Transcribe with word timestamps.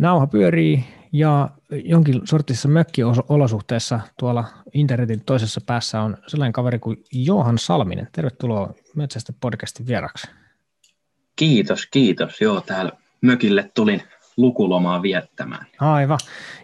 Nauha 0.00 0.26
pyörii 0.26 0.84
ja 1.12 1.50
jonkin 1.84 2.20
sortissa 2.24 2.68
mökkiolosuhteessa 2.68 4.00
tuolla 4.18 4.44
internetin 4.74 5.24
toisessa 5.24 5.60
päässä 5.66 6.00
on 6.00 6.16
sellainen 6.26 6.52
kaveri 6.52 6.78
kuin 6.78 7.04
Johan 7.12 7.58
Salminen. 7.58 8.08
Tervetuloa 8.12 8.74
Metsästä 8.94 9.32
podcastin 9.40 9.86
vieraksi. 9.86 10.28
Kiitos, 11.36 11.86
kiitos. 11.86 12.40
Joo, 12.40 12.60
täällä 12.60 12.92
mökille 13.20 13.70
tulin 13.74 14.02
lukulomaa 14.36 15.02
viettämään. 15.02 15.66
Aivan. 15.78 16.18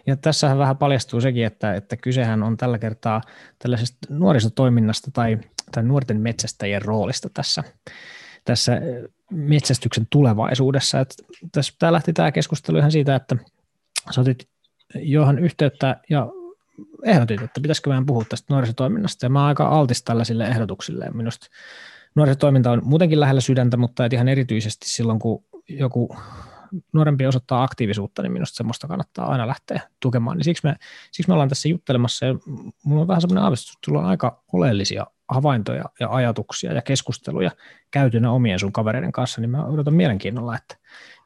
Ja 0.07 0.15
tässähän 0.15 0.57
vähän 0.57 0.77
paljastuu 0.77 1.21
sekin, 1.21 1.45
että, 1.45 1.73
että 1.73 1.97
kysehän 1.97 2.43
on 2.43 2.57
tällä 2.57 2.79
kertaa 2.79 3.21
tällaisesta 3.59 3.97
nuorisotoiminnasta 4.09 5.11
tai, 5.11 5.37
tai 5.71 5.83
nuorten 5.83 6.21
metsästäjien 6.21 6.81
roolista 6.81 7.29
tässä, 7.33 7.63
tässä 8.45 8.81
metsästyksen 9.31 10.07
tulevaisuudessa. 10.09 10.99
Että 10.99 11.15
tässä, 11.51 11.73
tämä 11.79 11.91
lähti 11.93 12.13
tämä 12.13 12.31
keskustelu 12.31 12.77
ihan 12.77 12.91
siitä, 12.91 13.15
että 13.15 13.35
sä 14.11 14.21
otit 14.21 14.47
Johan 14.95 15.39
yhteyttä 15.39 16.01
ja 16.09 16.27
ehdotit, 17.03 17.41
että 17.41 17.61
pitäisikö 17.61 17.89
meidän 17.89 18.05
puhua 18.05 18.25
tästä 18.29 18.53
nuorisotoiminnasta, 18.53 19.25
ja 19.25 19.29
mä 19.29 19.39
oon 19.39 19.47
aika 19.47 19.67
altis 19.67 20.03
tällaisille 20.03 20.47
ehdotuksille. 20.47 21.09
Minusta 21.13 21.47
nuorisotoiminta 22.15 22.71
on 22.71 22.81
muutenkin 22.83 23.19
lähellä 23.19 23.41
sydäntä, 23.41 23.77
mutta 23.77 24.05
et 24.05 24.13
ihan 24.13 24.27
erityisesti 24.27 24.89
silloin, 24.89 25.19
kun 25.19 25.43
joku 25.69 26.15
nuorempi 26.93 27.25
osoittaa 27.25 27.63
aktiivisuutta, 27.63 28.21
niin 28.21 28.31
minusta 28.31 28.55
semmoista 28.55 28.87
kannattaa 28.87 29.31
aina 29.31 29.47
lähteä 29.47 29.81
tukemaan. 29.99 30.37
Niin 30.37 30.43
siksi, 30.43 30.67
me, 30.67 30.75
siksi 31.11 31.29
me 31.29 31.33
ollaan 31.33 31.49
tässä 31.49 31.69
juttelemassa, 31.69 32.25
ja 32.25 32.35
mulla 32.83 33.01
on 33.01 33.07
vähän 33.07 33.21
semmoinen 33.21 33.43
aavistus, 33.43 33.69
että 33.69 33.85
sulla 33.85 33.99
on 33.99 34.05
aika 34.05 34.43
oleellisia 34.53 35.05
havaintoja 35.29 35.83
ja 35.99 36.09
ajatuksia 36.09 36.73
ja 36.73 36.81
keskusteluja 36.81 37.51
käytynä 37.91 38.31
omien 38.31 38.59
sun 38.59 38.73
kavereiden 38.73 39.11
kanssa, 39.11 39.41
niin 39.41 39.49
mä 39.49 39.65
odotan 39.65 39.93
mielenkiinnolla, 39.93 40.55
että 40.55 40.75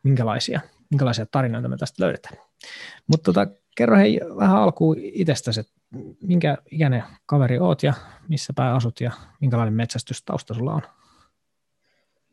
minkälaisia, 0.03 0.61
minkälaisia 0.89 1.25
tarinoita 1.25 1.69
me 1.69 1.77
tästä 1.77 2.03
löydetään. 2.03 2.37
Mutta 3.07 3.33
tota, 3.33 3.47
kerro 3.77 3.97
hei 3.97 4.19
vähän 4.37 4.57
alkuun 4.57 4.97
itsestäsi, 4.99 5.59
että 5.59 5.73
minkä 6.21 6.57
ikäinen 6.71 7.03
kaveri 7.25 7.59
oot 7.59 7.83
ja 7.83 7.93
missä 8.27 8.53
päin 8.55 8.73
asut 8.73 9.01
ja 9.01 9.11
minkälainen 9.41 9.73
metsästystausta 9.73 10.53
sulla 10.53 10.73
on? 10.73 10.81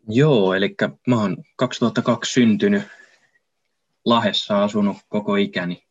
Joo, 0.08 0.54
eli 0.54 0.74
mä 1.06 1.20
oon 1.20 1.36
2002 1.56 2.32
syntynyt, 2.32 2.82
Lahessa 4.04 4.64
asunut 4.64 4.96
koko 5.08 5.36
ikäni 5.36 5.86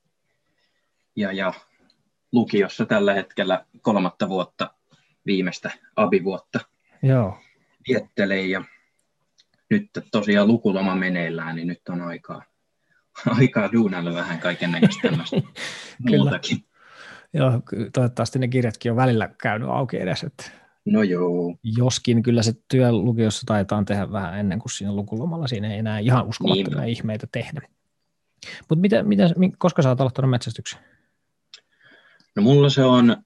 ja, 1.16 1.32
ja 1.32 1.54
lukiossa 2.32 2.86
tällä 2.86 3.14
hetkellä 3.14 3.66
kolmatta 3.82 4.30
vuotta 4.30 4.74
viimeistä 5.28 5.72
abivuotta 5.96 6.60
Joo. 7.04 7.38
viettelen 7.88 8.50
ja 8.50 8.64
nyt 9.70 9.90
tosiaan 10.12 10.48
lukuloma 10.48 10.96
meneillään, 10.96 11.56
niin 11.56 11.68
nyt 11.68 11.82
on 11.90 12.02
aikaa, 12.02 12.44
aikaa 13.28 13.72
duunailla 13.72 14.14
vähän 14.14 14.40
kaiken 14.40 14.72
näköistä 14.72 15.08
tämmöistä 15.10 15.42
muutakin. 16.10 16.58
Joo, 17.34 17.52
toivottavasti 17.94 18.40
ne 18.40 18.48
kirjatkin 18.48 18.92
on 18.92 18.96
välillä 18.96 19.30
käynyt 19.42 19.70
auki 19.70 19.98
edes. 19.98 20.24
Että 20.24 20.52
no 20.86 21.04
joo. 21.04 21.56
Joskin 21.64 22.24
kyllä 22.24 22.44
se 22.44 22.54
työ 22.68 22.92
lukiossa 22.92 23.44
taitaa 23.46 23.84
tehdä 23.84 24.12
vähän 24.12 24.40
ennen 24.40 24.60
kuin 24.60 24.72
siinä 24.72 24.96
lukulomalla. 24.96 25.48
Siinä 25.48 25.74
ei 25.74 25.80
enää 25.80 26.00
ihan 26.00 26.28
uskomattomia 26.28 26.82
niin. 26.82 26.90
ihmeitä 26.90 27.28
tehdä. 27.32 27.62
Mutta 28.70 28.82
mitä, 28.82 29.04
mitä, 29.04 29.24
koska 29.58 29.82
sä 29.82 29.90
oot 29.90 30.02
aloittanut 30.02 30.32
metsästyksen? 30.32 30.80
No 32.36 32.44
mulla 32.44 32.70
se 32.70 32.84
on, 32.84 33.18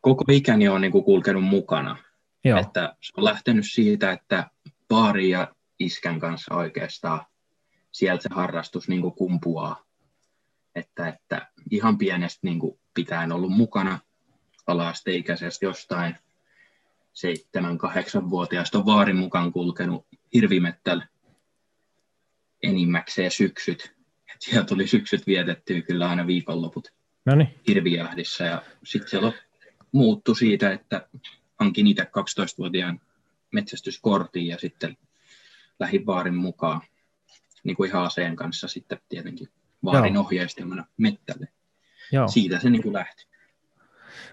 koko 0.00 0.24
ikäni 0.32 0.68
on 0.68 0.80
niin 0.80 0.92
kuin 0.92 1.04
kulkenut 1.04 1.44
mukana. 1.44 1.96
Joo. 2.44 2.60
Että 2.60 2.96
se 3.00 3.12
on 3.16 3.24
lähtenyt 3.24 3.64
siitä, 3.68 4.12
että 4.12 4.50
paari 4.88 5.30
ja 5.30 5.54
iskän 5.78 6.20
kanssa 6.20 6.54
oikeastaan 6.54 7.20
sieltä 7.92 8.22
se 8.22 8.28
harrastus 8.32 8.88
niin 8.88 9.02
kuin 9.02 9.14
kumpuaa. 9.14 9.84
Että, 10.74 11.08
että 11.08 11.48
ihan 11.70 11.98
pienestä 11.98 12.40
niin 12.42 12.58
kuin 12.58 12.78
pitäen 12.94 13.32
ollut 13.32 13.50
mukana 13.50 13.98
ala-asteikäisestä 14.66 15.66
jostain 15.66 16.16
seitsemän, 17.12 17.78
kahdeksanvuotiaasta 17.78 18.78
on 18.78 18.86
vaarin 18.86 19.16
mukaan 19.16 19.52
kulkenut 19.52 20.06
hirvimettällä 20.34 21.06
enimmäkseen 22.62 23.30
syksyt. 23.30 23.96
Et 24.34 24.42
siellä 24.42 24.66
tuli 24.66 24.86
syksyt 24.86 25.26
vietettyä 25.26 25.82
kyllä 25.82 26.08
aina 26.08 26.26
viikonloput 26.26 26.92
Noniin. 27.26 27.60
hirvijahdissa. 27.68 28.44
Ja 28.44 28.62
sitten 28.84 29.10
siellä 29.10 29.32
muuttui 29.92 30.36
siitä, 30.36 30.72
että 30.72 31.08
hankin 31.60 31.86
itse 31.86 32.02
12-vuotiaan 32.02 33.00
metsästyskortin 33.52 34.46
ja 34.46 34.58
sitten 34.58 34.96
lähdin 35.78 36.06
vaarin 36.06 36.36
mukaan 36.36 36.80
niin 37.64 37.76
kuin 37.76 37.90
ihan 37.90 38.04
aseen 38.04 38.36
kanssa 38.36 38.68
sitten 38.68 39.00
tietenkin 39.08 39.48
vaarin 39.84 40.14
Joo. 40.14 40.24
ohjeistamana 40.24 40.84
mettälle. 40.96 41.48
Joo. 42.12 42.28
Siitä 42.28 42.60
se 42.60 42.70
niin 42.70 42.82
kuin 42.82 42.92
lähti. 42.92 43.27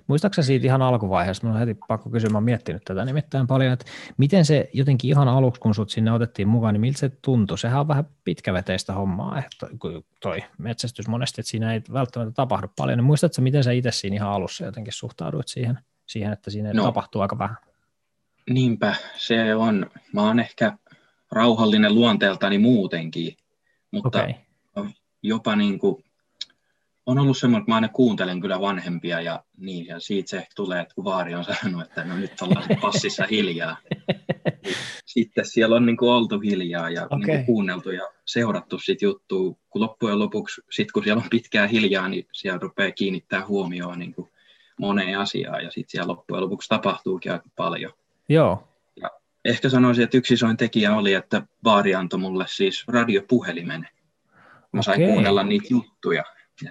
Muistaaksä 0.07 0.43
siitä 0.43 0.67
ihan 0.67 0.81
alkuvaiheessa, 0.81 1.43
minun 1.43 1.55
on 1.55 1.67
heti 1.67 1.79
pakko 1.87 2.09
kysyä, 2.09 2.29
mä 2.29 2.41
miettinyt 2.41 2.83
tätä 2.85 3.05
nimittäin 3.05 3.47
paljon, 3.47 3.73
että 3.73 3.85
miten 4.17 4.45
se 4.45 4.69
jotenkin 4.73 5.09
ihan 5.09 5.27
aluksi, 5.27 5.61
kun 5.61 5.75
sut 5.75 5.89
sinne 5.89 6.11
otettiin 6.11 6.47
mukaan, 6.47 6.73
niin 6.73 6.81
miltä 6.81 6.99
se 6.99 7.09
tuntui? 7.21 7.57
Sehän 7.57 7.79
on 7.79 7.87
vähän 7.87 8.05
pitkäveteistä 8.23 8.93
hommaa, 8.93 9.39
että 9.39 9.67
toi 10.19 10.43
metsästys 10.57 11.07
monesti, 11.07 11.41
että 11.41 11.49
siinä 11.49 11.73
ei 11.73 11.81
välttämättä 11.93 12.33
tapahdu 12.33 12.67
paljon, 12.75 12.97
niin 12.97 13.05
muistatko, 13.05 13.41
miten 13.41 13.63
sä 13.63 13.71
itse 13.71 13.91
siinä 13.91 14.15
ihan 14.15 14.29
alussa 14.29 14.65
jotenkin 14.65 14.93
suhtauduit 14.93 15.47
siihen, 15.47 15.79
siihen 16.05 16.33
että 16.33 16.51
siinä 16.51 16.73
no, 16.73 16.83
tapahtuu 16.83 17.21
aika 17.21 17.39
vähän? 17.39 17.57
Niinpä, 18.49 18.95
se 19.17 19.55
on, 19.55 19.89
mä 20.13 20.21
oon 20.21 20.39
ehkä 20.39 20.77
rauhallinen 21.31 21.95
luonteeltani 21.95 22.57
muutenkin, 22.57 23.37
mutta 23.91 24.23
okay. 24.23 24.89
jopa 25.23 25.55
niin 25.55 25.79
kuin 25.79 26.04
on 27.05 27.19
ollut 27.19 27.37
semmoinen, 27.37 27.61
että 27.61 27.71
mä 27.71 27.75
aina 27.75 27.87
kuuntelen 27.87 28.41
kyllä 28.41 28.61
vanhempia 28.61 29.21
ja 29.21 29.43
niin, 29.57 29.85
ja 29.85 29.99
siitä 29.99 30.29
se 30.29 30.47
tulee, 30.55 30.81
että 30.81 30.95
kun 30.95 31.03
vaari 31.03 31.35
on 31.35 31.43
sanonut, 31.43 31.81
että 31.81 32.03
no 32.03 32.17
nyt 32.17 32.41
ollaan 32.41 32.65
passissa 32.81 33.27
hiljaa. 33.31 33.77
Sitten 35.05 35.45
siellä 35.45 35.75
on 35.75 35.85
niin 35.85 35.97
kuin 35.97 36.11
oltu 36.11 36.39
hiljaa 36.39 36.89
ja 36.89 37.05
okay. 37.05 37.17
niin 37.17 37.25
kuin 37.27 37.45
kuunneltu 37.45 37.91
ja 37.91 38.09
seurattu 38.25 38.79
sit 38.79 39.01
juttua, 39.01 39.55
kun 39.69 39.81
loppujen 39.81 40.19
lopuksi, 40.19 40.61
sit 40.71 40.91
kun 40.91 41.03
siellä 41.03 41.21
on 41.21 41.29
pitkää 41.29 41.67
hiljaa, 41.67 42.09
niin 42.09 42.27
siellä 42.31 42.59
rupeaa 42.59 42.91
kiinnittää 42.91 43.45
huomioon 43.47 43.99
niin 43.99 44.13
kuin 44.13 44.29
moneen 44.79 45.19
asiaan 45.19 45.63
ja 45.63 45.71
sitten 45.71 45.91
siellä 45.91 46.11
loppujen 46.11 46.43
lopuksi 46.43 46.69
tapahtuukin 46.69 47.31
aika 47.31 47.49
paljon. 47.55 47.93
Joo. 48.29 48.67
Ja 49.01 49.09
ehkä 49.45 49.69
sanoisin, 49.69 50.03
että 50.03 50.17
yksi 50.17 50.33
isoin 50.33 50.57
tekijä 50.57 50.95
oli, 50.95 51.13
että 51.13 51.41
vaari 51.63 51.95
antoi 51.95 52.19
mulle 52.19 52.45
siis 52.47 52.87
radiopuhelimen. 52.87 53.87
Mä 54.71 54.81
sain 54.81 55.01
okay. 55.01 55.13
kuunnella 55.13 55.43
niitä 55.43 55.67
juttuja 55.69 56.23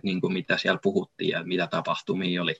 niin 0.03 0.21
kuin 0.21 0.33
mitä 0.33 0.59
siellä 0.59 0.78
puhuttiin 0.83 1.31
ja 1.31 1.45
mitä 1.45 1.67
tapahtumia 1.67 2.43
oli 2.43 2.55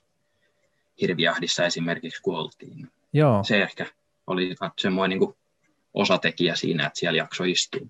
Hirviahdissa 1.01 1.65
esimerkiksi, 1.65 2.23
kun 2.23 2.39
oltiin. 2.39 2.91
Joo. 3.12 3.45
Se 3.45 3.62
ehkä 3.62 3.87
oli 4.27 4.55
semmoinen 4.79 5.19
niin 5.19 5.27
kuin 5.27 5.37
osatekijä 5.95 6.57
siinä, 6.57 6.87
että 6.87 6.99
siellä 6.99 7.19
jakso 7.19 7.45
istua. 7.45 7.87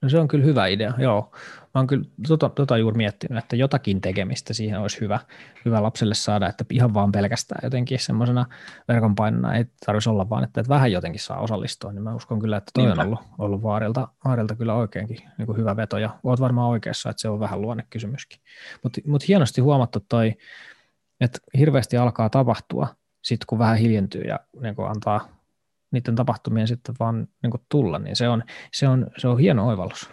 No 0.00 0.08
se 0.08 0.18
on 0.18 0.28
kyllä 0.28 0.44
hyvä 0.44 0.66
idea, 0.66 0.94
joo. 0.98 1.32
Mä 1.74 1.78
oon 1.78 1.86
kyllä 1.86 2.04
tota, 2.28 2.48
tota 2.48 2.78
juuri 2.78 2.96
miettinyt, 2.96 3.38
että 3.38 3.56
jotakin 3.56 4.00
tekemistä 4.00 4.54
siihen 4.54 4.80
olisi 4.80 5.00
hyvä, 5.00 5.20
hyvä 5.64 5.82
lapselle 5.82 6.14
saada, 6.14 6.48
että 6.48 6.64
ihan 6.70 6.94
vaan 6.94 7.12
pelkästään 7.12 7.60
jotenkin 7.62 7.98
semmoisena 7.98 8.46
verkonpainona 8.88 9.54
ei 9.54 9.64
tarvitsisi 9.86 10.10
olla 10.10 10.30
vaan, 10.30 10.44
että, 10.44 10.60
että 10.60 10.68
vähän 10.68 10.92
jotenkin 10.92 11.20
saa 11.20 11.40
osallistua, 11.40 11.92
niin 11.92 12.02
mä 12.02 12.14
uskon 12.14 12.40
kyllä, 12.40 12.56
että 12.56 12.70
toi 12.74 12.84
Niinpä. 12.84 13.02
on 13.02 13.06
ollut, 13.06 13.20
ollut 13.38 13.62
vaarilta, 13.62 14.08
vaarilta 14.24 14.54
kyllä 14.54 14.74
oikeinkin 14.74 15.18
niin 15.38 15.46
kuin 15.46 15.58
hyvä 15.58 15.76
veto, 15.76 15.98
ja 15.98 16.10
oot 16.22 16.40
varmaan 16.40 16.70
oikeassa, 16.70 17.10
että 17.10 17.20
se 17.20 17.28
on 17.28 17.40
vähän 17.40 17.62
luonnekysymyskin. 17.62 18.40
Mutta 18.82 19.00
mut 19.06 19.28
hienosti 19.28 19.60
huomattu 19.60 20.00
toi, 20.08 20.34
että 21.20 21.38
hirveästi 21.58 21.96
alkaa 21.96 22.30
tapahtua, 22.30 22.88
sitten 23.22 23.46
kun 23.46 23.58
vähän 23.58 23.76
hiljentyy 23.76 24.22
ja 24.22 24.40
niin 24.60 24.74
kuin 24.74 24.88
antaa 24.88 25.28
niiden 25.90 26.14
tapahtumien 26.14 26.68
sitten 26.68 26.94
vaan 27.00 27.28
niin 27.42 27.50
kuin 27.50 27.62
tulla, 27.68 27.98
niin 27.98 28.16
se 28.16 28.28
on, 28.28 28.44
se, 28.72 28.88
on, 28.88 29.06
se 29.16 29.28
on 29.28 29.38
hieno 29.38 29.68
oivallus. 29.68 30.10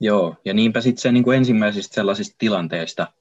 Joo, 0.00 0.36
ja 0.44 0.54
niinpä 0.54 0.80
sitten 0.80 1.02
se 1.02 1.12
niin 1.12 1.24
kuin 1.24 1.36
ensimmäisistä 1.36 1.94
sellaisista 1.94 2.34
tilanteista, 2.38 3.12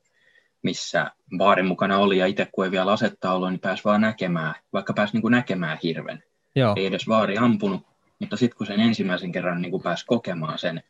missä 0.62 1.12
baarin 1.38 1.66
mukana 1.66 1.98
oli 1.98 2.18
ja 2.18 2.26
itse 2.26 2.48
kun 2.52 2.66
ei 2.66 2.72
vielä 2.72 2.92
asetta 2.92 3.34
ollut, 3.34 3.50
niin 3.50 3.60
pääsi 3.60 3.84
vaan 3.84 4.02
näkemään, 4.02 4.56
vaikka 4.74 4.94
pääsi 4.94 5.14
niin 5.14 5.22
kuin 5.22 5.32
näkemään 5.32 5.78
hirven. 5.84 6.24
Joo. 6.56 6.74
Ei 6.78 6.86
edes 6.86 7.08
vaari 7.08 7.38
ampunut, 7.38 7.82
mutta 8.20 8.38
sitten 8.38 8.58
kun 8.58 8.68
sen 8.68 8.80
ensimmäisen 8.80 9.32
kerran 9.32 9.62
niin 9.62 9.72
kuin 9.72 9.84
pääsi 9.84 10.06
kokemaan 10.06 10.60
sen 10.60 10.84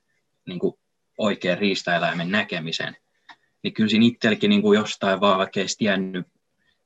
niin 0.45 0.59
kuin 0.59 0.77
oikean 1.17 1.57
riistaeläimen 1.57 2.31
näkemisen, 2.31 2.97
niin 3.63 3.73
kyllä 3.73 3.89
siinä 3.89 4.05
itselläkin 4.05 4.49
niin 4.49 4.61
kuin 4.61 4.79
jostain 4.79 5.19
vaan, 5.19 5.37
vaikka 5.37 5.59
ei 5.59 5.65
tiennyt 5.77 6.27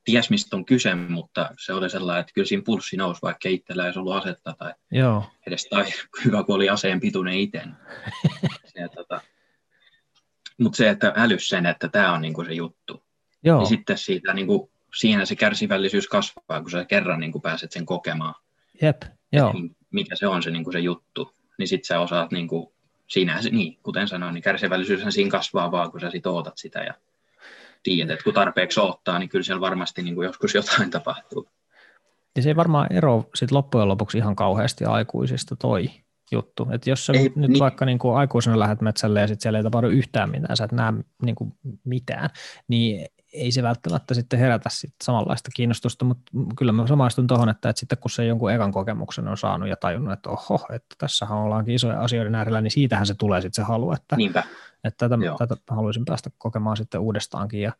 ties 0.04 0.30
mistä 0.30 0.56
on 0.56 0.64
kyse, 0.64 0.94
mutta 0.94 1.50
se 1.58 1.72
oli 1.72 1.90
sellainen, 1.90 2.20
että 2.20 2.32
kyllä 2.34 2.46
siinä 2.46 2.62
pulssi 2.66 2.96
nousi, 2.96 3.22
vaikka 3.22 3.48
itsellä 3.48 3.86
ei 3.86 3.92
ollut 3.96 4.14
asetta 4.14 4.54
tai 4.58 4.74
Joo. 4.90 5.24
edes 5.46 5.66
tai 5.70 5.84
hyvä, 6.24 6.44
kun 6.44 6.54
oli 6.54 6.68
aseen 6.68 7.00
pituinen 7.00 7.34
itse. 7.34 7.62
tota, 8.96 9.20
mutta 10.58 10.76
se, 10.76 10.88
että 10.88 11.12
älys 11.16 11.48
sen, 11.48 11.66
että 11.66 11.88
tämä 11.88 12.12
on 12.12 12.20
niinku 12.20 12.44
se 12.44 12.52
juttu. 12.52 13.04
Joo. 13.44 13.58
Niin 13.58 13.68
sitten 13.68 13.98
siitä, 13.98 14.34
niinku, 14.34 14.70
siinä 14.94 15.24
se 15.24 15.36
kärsivällisyys 15.36 16.08
kasvaa, 16.08 16.60
kun 16.60 16.70
sä 16.70 16.84
kerran 16.84 17.20
niinku 17.20 17.40
pääset 17.40 17.72
sen 17.72 17.86
kokemaan. 17.86 18.34
Jep, 18.82 19.02
joo. 19.32 19.54
mikä 19.90 20.16
se 20.16 20.26
on 20.26 20.42
se, 20.42 20.50
niinku 20.50 20.72
se 20.72 20.80
juttu. 20.80 21.34
Niin 21.58 21.68
sitten 21.68 21.86
sä 21.86 22.00
osaat 22.00 22.30
niinku 22.30 22.74
siinä 23.06 23.40
niin, 23.50 23.78
kuten 23.82 24.08
sanoin, 24.08 24.34
niin 24.34 24.42
kärsivällisyyshän 24.42 25.12
siinä 25.12 25.30
kasvaa 25.30 25.70
vaan, 25.70 25.90
kun 25.90 26.00
sä 26.00 26.10
sit 26.10 26.26
ootat 26.26 26.58
sitä 26.58 26.80
ja 26.80 26.94
tiedät, 27.82 28.10
että 28.10 28.24
kun 28.24 28.34
tarpeeksi 28.34 28.80
ottaa, 28.80 29.18
niin 29.18 29.28
kyllä 29.28 29.42
siellä 29.42 29.60
varmasti 29.60 30.02
niin 30.02 30.14
kuin 30.14 30.26
joskus 30.26 30.54
jotain 30.54 30.90
tapahtuu. 30.90 31.48
Ja 32.36 32.42
se 32.42 32.50
ei 32.50 32.56
varmaan 32.56 32.92
ero 32.92 33.24
sit 33.34 33.50
loppujen 33.50 33.88
lopuksi 33.88 34.18
ihan 34.18 34.36
kauheasti 34.36 34.84
aikuisista 34.84 35.56
toi 35.56 35.90
juttu. 36.32 36.68
Että 36.72 36.90
jos 36.90 37.06
sä 37.06 37.12
ei, 37.12 37.32
nyt 37.36 37.50
niin. 37.50 37.58
vaikka 37.58 37.84
niin 37.84 37.98
kuin 37.98 38.16
aikuisena 38.16 38.58
lähdet 38.58 38.80
metsälle 38.80 39.20
ja 39.20 39.26
sitten 39.26 39.42
siellä 39.42 39.58
ei 39.58 39.62
tapahdu 39.62 39.88
yhtään 39.88 40.30
mitään, 40.30 40.56
sä 40.56 40.64
et 40.64 40.72
näe 40.72 40.92
niin 41.22 41.34
kuin 41.34 41.52
mitään, 41.84 42.30
niin 42.68 43.06
ei 43.32 43.52
se 43.52 43.62
välttämättä 43.62 44.14
sitten 44.14 44.38
herätä 44.38 44.68
sit 44.72 44.94
samanlaista 45.02 45.50
kiinnostusta, 45.54 46.04
mutta 46.04 46.32
kyllä 46.56 46.72
mä 46.72 46.86
samaistun 46.86 47.26
tuohon, 47.26 47.48
että, 47.48 47.68
että 47.68 47.80
sitten 47.80 47.98
kun 47.98 48.10
se 48.10 48.24
jonkun 48.24 48.52
ekan 48.52 48.72
kokemuksen 48.72 49.28
on 49.28 49.36
saanut 49.36 49.68
ja 49.68 49.76
tajunnut, 49.76 50.12
että 50.12 50.30
oho, 50.30 50.66
että 50.72 50.96
tässähän 50.98 51.38
ollaankin 51.38 51.74
isoja 51.74 52.00
asioiden 52.00 52.34
äärellä, 52.34 52.60
niin 52.60 52.70
siitähän 52.70 53.06
se 53.06 53.14
tulee 53.14 53.40
sitten 53.40 53.64
se 53.64 53.68
halu, 53.68 53.92
että, 53.92 54.16
Niinpä. 54.16 54.42
Että 54.84 55.08
tätä, 55.08 55.16
tätä 55.38 55.56
haluaisin 55.70 56.04
päästä 56.04 56.30
kokemaan 56.38 56.76
sitten 56.76 57.00
uudestaankin 57.00 57.60
ja 57.60 57.72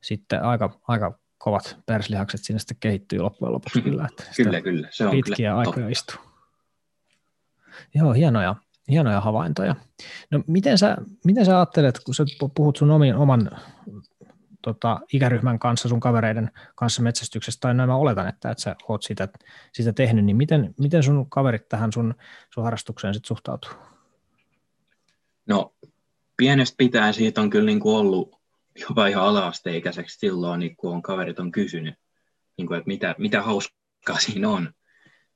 sitten 0.00 0.42
aika, 0.42 0.80
aika 0.88 1.18
kovat 1.38 1.78
perslihakset 1.86 2.40
sinne 2.44 2.58
sitten 2.58 2.76
kehittyy 2.80 3.18
loppujen 3.18 3.52
lopuksi 3.52 3.82
kyllä. 3.82 4.08
Että 4.10 4.24
kyllä, 4.36 4.60
kyllä. 4.60 4.88
Se 4.90 5.06
on 5.06 5.10
pitkiä 5.10 5.36
kyllä 5.36 5.56
aikoja 5.56 5.88
istuu. 5.88 6.16
Joo, 7.94 8.12
hienoja, 8.12 8.56
hienoja 8.88 9.20
havaintoja. 9.20 9.76
No 10.30 10.42
miten 10.46 10.78
sä, 10.78 10.96
miten 11.24 11.46
sä 11.46 11.56
ajattelet, 11.56 12.00
kun 12.04 12.14
sä 12.14 12.24
puhut 12.54 12.76
sun 12.76 12.90
omin, 12.90 13.14
oman 13.14 13.50
tota, 14.62 15.00
ikäryhmän 15.12 15.58
kanssa, 15.58 15.88
sun 15.88 16.00
kavereiden 16.00 16.50
kanssa 16.74 17.02
metsästyksestä, 17.02 17.60
tai 17.60 17.74
näin 17.74 17.88
mä 17.88 17.96
oletan, 17.96 18.28
että, 18.28 18.50
että 18.50 18.62
sä 18.62 18.76
oot 18.88 19.02
sitä, 19.02 19.28
sitä 19.72 19.92
tehnyt, 19.92 20.24
niin 20.24 20.36
miten, 20.36 20.74
miten 20.80 21.02
sun 21.02 21.30
kaverit 21.30 21.68
tähän 21.68 21.92
sun, 21.92 22.14
sun 22.54 22.64
harrastukseen 22.64 23.14
sitten 23.14 23.28
suhtautuu? 23.28 23.70
No 25.46 25.72
pienestä 26.38 26.74
pitäen 26.78 27.14
siitä 27.14 27.40
on 27.40 27.50
kyllä 27.50 27.66
niin 27.66 27.80
kuin 27.80 27.96
ollut 27.96 28.38
jopa 28.88 29.06
ihan 29.06 29.24
ala-asteikäiseksi 29.24 30.18
silloin, 30.18 30.60
niin 30.60 30.76
kun 30.76 30.92
on 30.92 31.02
kaverit 31.02 31.38
on 31.38 31.52
kysynyt, 31.52 31.94
niin 32.56 32.66
kuin, 32.66 32.78
että 32.78 32.88
mitä, 32.88 33.14
mitä 33.18 33.42
hauskaa 33.42 34.18
siinä 34.18 34.48
on, 34.48 34.72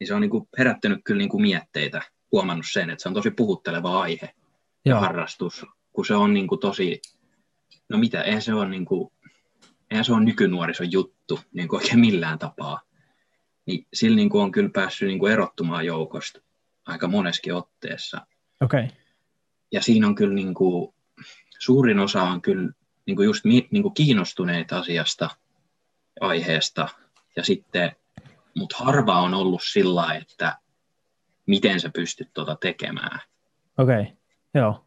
niin 0.01 0.09
se 0.09 0.15
on 0.15 0.21
niin 0.21 0.31
kuin 0.31 0.49
herättänyt 0.59 1.01
kyllä 1.05 1.19
niin 1.19 1.29
kuin 1.29 1.43
mietteitä, 1.43 2.03
huomannut 2.33 2.67
sen, 2.73 2.91
että 2.91 3.03
se 3.03 3.09
on 3.09 3.15
tosi 3.15 3.31
puhutteleva 3.31 4.01
aihe 4.01 4.35
ja 4.85 5.01
harrastus, 5.01 5.67
kun 5.93 6.07
se 6.07 6.15
on 6.15 6.35
niin 6.35 6.49
kuin 6.49 6.61
tosi, 6.61 7.01
no 7.89 7.99
mitä, 7.99 8.23
eihän 8.23 8.43
se 8.43 8.55
ole, 8.55 8.69
niin 8.69 8.85
kuin, 8.85 9.13
eihän 9.91 10.05
se 10.05 10.13
ole 10.13 10.25
nykynuorison 10.25 10.93
juttu 10.93 11.41
niin 11.53 11.69
kuin 11.69 11.81
oikein 11.81 12.01
millään 12.01 12.39
tapaa. 12.39 12.81
Niin 13.67 13.87
sillä 13.95 14.17
niin 14.17 14.31
kuin 14.31 14.43
on 14.43 14.53
kyllä 14.53 14.71
päässyt 14.73 15.09
niin 15.09 15.19
kuin 15.19 15.33
erottumaan 15.33 15.87
joukosta 15.87 16.41
aika 16.87 17.09
moneskin 17.09 17.55
otteessa. 17.55 18.27
Okay. 18.61 18.89
Ja 19.73 19.83
siinä 19.83 20.07
on 20.07 20.15
kyllä 20.15 20.35
niin 20.35 20.55
kuin, 20.55 20.95
suurin 21.59 21.99
osa 21.99 22.23
on 22.23 22.43
kyllä 22.43 22.73
niin 23.07 23.17
kuin 23.17 23.27
just 23.27 23.45
niin 23.45 23.83
kuin 23.83 23.95
kiinnostuneita 23.95 24.79
asiasta, 24.79 25.31
aiheesta, 26.21 26.89
ja 27.37 27.45
sitten, 27.45 27.97
mutta 28.55 28.77
harva 28.79 29.21
on 29.21 29.35
ollut 29.35 29.63
sillä 29.73 30.15
että 30.15 30.59
miten 31.47 31.81
sä 31.81 31.91
pystyt 31.95 32.29
tuota 32.35 32.57
tekemään. 32.61 33.21
Okei, 33.79 34.01
okay. 34.03 34.15
joo. 34.55 34.85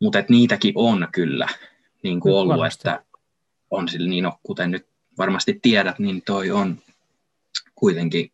Mutta 0.00 0.24
niitäkin 0.28 0.72
on 0.76 1.08
kyllä 1.12 1.48
niin 2.02 2.20
kuin 2.20 2.34
ollut, 2.34 2.56
varmasti. 2.56 2.88
että 2.88 3.04
on 3.70 3.88
sillä 3.88 4.08
niin, 4.08 4.24
no, 4.24 4.38
kuten 4.42 4.70
nyt 4.70 4.86
varmasti 5.18 5.58
tiedät, 5.62 5.98
niin 5.98 6.22
toi 6.22 6.50
on 6.50 6.78
kuitenkin 7.74 8.32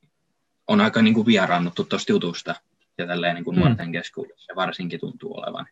on 0.69 0.81
aika 0.81 1.03
niin 1.03 1.15
kuin 1.15 1.27
vieraannuttu 1.27 1.85
tuosta 1.85 2.13
jutusta 2.13 2.55
ja 2.99 3.07
tälleen 3.07 3.35
niin 3.35 3.45
kuin 3.45 3.57
mm. 3.57 3.61
nuorten 3.61 3.93
keskuudessa 3.93 4.53
varsinkin 4.57 5.01
tuntuu 5.01 5.37
olevan 5.37 5.67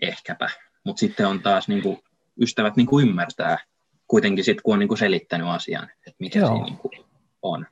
ehkäpä. 0.00 0.50
Mutta 0.84 1.00
sitten 1.00 1.26
on 1.26 1.42
taas 1.42 1.68
niin 1.68 1.82
kuin, 1.82 1.98
ystävät 2.40 2.76
niin 2.76 2.86
kuin 2.86 3.08
ymmärtää 3.08 3.58
kuitenkin 4.08 4.44
sitten, 4.44 4.62
kun 4.62 4.72
on 4.72 4.78
niin 4.78 4.88
kuin 4.88 4.98
selittänyt 4.98 5.46
asian, 5.46 5.90
että 6.06 6.16
mikä 6.18 6.38
Joo. 6.38 6.48
siinä 6.48 6.64
niin 6.64 6.78
kuin 6.78 6.92
on. 7.42 7.66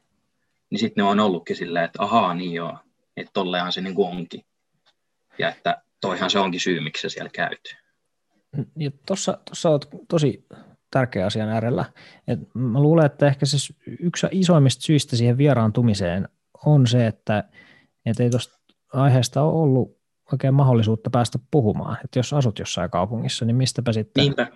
Niin 0.70 0.78
sitten 0.78 1.02
ne 1.02 1.08
on 1.10 1.20
ollutkin 1.20 1.56
silleen, 1.56 1.84
että 1.84 2.02
ahaa, 2.02 2.34
niin 2.34 2.52
joo, 2.52 2.78
että 3.16 3.30
tollehan 3.32 3.72
se 3.72 3.80
niin 3.80 3.94
kuin 3.94 4.08
onkin. 4.08 4.44
Ja 5.38 5.48
että 5.48 5.82
toihan 6.00 6.30
se 6.30 6.38
onkin 6.38 6.60
syy, 6.60 6.80
miksi 6.80 7.02
se 7.02 7.08
siellä 7.08 7.30
käyt. 7.30 7.76
Ja 8.76 8.90
tuossa 9.06 9.38
olet 9.64 9.88
tosi 10.08 10.46
tärkeä 10.90 11.26
asian 11.26 11.48
äärellä. 11.48 11.84
Et 12.28 12.38
mä 12.54 12.80
luulen, 12.80 13.06
että 13.06 13.26
ehkä 13.26 13.46
se 13.46 13.74
yksi 14.00 14.26
isoimmista 14.30 14.82
syistä 14.82 15.16
siihen 15.16 15.38
vieraantumiseen 15.38 16.28
on 16.66 16.86
se, 16.86 17.06
että 17.06 17.44
et 18.06 18.20
ei 18.20 18.30
tuosta 18.30 18.58
aiheesta 18.92 19.42
ole 19.42 19.62
ollut 19.62 19.96
oikein 20.32 20.54
mahdollisuutta 20.54 21.10
päästä 21.10 21.38
puhumaan. 21.50 21.98
Että 22.04 22.18
jos 22.18 22.32
asut 22.32 22.58
jossain 22.58 22.90
kaupungissa, 22.90 23.44
niin 23.44 23.56
mistäpä 23.56 23.92
sitten, 23.92 24.22
Niinpä. 24.22 24.46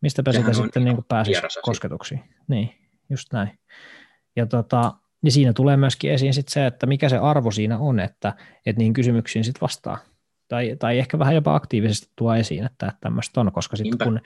mistäpä 0.00 0.32
sitä 0.32 0.52
sitten 0.52 0.84
niin 0.84 1.04
pääsisi 1.08 1.40
kosketuksiin. 1.62 2.20
Niin, 2.48 2.70
just 3.10 3.32
näin. 3.32 3.58
Ja, 4.36 4.46
tota, 4.46 4.94
ja 5.24 5.30
siinä 5.30 5.52
tulee 5.52 5.76
myöskin 5.76 6.12
esiin 6.12 6.34
sit 6.34 6.48
se, 6.48 6.66
että 6.66 6.86
mikä 6.86 7.08
se 7.08 7.18
arvo 7.18 7.50
siinä 7.50 7.78
on, 7.78 8.00
että, 8.00 8.34
että 8.66 8.78
niihin 8.78 8.92
kysymyksiin 8.92 9.44
sitten 9.44 9.60
vastaa. 9.60 9.98
Tai, 10.48 10.76
tai 10.78 10.98
ehkä 10.98 11.18
vähän 11.18 11.34
jopa 11.34 11.54
aktiivisesti 11.54 12.12
tuo 12.16 12.34
esiin, 12.34 12.64
että 12.64 12.92
tämmöistä 13.00 13.40
on, 13.40 13.52
koska 13.52 13.76
sitten 13.76 13.98
kun 14.04 14.20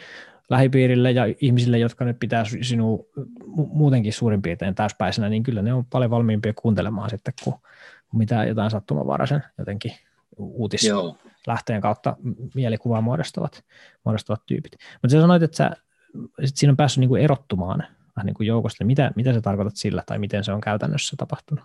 lähipiirille 0.50 1.10
ja 1.10 1.24
ihmisille, 1.40 1.78
jotka 1.78 2.04
nyt 2.04 2.16
pitää 2.20 2.44
sinua 2.62 2.98
muutenkin 3.56 4.12
suurin 4.12 4.42
piirtein 4.42 4.74
täyspäisenä, 4.74 5.28
niin 5.28 5.42
kyllä 5.42 5.62
ne 5.62 5.72
on 5.72 5.84
paljon 5.84 6.10
valmiimpia 6.10 6.52
kuuntelemaan 6.54 7.10
sitten, 7.10 7.34
kun 7.44 7.54
mitä 8.12 8.44
jotain 8.44 8.70
sattumanvaraisen 8.70 9.42
jotenkin 9.58 9.92
uutislähteen 10.36 11.80
kautta 11.80 12.16
mielikuvaa 12.54 13.00
muodostavat, 13.00 13.64
muodostavat 14.04 14.42
tyypit. 14.46 14.72
Mutta 14.72 15.12
sä 15.12 15.20
sanoit, 15.20 15.42
että 15.42 15.56
sä, 15.56 15.70
sit 16.44 16.56
siinä 16.56 16.70
on 16.70 16.76
päässyt 16.76 17.00
niinku 17.00 17.16
erottumaan 17.16 17.86
vähän 18.16 18.26
niin 18.26 18.34
kuin 18.34 18.46
joukosta. 18.46 18.84
Mitä, 18.84 19.12
mitä 19.16 19.32
sä 19.32 19.40
tarkoitat 19.40 19.76
sillä 19.76 20.02
tai 20.06 20.18
miten 20.18 20.44
se 20.44 20.52
on 20.52 20.60
käytännössä 20.60 21.16
tapahtunut? 21.16 21.64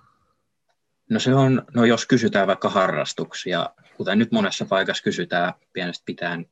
No 1.10 1.20
se 1.20 1.36
on, 1.36 1.66
no 1.74 1.86
jos 1.86 2.06
kysytään 2.06 2.48
vaikka 2.48 2.70
harrastuksia, 2.70 3.70
kuten 3.98 4.20
nyt 4.20 4.32
monessa 4.32 4.66
paikassa 4.66 5.04
kysytään 5.04 5.54
pienestä 5.74 6.04
pitäen, 6.06 6.46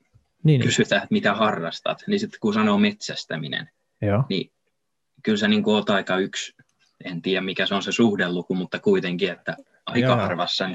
niin, 0.44 0.62
kysytään, 0.62 1.04
että 1.04 1.14
mitä 1.14 1.34
harrastat, 1.34 2.04
niin 2.08 2.20
sitten 2.20 2.40
kun 2.40 2.54
sanoo 2.54 2.78
metsästäminen, 2.78 3.70
Joo. 4.02 4.24
niin 4.30 4.52
kyllä 5.24 5.38
se 5.38 5.48
niin 5.48 5.64
kuin 5.64 5.76
on 5.76 5.84
aika 5.88 6.18
yksi, 6.18 6.56
en 7.06 7.22
tiedä 7.22 7.42
mikä 7.42 7.66
se 7.66 7.76
on 7.76 7.84
se 7.84 7.92
suhdeluku, 7.92 8.56
mutta 8.56 8.80
kuitenkin, 8.80 9.32
että 9.32 9.58
aika 9.86 10.08
Joo. 10.08 10.16
harvassa 10.16 10.70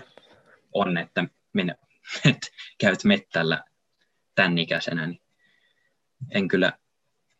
on, 0.74 0.98
että, 0.98 1.24
minä, 1.52 1.74
että 2.30 2.46
käyt 2.78 3.04
mettällä 3.04 3.64
tämän 4.34 4.58
ikäisenä, 4.58 5.06
niin 5.06 5.20
en 6.30 6.48
kyllä, 6.48 6.72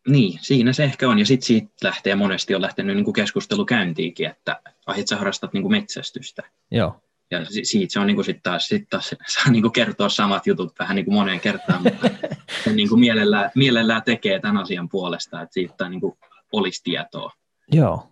niin, 0.07 0.39
siinä 0.41 0.73
se 0.73 0.83
ehkä 0.83 1.09
on. 1.09 1.19
Ja 1.19 1.25
sitten 1.25 1.47
siitä 1.47 1.69
lähtee, 1.83 2.15
monesti 2.15 2.55
on 2.55 2.61
lähtenyt 2.61 2.95
niin 2.95 3.05
kuin 3.05 3.13
keskustelu 3.13 3.65
käyntiinkin, 3.65 4.27
että 4.27 4.61
ai, 4.85 5.07
sä 5.07 5.17
harrastat 5.17 5.53
niin 5.53 5.63
kuin 5.63 5.71
metsästystä. 5.71 6.43
Joo. 6.71 7.01
Ja 7.31 7.45
siitä 7.63 7.93
se 7.93 7.99
on 7.99 8.07
niin 8.07 8.15
kuin 8.15 8.25
sit 8.25 8.43
taas, 8.43 8.67
sit 8.67 8.89
taas 8.89 9.09
saa 9.27 9.51
niin 9.51 9.61
kuin 9.61 9.71
kertoa 9.71 10.09
samat 10.09 10.47
jutut 10.47 10.79
vähän 10.79 10.95
niin 10.95 11.05
kuin 11.05 11.15
moneen 11.15 11.39
kertaan, 11.39 11.83
mutta 11.83 12.09
se 12.63 12.73
niin 12.73 12.89
kuin 12.89 12.99
mielellään, 12.99 13.51
mielellään 13.55 14.03
tekee 14.03 14.39
tämän 14.39 14.61
asian 14.61 14.89
puolesta, 14.89 15.41
että 15.41 15.53
siitä 15.53 15.89
niin 15.89 16.01
kuin 16.01 16.17
olisi 16.51 16.83
tietoa. 16.83 17.31
Joo. 17.71 18.07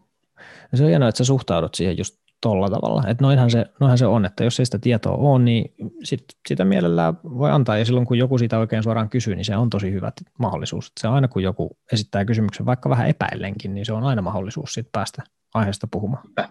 Ja 0.71 0.77
se 0.77 0.83
on 0.83 0.89
hienoa, 0.89 1.09
että 1.09 1.17
sä 1.17 1.23
suhtaudut 1.23 1.75
siihen 1.75 1.97
just 1.97 2.19
tolla 2.41 2.69
tavalla. 2.69 3.03
Että 3.07 3.23
noinhan 3.23 3.51
se, 3.51 3.65
noinhan 3.79 3.97
se 3.97 4.05
on, 4.05 4.25
että 4.25 4.43
jos 4.43 4.59
ei 4.59 4.65
sitä 4.65 4.79
tietoa 4.79 5.15
ole, 5.15 5.43
niin 5.43 5.73
sit, 6.03 6.23
sitä 6.47 6.65
mielellään 6.65 7.13
voi 7.23 7.51
antaa. 7.51 7.77
Ja 7.77 7.85
silloin 7.85 8.05
kun 8.05 8.17
joku 8.17 8.37
siitä 8.37 8.59
oikein 8.59 8.83
suoraan 8.83 9.09
kysyy, 9.09 9.35
niin 9.35 9.45
se 9.45 9.57
on 9.57 9.69
tosi 9.69 9.91
hyvä 9.91 10.11
mahdollisuus. 10.39 10.91
Se 10.99 11.07
aina 11.07 11.27
kun 11.27 11.43
joku 11.43 11.77
esittää 11.91 12.25
kysymyksen, 12.25 12.65
vaikka 12.65 12.89
vähän 12.89 13.09
epäillenkin, 13.09 13.73
niin 13.73 13.85
se 13.85 13.93
on 13.93 14.03
aina 14.03 14.21
mahdollisuus 14.21 14.73
sit 14.73 14.87
päästä 14.91 15.23
aiheesta 15.53 15.87
puhumaan. 15.91 16.23
Niinpä. 16.23 16.49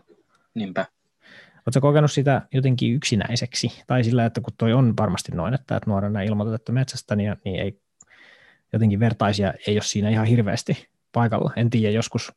Niinpä. 0.55 0.87
Oletko 1.67 1.81
kokenut 1.81 2.13
sitä 2.13 2.43
jotenkin 2.53 2.95
yksinäiseksi? 2.95 3.83
Tai 3.87 4.05
sillä, 4.05 4.27
että 4.27 4.41
kun 4.41 4.53
toi 4.59 4.73
on 4.73 4.95
varmasti 4.99 5.33
noin, 5.33 5.55
että, 5.55 5.77
että 5.77 5.91
nuorena 5.91 6.21
ilmoitettu 6.21 6.73
metsästä, 6.73 7.17
niin, 7.17 7.37
niin 7.45 7.61
ei, 7.61 7.81
jotenkin 8.73 9.01
vertaisia 9.01 9.55
ei 9.67 9.75
ole 9.75 9.83
siinä 9.83 10.09
ihan 10.09 10.27
hirveästi 10.27 10.89
paikalla. 11.13 11.53
En 11.57 11.71
tiedä, 11.71 11.95
joskus 11.95 12.33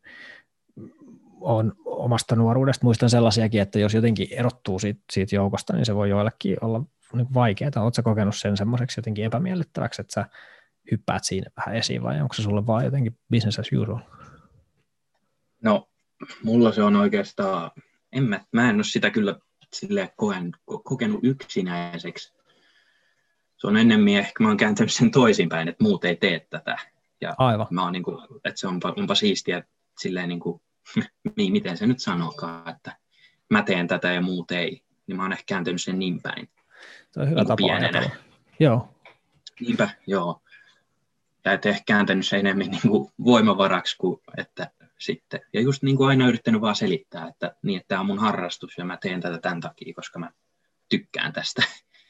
on 1.42 1.74
omasta 1.86 2.36
nuoruudesta 2.36 2.86
muistan 2.86 3.10
sellaisiakin, 3.10 3.62
että 3.62 3.80
jos 3.80 3.94
jotenkin 3.94 4.28
erottuu 4.32 4.80
siitä, 4.80 5.02
siitä 5.12 5.36
joukosta, 5.36 5.74
niin 5.74 5.86
se 5.86 5.96
voi 5.96 6.10
joillekin 6.10 6.58
olla 6.62 6.84
niin 7.14 7.34
vaikeaa. 7.34 7.72
Oletko 7.76 8.02
kokenut 8.04 8.36
sen 8.36 8.58
semmoiseksi 8.58 9.00
jotenkin 9.00 9.26
epämiellyttäväksi, 9.26 10.02
että 10.02 10.14
sä 10.14 10.26
hyppäät 10.92 11.24
siinä 11.24 11.52
vähän 11.58 11.76
esiin 11.76 12.04
vai 12.04 12.22
onko 12.22 12.34
se 12.34 12.42
sulle 12.42 12.68
vaan 12.68 12.86
jotenkin 12.86 13.18
business 13.32 13.60
as 13.60 13.70
usual? 13.82 14.00
No, 15.64 15.90
mulla 16.44 16.72
se 16.72 16.84
on 16.84 16.96
oikeastaan, 16.96 17.72
en 18.12 18.24
mä, 18.24 18.46
mä 18.52 18.70
en 18.70 18.76
ole 18.76 18.84
sitä 18.84 19.10
kyllä 19.10 19.36
sille 19.74 20.14
koen, 20.16 20.52
kokenut 20.66 21.20
yksinäiseksi. 21.24 22.34
Se 23.58 23.68
on 23.68 23.78
ennemmin 23.78 24.18
ehkä, 24.18 24.44
mä 24.44 24.48
oon 24.48 24.58
kääntänyt 24.58 24.94
sen 24.94 25.12
toisinpäin, 25.12 25.68
että 25.68 25.84
muut 25.84 26.06
ei 26.06 26.16
tee 26.16 26.48
tätä. 26.50 26.78
Ja 27.22 27.36
Aivan. 27.38 27.68
Mä 27.70 27.84
oon 27.84 27.94
niin 27.94 28.04
kuin, 28.04 28.18
että 28.46 28.60
se 28.60 28.68
onpa, 28.68 28.94
onpa 28.98 29.16
siistiä 29.16 29.64
silleen 30.00 30.30
niin 30.30 30.40
kuin 30.40 30.62
miten 31.36 31.78
se 31.78 31.88
nyt 31.88 32.00
sanokaan, 32.00 32.70
että 32.70 32.98
mä 33.50 33.64
teen 33.64 33.88
tätä 33.88 34.12
ja 34.12 34.22
muut 34.22 34.52
ei, 34.52 34.84
niin 35.08 35.18
mä 35.18 35.24
oon 35.24 35.32
ehkä 35.32 35.44
kääntynyt 35.48 35.82
sen 35.82 36.00
niin 36.00 36.22
päin. 36.22 36.50
Se 37.12 37.20
on 37.20 37.30
hyvä 37.30 37.40
niin 37.40 37.48
tapa 37.48 37.56
pienenä. 37.56 38.10
Joo. 38.60 38.96
Niinpä, 39.60 39.90
joo. 40.08 40.42
Ja 41.46 41.54
et 41.54 41.66
ehkä 41.66 41.84
kääntänyt 41.86 42.28
se 42.28 42.38
enemmän 42.38 42.68
niin 42.72 42.82
kuin 42.88 43.12
voimavaraksi 43.24 43.98
kuin 43.98 44.20
että 44.38 44.72
sitten. 45.00 45.42
Ja 45.54 45.62
just 45.62 45.84
niin 45.84 45.98
kuin 45.98 46.10
aina 46.10 46.28
yrittänyt 46.28 46.62
vaan 46.62 46.76
selittää, 46.76 47.28
että, 47.28 47.56
niin, 47.64 47.78
että 47.78 47.88
tämä 47.88 48.02
on 48.02 48.08
mun 48.08 48.20
harrastus 48.20 48.78
ja 48.78 48.86
mä 48.86 48.98
teen 48.98 49.22
tätä 49.22 49.38
tämän 49.38 49.62
takia, 49.62 49.94
koska 49.94 50.20
mä 50.20 50.32
tykkään 50.90 51.34
tästä. 51.34 51.64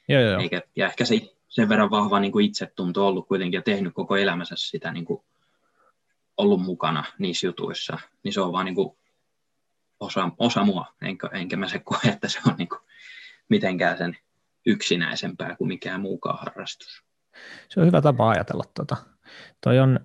Joo, 0.08 0.22
joo. 0.22 0.42
Eikä, 0.42 0.62
ja 0.76 0.86
ehkä 0.86 1.06
se 1.06 1.22
sen 1.48 1.70
verran 1.70 1.92
vahva 1.92 2.20
niin 2.20 2.32
kuin 2.32 2.46
itsetunto 2.46 3.08
ollut 3.08 3.28
kuitenkin 3.28 3.58
ja 3.58 3.62
tehnyt 3.62 3.94
koko 3.94 4.16
elämänsä 4.16 4.56
sitä 4.58 4.92
niin 4.92 5.06
kuin 5.06 5.24
ollut 6.42 6.62
mukana 6.62 7.04
niissä 7.20 7.48
jutuissa, 7.48 8.00
niin 8.24 8.34
se 8.34 8.42
on 8.42 8.52
vaan 8.52 8.66
niin 8.66 8.76
kuin 8.76 8.98
osa, 10.00 10.32
osa 10.38 10.64
mua, 10.64 10.86
enkä, 11.02 11.30
enkä 11.34 11.58
mä 11.58 11.68
se 11.68 11.80
koe, 11.80 12.00
että 12.14 12.28
se 12.28 12.40
on 12.48 12.56
niin 12.58 12.70
kuin 12.70 12.82
mitenkään 13.50 13.98
sen 13.98 14.18
yksinäisempää 14.66 15.56
kuin 15.56 15.68
mikään 15.68 16.02
muukaan 16.02 16.40
harrastus. 16.40 17.04
Se 17.70 17.80
on 17.80 17.86
hyvä 17.86 18.02
tapa 18.02 18.30
ajatella. 18.30 18.64
Tuota. 18.76 18.98
Toi 19.64 19.80
on, 19.80 20.00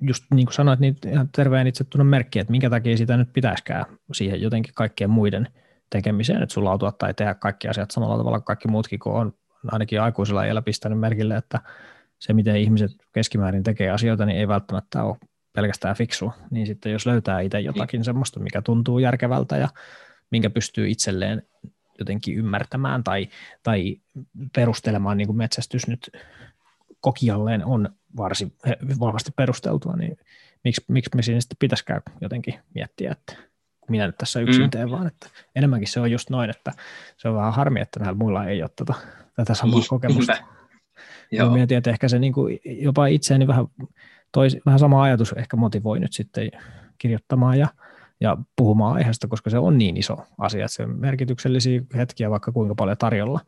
just 0.00 0.24
niin 0.34 0.46
kuin 0.46 0.54
sanoit, 0.54 0.80
niin 0.80 0.96
ihan 1.06 1.28
terveen 1.28 1.66
itsetunnon 1.66 2.06
merkki, 2.06 2.38
että 2.38 2.50
minkä 2.50 2.70
takia 2.70 2.96
sitä 2.96 3.16
nyt 3.16 3.32
pitäisikään 3.32 3.84
siihen 4.12 4.42
jotenkin 4.42 4.74
kaikkien 4.74 5.10
muiden 5.10 5.48
tekemiseen, 5.90 6.42
että 6.42 6.52
sulautua 6.52 6.92
tai 6.92 7.14
tehdä 7.14 7.34
kaikki 7.34 7.68
asiat 7.68 7.90
samalla 7.90 8.18
tavalla 8.18 8.38
kuin 8.38 8.44
kaikki 8.44 8.68
muutkin, 8.68 8.98
kun 8.98 9.12
on 9.12 9.32
ainakin 9.72 10.00
aikuisella 10.00 10.44
iällä 10.44 10.62
pistänyt 10.62 10.98
merkille, 10.98 11.36
että 11.36 11.60
se, 12.18 12.32
miten 12.32 12.56
ihmiset 12.56 12.90
keskimäärin 13.12 13.62
tekee 13.62 13.90
asioita, 13.90 14.26
niin 14.26 14.38
ei 14.38 14.48
välttämättä 14.48 15.04
ole 15.04 15.16
pelkästään 15.58 15.96
fiksua. 15.96 16.32
Niin 16.50 16.66
sitten 16.66 16.92
jos 16.92 17.06
löytää 17.06 17.40
itse 17.40 17.60
jotakin 17.60 18.04
semmoista, 18.04 18.40
mikä 18.40 18.62
tuntuu 18.62 18.98
järkevältä 18.98 19.56
ja 19.56 19.68
minkä 20.30 20.50
pystyy 20.50 20.90
itselleen 20.90 21.42
jotenkin 21.98 22.36
ymmärtämään 22.36 23.04
tai, 23.04 23.28
tai 23.62 23.96
perustelemaan, 24.54 25.16
niin 25.16 25.26
kuin 25.26 25.36
metsästys 25.36 25.86
nyt 25.86 26.10
kokijalleen 27.00 27.64
on 27.64 27.88
varsin 28.16 28.52
vahvasti 29.00 29.30
perusteltua, 29.36 29.96
niin 29.96 30.16
miksi, 30.64 30.84
miksi 30.88 31.10
me 31.16 31.22
siinä 31.22 31.40
sitten 31.40 31.56
pitäisikään 31.58 32.02
jotenkin 32.20 32.54
miettiä, 32.74 33.12
että 33.12 33.36
minä 33.90 34.06
nyt 34.06 34.18
tässä 34.18 34.40
yksin 34.40 34.62
mm. 34.62 34.70
teen, 34.70 34.90
vaan 34.90 35.06
että 35.06 35.26
enemmänkin 35.54 35.88
se 35.88 36.00
on 36.00 36.10
just 36.10 36.30
noin, 36.30 36.50
että 36.50 36.72
se 37.16 37.28
on 37.28 37.34
vähän 37.34 37.54
harmi, 37.54 37.80
että 37.80 38.00
näillä 38.00 38.18
muilla 38.18 38.44
ei 38.44 38.62
ole 38.62 38.70
tätä, 38.76 38.94
tätä 39.36 39.54
samaa 39.54 39.80
kokemusta. 39.88 40.36
Joo. 41.32 41.50
Mietin, 41.50 41.78
että 41.78 41.90
ehkä 41.90 42.08
se 42.08 42.18
niin 42.18 42.32
kuin 42.32 42.60
jopa 42.64 43.06
itseäni 43.06 43.46
vähän, 43.46 43.66
tois, 44.32 44.56
vähän 44.66 44.78
sama 44.78 45.02
ajatus 45.02 45.32
ehkä 45.32 45.56
motivoi 45.56 46.00
nyt 46.00 46.12
sitten 46.12 46.50
kirjoittamaan 46.98 47.58
ja, 47.58 47.68
ja 48.20 48.36
puhumaan 48.56 48.96
aiheesta, 48.96 49.28
koska 49.28 49.50
se 49.50 49.58
on 49.58 49.78
niin 49.78 49.96
iso 49.96 50.16
asia, 50.38 50.64
että 50.64 50.74
se 50.74 50.82
on 50.82 51.00
merkityksellisiä 51.00 51.80
hetkiä 51.96 52.30
vaikka 52.30 52.52
kuinka 52.52 52.74
paljon 52.74 52.98
tarjolla, 52.98 53.40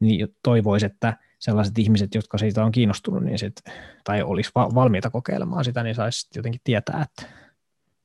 niin 0.00 0.28
toivoisi, 0.42 0.86
että 0.86 1.16
sellaiset 1.38 1.78
ihmiset, 1.78 2.14
jotka 2.14 2.38
siitä 2.38 2.64
on 2.64 2.72
kiinnostunut 2.72 3.22
niin 3.22 3.38
sit, 3.38 3.56
tai 4.04 4.22
olisi 4.22 4.50
valmiita 4.54 5.10
kokeilemaan 5.10 5.64
sitä, 5.64 5.82
niin 5.82 5.94
saisi 5.94 6.28
jotenkin 6.36 6.60
tietää, 6.64 7.02
että 7.02 7.34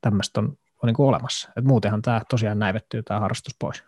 tämmöistä 0.01 0.39
on 0.39 0.57
on 0.83 0.87
niin 0.87 0.95
kuin 0.95 1.07
olemassa. 1.07 1.49
Et 1.57 1.63
muutenhan 1.63 2.01
tämä 2.01 2.21
tosiaan 2.29 2.59
näivettyy 2.59 3.03
tämä 3.03 3.19
harrastus 3.19 3.55
pois. 3.59 3.83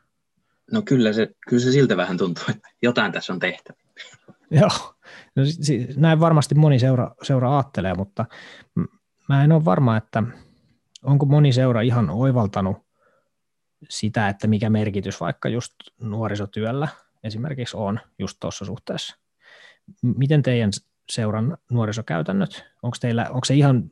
No 0.71 0.81
kyllä 0.81 1.13
se, 1.13 1.29
kyllä 1.47 1.63
se 1.63 1.71
siltä 1.71 1.97
vähän 1.97 2.17
tuntuu, 2.17 2.43
että 2.49 2.69
jotain 2.81 3.11
tässä 3.11 3.33
on 3.33 3.39
tehtävä. 3.39 3.77
Joo, 4.51 4.95
no, 5.35 5.43
näin 5.95 6.19
varmasti 6.19 6.55
moni 6.55 6.79
seura, 6.79 7.15
seura 7.23 7.57
ajattelee, 7.57 7.93
mutta 7.93 8.25
mä 9.29 9.43
en 9.43 9.51
ole 9.51 9.65
varma, 9.65 9.97
että 9.97 10.23
onko 11.03 11.25
moni 11.25 11.53
seura 11.53 11.81
ihan 11.81 12.09
oivaltanut 12.09 12.77
sitä, 13.89 14.29
että 14.29 14.47
mikä 14.47 14.69
merkitys 14.69 15.21
vaikka 15.21 15.49
just 15.49 15.73
nuorisotyöllä 16.01 16.87
esimerkiksi 17.23 17.77
on 17.77 17.99
just 18.19 18.37
tuossa 18.39 18.65
suhteessa. 18.65 19.17
Miten 20.01 20.41
teidän 20.41 20.71
seuran 21.11 21.57
nuorisokäytännöt, 21.71 22.65
onko, 22.83 22.97
teillä, 23.01 23.25
onko 23.29 23.45
se 23.45 23.55
ihan 23.55 23.83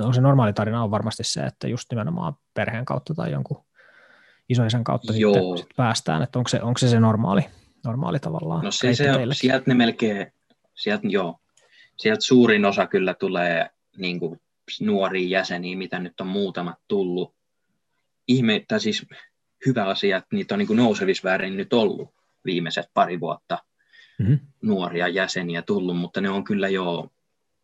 on 0.00 0.14
se 0.14 0.20
normaali 0.20 0.52
tarina 0.52 0.82
on 0.82 0.90
varmasti 0.90 1.24
se, 1.24 1.40
että 1.40 1.68
just 1.68 1.90
nimenomaan 1.90 2.34
perheen 2.54 2.84
kautta 2.84 3.14
tai 3.14 3.32
jonkun 3.32 3.64
isoisen 4.48 4.84
kautta 4.84 5.12
sitten, 5.12 5.34
sitten 5.58 5.76
päästään, 5.76 6.22
että 6.22 6.38
onko 6.38 6.48
se, 6.48 6.62
onko 6.62 6.78
se 6.78 6.88
se 6.88 7.00
normaali, 7.00 7.46
normaali 7.84 8.18
tavallaan 8.18 8.64
No 8.64 8.70
se, 8.70 8.94
se 8.94 9.04
sieltä 9.32 9.64
ne 9.66 9.74
melkein, 9.74 10.32
sieltä, 10.74 11.08
joo, 11.08 11.40
sieltä 11.96 12.20
suurin 12.20 12.64
osa 12.64 12.86
kyllä 12.86 13.14
tulee 13.14 13.70
niin 13.96 14.20
kuin 14.20 14.40
nuoria 14.80 15.28
jäseniä, 15.28 15.76
mitä 15.76 15.98
nyt 15.98 16.20
on 16.20 16.26
muutamat 16.26 16.78
tullut. 16.88 17.34
Ihme, 18.28 18.64
tai 18.68 18.80
siis 18.80 19.06
hyvä 19.66 19.84
asia, 19.84 20.16
että 20.16 20.36
niitä 20.36 20.54
on 20.54 20.58
niin 20.58 20.76
nousevissa 20.76 21.28
väärin 21.28 21.56
nyt 21.56 21.72
ollut 21.72 22.14
viimeiset 22.44 22.86
pari 22.94 23.20
vuotta 23.20 23.58
mm-hmm. 24.18 24.38
nuoria 24.62 25.08
jäseniä 25.08 25.62
tullut, 25.62 25.96
mutta 25.96 26.20
ne 26.20 26.30
on 26.30 26.44
kyllä 26.44 26.68
jo 26.68 27.10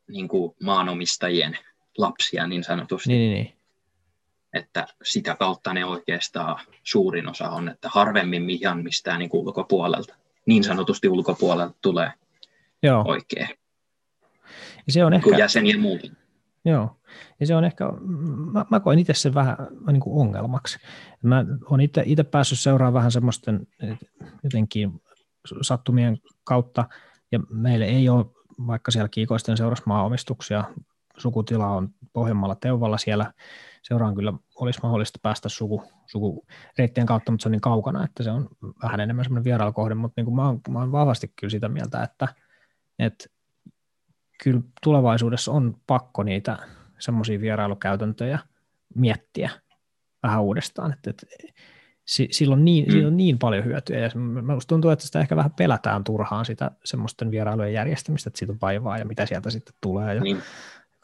niin 0.09 0.29
kuin 0.29 0.55
maanomistajien 0.63 1.59
lapsia 1.99 2.47
niin 2.47 2.65
sanotusti. 2.65 3.09
Niin, 3.09 3.19
niin, 3.19 3.45
niin. 3.45 3.56
Että 4.57 4.87
sitä 5.03 5.37
kautta 5.39 5.73
ne 5.73 5.85
oikeastaan 5.85 6.61
suurin 6.83 7.29
osa 7.29 7.49
on, 7.49 7.69
että 7.69 7.89
harvemmin 7.93 8.51
ihan 8.51 8.83
mistään 8.83 9.19
niin 9.19 9.31
ulkopuolelta, 9.33 10.15
niin 10.47 10.65
sanotusti 10.65 11.09
ulkopuolelta 11.09 11.75
tulee 11.83 12.13
Joo. 12.83 13.05
oikein. 13.07 13.49
Ja 14.87 14.93
se 14.93 15.05
on 15.05 15.15
ehkä... 15.15 15.39
jäseniä 15.39 15.79
muuten. 15.79 16.17
Joo, 16.65 16.97
ja 17.41 17.47
se 17.47 17.57
on 17.57 17.65
ehkä, 17.65 17.85
mä, 18.53 18.67
mä 18.71 18.81
koen 18.81 18.99
itse 18.99 19.15
sen 19.15 19.35
vähän 19.35 19.57
niin 19.93 20.01
kuin 20.01 20.21
ongelmaksi. 20.21 20.79
Mä 21.23 21.45
olen 21.71 21.81
itse, 21.81 22.25
päässyt 22.25 22.61
seuraamaan 22.61 22.95
vähän 22.95 23.13
semmoisten 23.13 23.67
jotenkin 24.43 25.03
sattumien 25.63 26.19
kautta, 26.45 26.85
ja 27.33 27.41
meille 27.51 27.85
ei 27.85 28.09
ole 28.09 28.27
vaikka 28.67 28.91
siellä 28.91 29.09
kiikoisten 29.09 29.57
seurassa 29.57 29.85
maaomistuksia 29.87 30.65
sukutila 31.17 31.67
on 31.67 31.89
pohjemmalla 32.13 32.55
Teuvalla 32.55 32.99
siellä. 32.99 33.33
Seuraan 33.89 34.15
kyllä 34.15 34.33
olisi 34.55 34.81
mahdollista 34.83 35.19
päästä 35.23 35.49
suku, 35.49 35.83
sukureittien 36.07 37.07
kautta, 37.07 37.33
mutta 37.33 37.43
se 37.43 37.49
on 37.49 37.53
niin 37.53 37.61
kaukana, 37.61 38.05
että 38.05 38.23
se 38.23 38.31
on 38.31 38.49
vähän 38.83 39.01
enemmän 39.01 39.25
semmoinen 39.25 39.45
vierailukohde, 39.45 39.95
mutta 39.95 40.21
niin 40.21 40.25
kuin 40.25 40.35
mä, 40.35 40.47
oon, 40.47 40.61
mä 40.69 40.79
oon 40.79 40.93
vahvasti 40.93 41.33
kyllä 41.41 41.51
sitä 41.51 41.69
mieltä, 41.69 42.03
että, 42.03 42.29
että 42.99 43.25
kyllä 44.45 44.61
tulevaisuudessa 44.83 45.53
on 45.53 45.77
pakko 45.87 46.23
niitä 46.23 46.59
semmoisia 46.99 47.41
vierailukäytäntöjä 47.41 48.39
miettiä 48.95 49.51
vähän 50.23 50.43
uudestaan, 50.43 50.93
että, 50.93 51.11
että 51.11 51.27
sillä 52.07 52.53
on, 52.53 52.65
niin, 52.65 52.85
mm. 52.85 52.93
sillä 52.93 53.09
on 53.09 53.17
niin 53.17 53.39
paljon 53.39 53.65
hyötyä, 53.65 53.99
ja 53.99 54.11
minusta 54.15 54.69
tuntuu, 54.69 54.91
että 54.91 55.05
sitä 55.05 55.21
ehkä 55.21 55.37
vähän 55.37 55.53
pelätään 55.53 56.05
turhaan 56.05 56.45
sitä 56.45 56.71
semmoisten 56.85 57.31
vierailujen 57.31 57.73
järjestämistä, 57.73 58.29
että 58.29 58.39
siitä 58.39 58.53
on 58.53 58.59
vaivaa 58.63 58.99
ja 58.99 59.05
mitä 59.05 59.27
sieltä 59.27 59.51
sitten 59.51 59.75
tulee, 59.81 60.15
ja 60.15 60.21
niin 60.21 60.43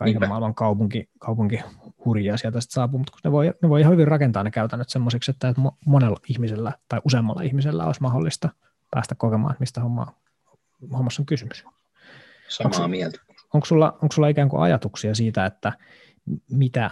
kaiken 0.02 0.20
Niinpä. 0.20 0.28
maailman 0.28 0.54
kaupunki, 0.54 1.08
kaupunki 1.18 1.60
hurjia 2.04 2.36
sieltä 2.36 2.60
sitten 2.60 2.74
saapuu, 2.74 2.98
mutta 2.98 3.12
ne 3.24 3.32
voi, 3.32 3.52
ne 3.62 3.68
voi 3.68 3.80
ihan 3.80 3.92
hyvin 3.92 4.08
rakentaa 4.08 4.42
ne 4.42 4.50
käytännöt 4.50 4.88
semmoisiksi, 4.88 5.30
että 5.30 5.54
monella 5.86 6.16
ihmisellä 6.28 6.72
tai 6.88 7.00
useammalla 7.04 7.42
ihmisellä 7.42 7.86
olisi 7.86 8.02
mahdollista 8.02 8.48
päästä 8.90 9.14
kokemaan, 9.14 9.56
mistä 9.58 9.80
homma, 9.80 10.14
hommassa 10.92 11.22
on 11.22 11.26
kysymys. 11.26 11.64
Samaa 12.48 12.76
onko, 12.76 12.88
mieltä. 12.88 13.18
Onko 13.54 13.64
sulla, 13.64 13.92
onko 13.92 14.12
sulla 14.12 14.28
ikään 14.28 14.48
kuin 14.48 14.62
ajatuksia 14.62 15.14
siitä, 15.14 15.46
että 15.46 15.72
mitä 16.50 16.90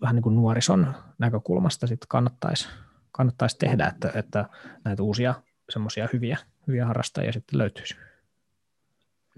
vähän 0.00 0.14
niin 0.14 0.22
kuin 0.22 0.36
nuorison 0.36 0.94
näkökulmasta 1.18 1.86
sitten 1.86 2.08
kannattaisi, 2.08 2.68
kannattaisi 3.12 3.58
tehdä, 3.58 3.86
että, 3.86 4.12
että 4.14 4.48
näitä 4.84 5.02
uusia 5.02 5.34
semmoisia 5.70 6.08
hyviä, 6.12 6.38
hyviä 6.66 6.86
harrastajia 6.86 7.32
sitten 7.32 7.58
löytyisi? 7.58 7.96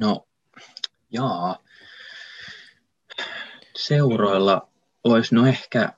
No, 0.00 0.26
jaa, 1.10 1.58
seuroilla 3.80 4.68
olisi 5.04 5.34
no 5.34 5.46
ehkä, 5.46 5.92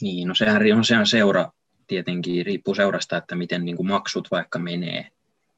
niin 0.00 0.28
no 0.28 0.34
sehän 0.34 0.62
on 0.76 0.84
sehän 0.84 1.06
seura 1.06 1.52
tietenkin, 1.86 2.46
riippuu 2.46 2.74
seurasta, 2.74 3.16
että 3.16 3.34
miten 3.34 3.64
niin 3.64 3.76
kuin 3.76 3.88
maksut 3.88 4.28
vaikka 4.30 4.58
menee, 4.58 5.08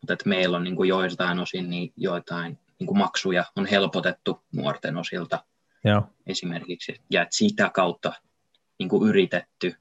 mutta 0.00 0.12
että 0.12 0.28
meillä 0.28 0.56
on 0.56 0.64
niin 0.64 0.76
kuin 0.76 0.88
joistain 0.88 1.38
osin 1.38 1.70
niin 1.70 1.92
joitain 1.96 2.58
niin 2.78 2.86
kuin 2.86 2.98
maksuja 2.98 3.44
on 3.56 3.66
helpotettu 3.66 4.42
nuorten 4.52 4.96
osilta 4.96 5.44
Joo. 5.84 6.02
esimerkiksi, 6.26 7.00
ja 7.10 7.22
että 7.22 7.36
sitä 7.36 7.70
kautta 7.74 8.12
niin 8.78 8.88
kuin 8.88 9.08
yritetty 9.08 9.74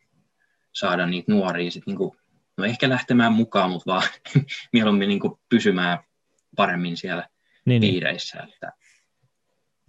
saada 0.74 1.06
niitä 1.06 1.32
nuoria 1.32 1.72
sit 1.72 1.86
niin 1.86 1.98
kuin, 1.98 2.18
no 2.58 2.66
ehkä 2.66 2.90
lähtemään 2.90 3.34
mukaan, 3.34 3.72
mutta 3.72 3.92
vaan 3.92 4.08
mieluummin 4.74 5.10
niin 5.10 5.20
kuin 5.20 5.40
pysymään 5.50 6.00
paremmin 6.56 6.98
siellä 6.98 7.30
niin, 7.66 7.82
niin. 7.82 7.92
piireissä, 7.92 8.38
niin. 8.38 8.54
että 8.54 8.72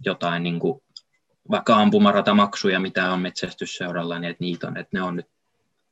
jotain 0.05 0.43
niin 0.43 0.59
kuin 0.59 0.84
vaikka 1.51 1.75
ampumaratamaksuja, 1.75 2.79
mitä 2.79 3.11
on 3.11 3.21
metsästysseuralla, 3.21 4.19
niin 4.19 4.31
että 4.31 4.43
niitä 4.43 4.67
on, 4.67 4.77
että 4.77 4.97
ne 4.97 5.01
on 5.01 5.15
nyt 5.15 5.27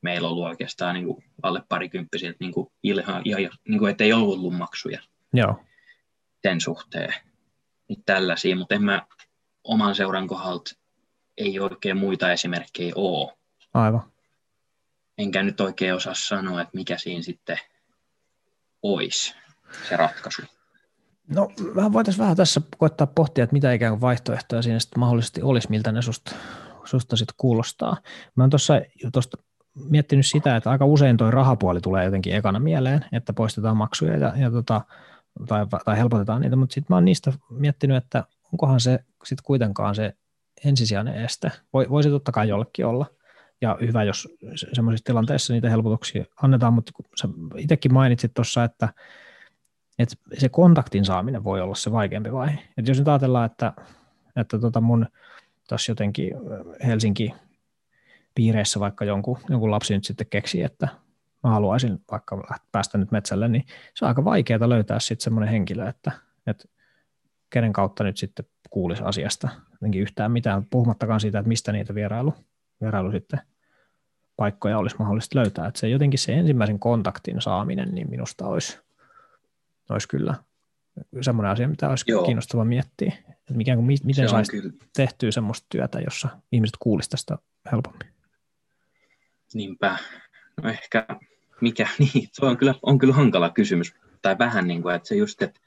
meillä 0.01 0.27
ollut 0.27 0.45
oikeastaan 0.45 0.95
niin 0.95 1.05
kuin 1.05 1.23
alle 1.41 1.63
parikymppisiä, 1.69 2.29
että, 2.29 2.43
niin 2.43 2.53
kuin 2.53 2.71
ilha, 2.83 3.21
ihan, 3.25 3.57
niin 3.67 3.79
kuin, 3.79 3.91
että 3.91 4.03
ei 4.03 4.13
ollut 4.13 4.37
ollut 4.37 4.57
maksuja 4.57 5.01
Joo. 5.33 5.63
sen 6.41 6.61
suhteen. 6.61 7.13
Niin 7.89 8.03
tällaisia, 8.05 8.55
mutta 8.55 8.75
en 8.75 8.83
mä 8.83 9.07
oman 9.63 9.95
seuran 9.95 10.27
kohdalta 10.27 10.71
ei 11.37 11.59
oikein 11.59 11.97
muita 11.97 12.31
esimerkkejä 12.31 12.93
ole. 12.95 13.33
Aivan. 13.73 14.11
Enkä 15.17 15.43
nyt 15.43 15.61
oikein 15.61 15.93
osaa 15.93 16.13
sanoa, 16.13 16.61
että 16.61 16.77
mikä 16.77 16.97
siinä 16.97 17.21
sitten 17.21 17.59
olisi 18.83 19.35
se 19.89 19.97
ratkaisu? 19.97 20.41
No 21.27 21.51
vähän 21.75 21.93
voitaisiin 21.93 22.21
vähän 22.21 22.37
tässä 22.37 22.61
koettaa 22.77 23.07
pohtia, 23.07 23.43
että 23.43 23.53
mitä 23.53 23.73
ikään 23.73 23.91
kuin 23.93 24.01
vaihtoehtoja 24.01 24.61
siinä 24.61 24.79
sitten 24.79 24.99
mahdollisesti 24.99 25.41
olisi, 25.41 25.69
miltä 25.69 25.91
ne 25.91 26.01
susta, 26.01 26.35
susta 26.83 27.17
sitten 27.17 27.35
kuulostaa. 27.37 27.97
Mä 28.35 28.43
oon 28.43 28.49
tuossa 28.49 28.73
miettinyt 29.89 30.25
sitä, 30.25 30.55
että 30.55 30.71
aika 30.71 30.85
usein 30.85 31.17
tuo 31.17 31.31
rahapuoli 31.31 31.81
tulee 31.81 32.05
jotenkin 32.05 32.35
ekana 32.35 32.59
mieleen, 32.59 33.05
että 33.11 33.33
poistetaan 33.33 33.77
maksuja 33.77 34.17
ja, 34.17 34.33
ja 34.37 34.51
tota, 34.51 34.81
tai, 35.47 35.65
tai 35.85 35.97
helpotetaan 35.97 36.41
niitä, 36.41 36.55
mutta 36.55 36.73
sitten 36.73 36.87
mä 36.89 36.95
oon 36.95 37.05
niistä 37.05 37.33
miettinyt, 37.49 37.97
että 37.97 38.23
onkohan 38.53 38.79
se 38.79 38.99
sitten 39.23 39.45
kuitenkaan 39.45 39.95
se 39.95 40.13
ensisijainen 40.65 41.15
este. 41.15 41.51
Voisi 41.73 42.09
totta 42.09 42.31
kai 42.31 42.49
jollekin 42.49 42.85
olla, 42.85 43.05
ja 43.61 43.77
hyvä, 43.81 44.03
jos 44.03 44.27
semmoisissa 44.73 45.05
tilanteissa 45.05 45.53
niitä 45.53 45.69
helpotuksia 45.69 46.25
annetaan, 46.41 46.73
mutta 46.73 46.91
sä 47.21 47.27
itsekin 47.57 47.93
mainitsit 47.93 48.33
tuossa, 48.33 48.63
että, 48.63 48.89
että 49.99 50.15
se 50.37 50.49
kontaktin 50.49 51.05
saaminen 51.05 51.43
voi 51.43 51.61
olla 51.61 51.75
se 51.75 51.91
vaikeampi 51.91 52.31
vaihe. 52.31 52.59
Että 52.77 52.91
jos 52.91 52.99
nyt 52.99 53.07
ajatellaan, 53.07 53.45
että, 53.45 53.73
että 54.35 54.59
tota 54.59 54.81
mun 54.81 55.05
tuossa 55.69 55.91
jotenkin 55.91 56.33
Helsinki 56.85 57.33
piireissä 58.35 58.79
vaikka 58.79 59.05
jonkun, 59.05 59.37
jonkun 59.49 59.71
lapsi 59.71 59.93
nyt 59.93 60.03
sitten 60.03 60.27
keksii, 60.29 60.61
että 60.63 60.87
mä 61.43 61.49
haluaisin 61.49 62.01
vaikka 62.11 62.59
päästä 62.71 62.97
nyt 62.97 63.11
metsälle, 63.11 63.47
niin 63.47 63.63
se 63.93 64.05
on 64.05 64.09
aika 64.09 64.25
vaikeaa 64.25 64.69
löytää 64.69 64.99
sitten 64.99 65.23
semmoinen 65.23 65.49
henkilö, 65.49 65.89
että, 65.89 66.11
että 66.47 66.67
kenen 67.49 67.73
kautta 67.73 68.03
nyt 68.03 68.17
sitten 68.17 68.45
kuulisi 68.69 69.03
asiasta 69.03 69.49
jotenkin 69.71 70.01
yhtään 70.01 70.31
mitään, 70.31 70.65
puhumattakaan 70.69 71.19
siitä, 71.19 71.39
että 71.39 71.47
mistä 71.47 71.71
niitä 71.71 71.95
vierailu, 71.95 72.33
vierailu 72.81 73.11
sitten 73.11 73.39
paikkoja 74.35 74.77
olisi 74.77 74.95
mahdollista 74.99 75.39
löytää. 75.39 75.67
Että 75.67 75.79
se 75.79 75.89
jotenkin 75.89 76.19
se 76.19 76.33
ensimmäisen 76.33 76.79
kontaktin 76.79 77.41
saaminen, 77.41 77.95
niin 77.95 78.09
minusta 78.09 78.47
olisi, 78.47 78.79
olisi 79.89 80.07
kyllä 80.07 80.35
semmoinen 81.21 81.51
asia, 81.51 81.67
mitä 81.67 81.89
olisi 81.89 82.05
Joo. 82.07 82.23
kiinnostava 82.23 82.65
miettiä. 82.65 83.13
Että 83.29 83.53
mikä, 83.53 83.77
miten 84.03 84.29
saisi 84.29 84.51
kyllä. 84.51 84.73
tehtyä 84.95 85.31
semmoista 85.31 85.67
työtä, 85.69 85.99
jossa 85.99 86.29
ihmiset 86.51 86.77
kuulisivat 86.79 87.11
tästä 87.11 87.37
helpommin. 87.71 88.13
Niinpä. 89.53 89.97
No 90.63 90.69
ehkä 90.69 91.07
mikä, 91.63 91.87
niin, 91.99 92.29
se 92.31 92.45
on 92.45 92.57
kyllä, 92.57 92.75
on 92.81 92.97
kyllä 92.97 93.13
hankala 93.13 93.49
kysymys. 93.49 93.93
Tai 94.21 94.37
vähän 94.37 94.67
niin 94.67 94.81
kuin, 94.81 94.95
että 94.95 95.07
se 95.07 95.15
just, 95.15 95.41
että 95.41 95.59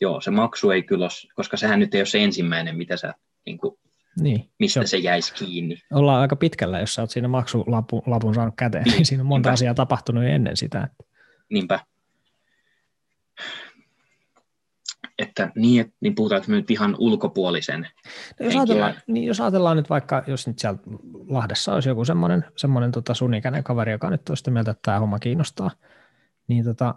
joo, 0.00 0.20
se 0.20 0.30
maksu 0.30 0.70
ei 0.70 0.82
kyllä 0.82 1.04
ole, 1.04 1.30
koska 1.34 1.56
sehän 1.56 1.78
nyt 1.80 1.94
ei 1.94 2.00
ole 2.00 2.06
se 2.06 2.24
ensimmäinen, 2.24 2.76
mitä 2.76 2.96
sä, 2.96 3.14
niin 3.46 3.58
kuin, 3.58 3.78
niin, 4.20 4.50
mistä 4.58 4.80
se, 4.80 4.86
se 4.86 4.96
jäisi 4.96 5.34
kiinni. 5.34 5.76
Ollaan 5.92 6.20
aika 6.20 6.36
pitkällä, 6.36 6.80
jos 6.80 6.94
sä 6.94 7.02
oot 7.02 7.10
siinä 7.10 7.28
maksulapun 7.28 8.02
lapun 8.06 8.34
saanut 8.34 8.54
käteen, 8.58 8.84
niin, 8.84 9.06
siinä 9.06 9.22
on 9.22 9.26
monta 9.26 9.48
niinpä. 9.48 9.54
asiaa 9.54 9.74
tapahtunut 9.74 10.24
ennen 10.24 10.56
sitä. 10.56 10.88
Niinpä. 11.50 11.80
Että 15.18 15.52
niin, 15.54 15.80
että, 15.80 15.92
niin 16.00 16.14
puhutaan 16.14 16.42
nyt 16.46 16.70
ihan 16.70 16.96
ulkopuolisen 16.98 17.80
no, 18.40 18.46
jos, 18.46 18.56
ajatellaan, 18.56 18.94
niin 19.06 19.26
jos 19.26 19.40
ajatellaan 19.40 19.76
nyt 19.76 19.90
vaikka, 19.90 20.22
jos 20.26 20.46
nyt 20.46 20.58
siellä 20.58 20.78
Lahdessa 21.28 21.74
olisi 21.74 21.88
joku 21.88 22.04
semmoinen, 22.04 22.44
semmoinen 22.56 22.92
tota 22.92 23.14
sun 23.14 23.34
ikäinen 23.34 23.64
kaveri, 23.64 23.92
joka 23.92 24.10
nyt 24.10 24.28
on 24.28 24.36
sitä 24.36 24.50
mieltä, 24.50 24.70
että 24.70 24.82
tämä 24.82 25.00
homma 25.00 25.18
kiinnostaa, 25.18 25.70
niin 26.48 26.64
tota, 26.64 26.94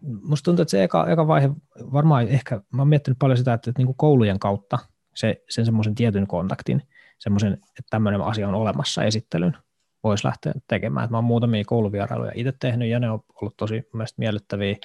musta 0.00 0.44
tuntuu, 0.44 0.62
että 0.62 0.70
se 0.70 0.84
eka, 0.84 1.06
eka 1.10 1.26
vaihe 1.26 1.50
varmaan 1.92 2.28
ehkä, 2.28 2.60
mä 2.72 2.82
oon 2.82 2.88
miettinyt 2.88 3.18
paljon 3.18 3.38
sitä, 3.38 3.52
että, 3.52 3.70
että 3.70 3.80
niin 3.80 3.86
kuin 3.86 3.96
koulujen 3.96 4.38
kautta 4.38 4.78
se, 5.14 5.42
sen 5.48 5.64
semmoisen 5.64 5.94
tietyn 5.94 6.26
kontaktin, 6.26 6.82
semmoisen, 7.18 7.52
että 7.52 7.90
tämmöinen 7.90 8.20
asia 8.20 8.48
on 8.48 8.54
olemassa 8.54 9.04
esittelyn, 9.04 9.56
voisi 10.04 10.26
lähteä 10.26 10.52
tekemään. 10.68 11.04
Että 11.04 11.12
mä 11.12 11.16
oon 11.16 11.24
muutamia 11.24 11.64
kouluvierailuja 11.66 12.32
itse 12.34 12.52
tehnyt 12.60 12.88
ja 12.88 12.98
ne 12.98 13.10
on 13.10 13.24
ollut 13.42 13.56
tosi 13.56 13.88
mielestäni 13.92 14.24
miellyttäviä. 14.24 14.76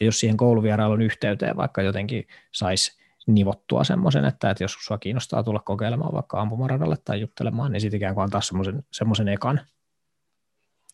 Ja 0.00 0.06
jos 0.06 0.20
siihen 0.20 0.36
kouluvierailun 0.36 1.02
yhteyteen 1.02 1.56
vaikka 1.56 1.82
jotenkin 1.82 2.26
saisi 2.52 2.98
nivottua 3.26 3.84
semmoisen, 3.84 4.24
että, 4.24 4.50
että 4.50 4.64
jos 4.64 4.76
sua 4.80 4.98
kiinnostaa 4.98 5.42
tulla 5.42 5.60
kokeilemaan 5.60 6.12
vaikka 6.12 6.40
ampumaradalle 6.40 6.96
tai 7.04 7.20
juttelemaan, 7.20 7.72
niin 7.72 7.80
sitten 7.80 7.96
ikään 7.98 8.14
kuin 8.14 8.24
antaa 8.24 8.40
semmoisen, 8.40 8.84
semmoisen 8.90 9.28
ekan. 9.28 9.60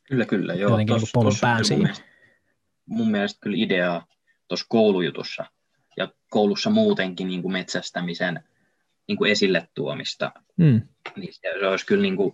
Kyllä, 0.08 0.26
kyllä. 0.26 0.54
Joo, 0.54 0.70
jotenkin 0.70 0.94
tos, 0.94 1.02
niin 1.02 1.10
polun 1.12 1.32
pään 1.40 1.64
siihen 1.64 1.94
mun 2.90 3.10
mielestä 3.10 3.40
kyllä 3.40 3.56
ideaa 3.58 4.06
tuossa 4.48 4.66
koulujutussa 4.68 5.44
ja 5.96 6.08
koulussa 6.30 6.70
muutenkin 6.70 7.28
niin 7.28 7.42
kuin 7.42 7.52
metsästämisen 7.52 8.44
niin 9.08 9.18
kuin 9.18 9.30
esille 9.30 9.68
tuomista. 9.74 10.32
Mm. 10.56 10.80
Niin 11.16 11.34
se, 11.34 11.40
se 11.60 11.66
olisi 11.66 11.86
kyllä 11.86 12.02
niin 12.02 12.16
kuin, 12.16 12.32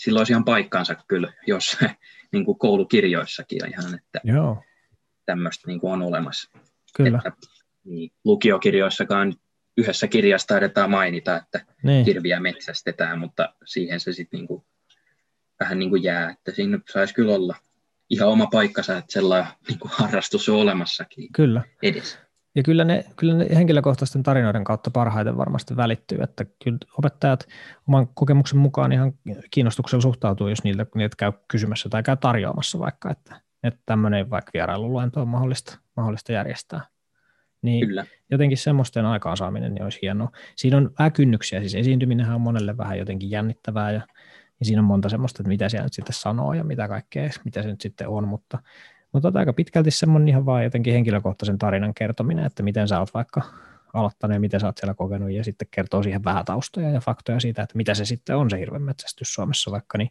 silloin 0.00 0.20
olisi 0.20 0.32
ihan 0.32 0.44
paikkansa 0.44 0.94
kyllä, 1.08 1.32
jos 1.46 1.76
niin 2.32 2.44
kuin 2.44 2.58
koulukirjoissakin 2.58 3.68
ihan, 3.68 3.94
että 3.94 4.20
Joo. 4.24 4.62
tämmöistä 5.26 5.66
niin 5.66 5.80
kuin 5.80 5.92
on 5.92 6.02
olemassa. 6.02 6.50
Kyllä. 6.96 7.18
Että, 7.26 7.46
niin, 7.84 8.10
lukiokirjoissakaan 8.24 9.34
yhdessä 9.76 10.08
kirjassa 10.08 10.46
taidetaan 10.46 10.90
mainita, 10.90 11.36
että 11.36 11.60
niin. 11.82 12.04
hirviä 12.06 12.40
metsästetään, 12.40 13.18
mutta 13.18 13.54
siihen 13.64 14.00
se 14.00 14.12
sitten 14.12 14.38
niin 14.38 14.48
kuin, 14.48 14.64
vähän 15.60 15.78
niin 15.78 15.90
kuin 15.90 16.02
jää, 16.02 16.30
että 16.30 16.52
siinä 16.52 16.78
saisi 16.92 17.14
kyllä 17.14 17.34
olla 17.34 17.54
ihan 18.10 18.28
oma 18.28 18.46
paikkansa, 18.46 18.98
että 18.98 19.12
sellainen 19.12 19.52
niin 19.68 19.78
kuin 19.78 19.92
harrastus 19.94 20.48
on 20.48 20.56
olemassakin 20.56 21.32
kyllä. 21.32 21.62
edessä. 21.82 22.18
Ja 22.54 22.62
kyllä 22.62 22.84
ne, 22.84 23.04
kyllä 23.16 23.34
ne 23.34 23.46
henkilökohtaisten 23.54 24.22
tarinoiden 24.22 24.64
kautta 24.64 24.90
parhaiten 24.90 25.36
varmasti 25.36 25.76
välittyy, 25.76 26.18
että 26.22 26.44
kyllä 26.64 26.78
opettajat 26.98 27.48
oman 27.88 28.08
kokemuksen 28.14 28.58
mukaan 28.58 28.92
ihan 28.92 29.12
kiinnostuksella 29.50 30.02
suhtautuu, 30.02 30.48
jos 30.48 30.64
niiltä, 30.64 30.86
niiltä 30.94 31.16
käy 31.18 31.32
kysymässä 31.48 31.88
tai 31.88 32.02
käy 32.02 32.16
tarjoamassa 32.16 32.78
vaikka, 32.78 33.10
että, 33.10 33.40
että 33.62 33.80
tämmöinen 33.86 34.30
vaikka 34.30 34.50
vierailuluento 34.54 35.20
on 35.20 35.28
mahdollista, 35.28 35.78
mahdollista 35.96 36.32
järjestää. 36.32 36.80
Niin 37.62 37.86
Kyllä. 37.86 38.06
jotenkin 38.30 38.58
semmoisten 38.58 39.06
aikaansaaminen 39.06 39.74
niin 39.74 39.82
olisi 39.82 39.98
hienoa. 40.02 40.30
Siinä 40.56 40.76
on 40.76 40.90
äkynnyksiä, 41.00 41.60
siis 41.60 41.74
esiintyminenhän 41.74 42.34
on 42.34 42.40
monelle 42.40 42.76
vähän 42.76 42.98
jotenkin 42.98 43.30
jännittävää 43.30 43.92
ja 43.92 44.00
niin 44.60 44.66
siinä 44.66 44.80
on 44.80 44.86
monta 44.86 45.08
semmoista, 45.08 45.42
että 45.42 45.48
mitä 45.48 45.68
siellä 45.68 45.86
nyt 45.86 45.92
sitten 45.92 46.14
sanoo 46.14 46.52
ja 46.52 46.64
mitä 46.64 46.88
kaikkea, 46.88 47.30
mitä 47.44 47.62
se 47.62 47.68
nyt 47.68 47.80
sitten 47.80 48.08
on, 48.08 48.28
mutta, 48.28 48.58
mutta 49.12 49.32
aika 49.34 49.52
pitkälti 49.52 49.90
semmoinen 49.90 50.28
ihan 50.28 50.46
vaan 50.46 50.64
jotenkin 50.64 50.92
henkilökohtaisen 50.92 51.58
tarinan 51.58 51.94
kertominen, 51.94 52.46
että 52.46 52.62
miten 52.62 52.88
sä 52.88 53.00
oot 53.00 53.14
vaikka 53.14 53.42
aloittanut 53.92 54.34
ja 54.34 54.40
miten 54.40 54.60
sä 54.60 54.66
oot 54.66 54.78
siellä 54.78 54.94
kokenut 54.94 55.30
ja 55.30 55.44
sitten 55.44 55.68
kertoo 55.70 56.02
siihen 56.02 56.24
vähän 56.24 56.44
taustoja 56.44 56.90
ja 56.90 57.00
faktoja 57.00 57.40
siitä, 57.40 57.62
että 57.62 57.76
mitä 57.76 57.94
se 57.94 58.04
sitten 58.04 58.36
on 58.36 58.50
se 58.50 58.58
hirven 58.58 58.82
metsästys 58.82 59.34
Suomessa 59.34 59.70
vaikka, 59.70 59.98
niin 59.98 60.10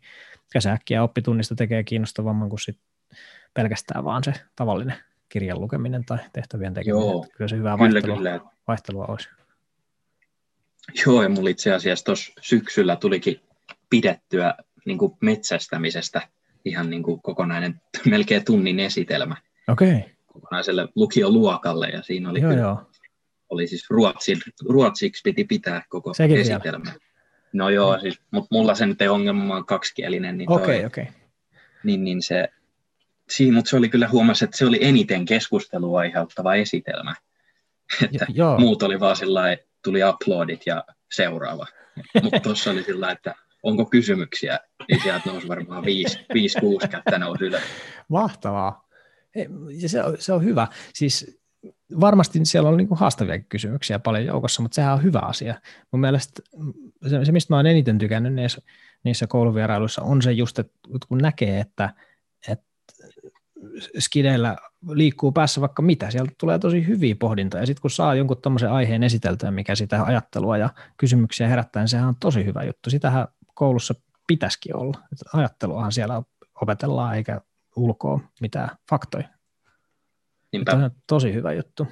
se 0.59 0.69
äkkiä 0.69 1.03
oppitunnista 1.03 1.55
tekee 1.55 1.83
kiinnostavamman 1.83 2.49
kuin 2.49 2.59
sit 2.59 2.79
pelkästään 3.53 4.05
vaan 4.05 4.23
se 4.23 4.33
tavallinen 4.55 4.95
kirjan 5.29 5.62
lukeminen 5.62 6.05
tai 6.05 6.17
tehtävien 6.33 6.73
tekeminen. 6.73 7.07
Joo, 7.07 7.25
kyllä 7.38 7.47
se 7.47 7.57
hyvää 7.57 7.77
kyllä, 7.77 7.91
vaihtelua, 7.93 8.17
kyllä. 8.17 8.39
vaihtelua 8.67 9.05
olisi. 9.05 9.29
Joo, 11.05 11.23
ja 11.23 11.29
mulla 11.29 11.49
itse 11.49 11.73
asiassa 11.73 12.05
tuossa 12.05 12.33
syksyllä 12.41 12.95
tulikin 12.95 13.41
pidettyä 13.89 14.53
niin 14.85 14.99
metsästämisestä 15.21 16.21
ihan 16.65 16.89
niin 16.89 17.04
kuin 17.04 17.22
kokonainen 17.22 17.82
melkein 18.10 18.45
tunnin 18.45 18.80
esitelmä 18.80 19.36
okay. 19.67 20.00
kokonaiselle 20.34 20.88
lukioluokalle 20.95 21.89
ja 21.89 22.02
siinä 22.02 22.30
oli, 22.30 22.41
joo, 22.41 22.50
kyllä, 22.50 22.63
joo. 22.63 22.82
oli 23.50 23.67
siis 23.67 23.89
ruotsi, 23.89 24.38
ruotsiksi 24.69 25.22
piti 25.24 25.43
pitää 25.43 25.84
koko 25.89 26.13
Sekin 26.13 26.38
esitelmä. 26.38 26.86
Vielä. 26.86 27.00
No 27.54 27.69
joo, 27.69 28.00
siis, 28.00 28.22
mutta 28.32 28.48
mulla 28.52 28.76
se 28.76 28.86
nyt 28.86 29.02
ei 29.02 29.08
ongelma, 29.08 29.45
mä 29.45 29.54
oon 29.54 29.65
kaksikielinen, 29.65 30.38
niin, 30.38 30.48
toi, 30.48 30.63
okay, 30.63 30.86
okay. 30.86 31.06
niin, 31.84 32.04
niin 32.04 32.22
se, 32.22 32.50
siinä, 33.30 33.56
mutta 33.56 33.69
se 33.69 33.78
oli 33.78 33.89
kyllä 33.89 34.08
huomasi, 34.08 34.45
että 34.45 34.58
se 34.58 34.65
oli 34.65 34.80
eniten 34.82 35.26
keskustelua 35.26 36.00
aiheuttava 36.00 36.56
esitelmä. 36.56 37.15
Että 38.04 38.26
jo, 38.30 38.58
muut 38.58 38.84
oli 38.84 39.00
vaan 39.00 39.15
sillä 39.15 39.58
tuli 39.84 40.00
uploadit 40.04 40.62
ja 40.65 40.84
seuraava. 41.12 41.65
Mutta 42.24 42.39
tuossa 42.43 42.72
oli 42.72 42.84
sillä 42.84 43.12
että 43.12 43.36
onko 43.63 43.86
kysymyksiä, 43.86 44.60
niin 44.89 45.02
sieltä 45.04 45.30
nousi 45.30 45.48
varmaan 45.48 45.86
viisi, 45.86 46.19
viisi 46.34 46.60
kuusi 46.60 46.88
kättä 46.88 47.19
nousi 47.19 47.45
ylös. 47.45 47.63
Mahtavaa. 48.08 48.88
Ja 49.82 49.89
se, 49.89 50.04
on, 50.04 50.15
se 50.19 50.34
on 50.34 50.43
hyvä. 50.43 50.67
Siis 50.93 51.39
varmasti 52.00 52.39
siellä 52.43 52.69
on 52.69 52.78
niin 52.78 52.88
haastavia 52.91 53.39
kysymyksiä 53.39 54.00
paljon 54.00 54.26
joukossa, 54.26 54.62
mutta 54.62 54.76
sehän 54.76 54.93
on 54.93 55.04
hyvä 55.04 55.19
asia. 55.19 55.62
Mun 55.91 56.00
mielestä 56.00 56.41
se, 57.08 57.26
se 57.26 57.32
mistä 57.32 57.54
mä 57.54 57.58
oon 57.58 57.67
eniten 57.67 57.98
tykännyt 57.98 58.34
niissä, 58.34 58.62
niissä 59.04 59.28
kouluvierailuissa, 59.28 60.02
on 60.02 60.22
se 60.22 60.32
just, 60.32 60.60
että 60.60 60.74
kun 61.08 61.17
näkee, 61.17 61.60
että, 61.60 61.93
että 62.48 62.65
skideillä 64.00 64.58
liikkuu 64.91 65.32
päässä 65.32 65.62
vaikka 65.62 65.82
mitä, 65.82 66.12
sieltä 66.12 66.32
tulee 66.39 66.60
tosi 66.60 66.88
hyviä 66.88 67.15
pohdintoja, 67.19 67.63
ja 67.63 67.67
sitten 67.67 67.82
kun 67.82 67.91
saa 67.91 68.15
jonkun 68.15 68.41
tuommoisen 68.41 68.72
aiheen 68.72 69.04
esiteltyä, 69.04 69.52
mikä 69.52 69.76
sitä 69.76 70.04
ajattelua 70.04 70.58
ja 70.58 70.69
kysymyksiä 70.98 71.48
herättää, 71.48 71.82
niin 71.82 71.88
sehän 71.88 72.08
on 72.08 72.15
tosi 72.19 72.45
hyvä 72.45 72.63
juttu. 72.63 72.89
Sitähän 72.89 73.28
koulussa 73.60 73.95
pitäisikin 74.28 74.76
olla. 74.76 74.98
Että 75.12 75.38
ajatteluahan 75.38 75.91
siellä 75.91 76.24
opetellaan 76.62 77.15
eikä 77.15 77.41
ulkoa 77.76 78.19
mitään 78.41 78.69
faktoja. 78.89 79.28
Niinpä. 80.52 80.72
on 80.72 80.91
tosi 81.08 81.34
hyvä 81.34 81.54
juttu. 81.54 81.88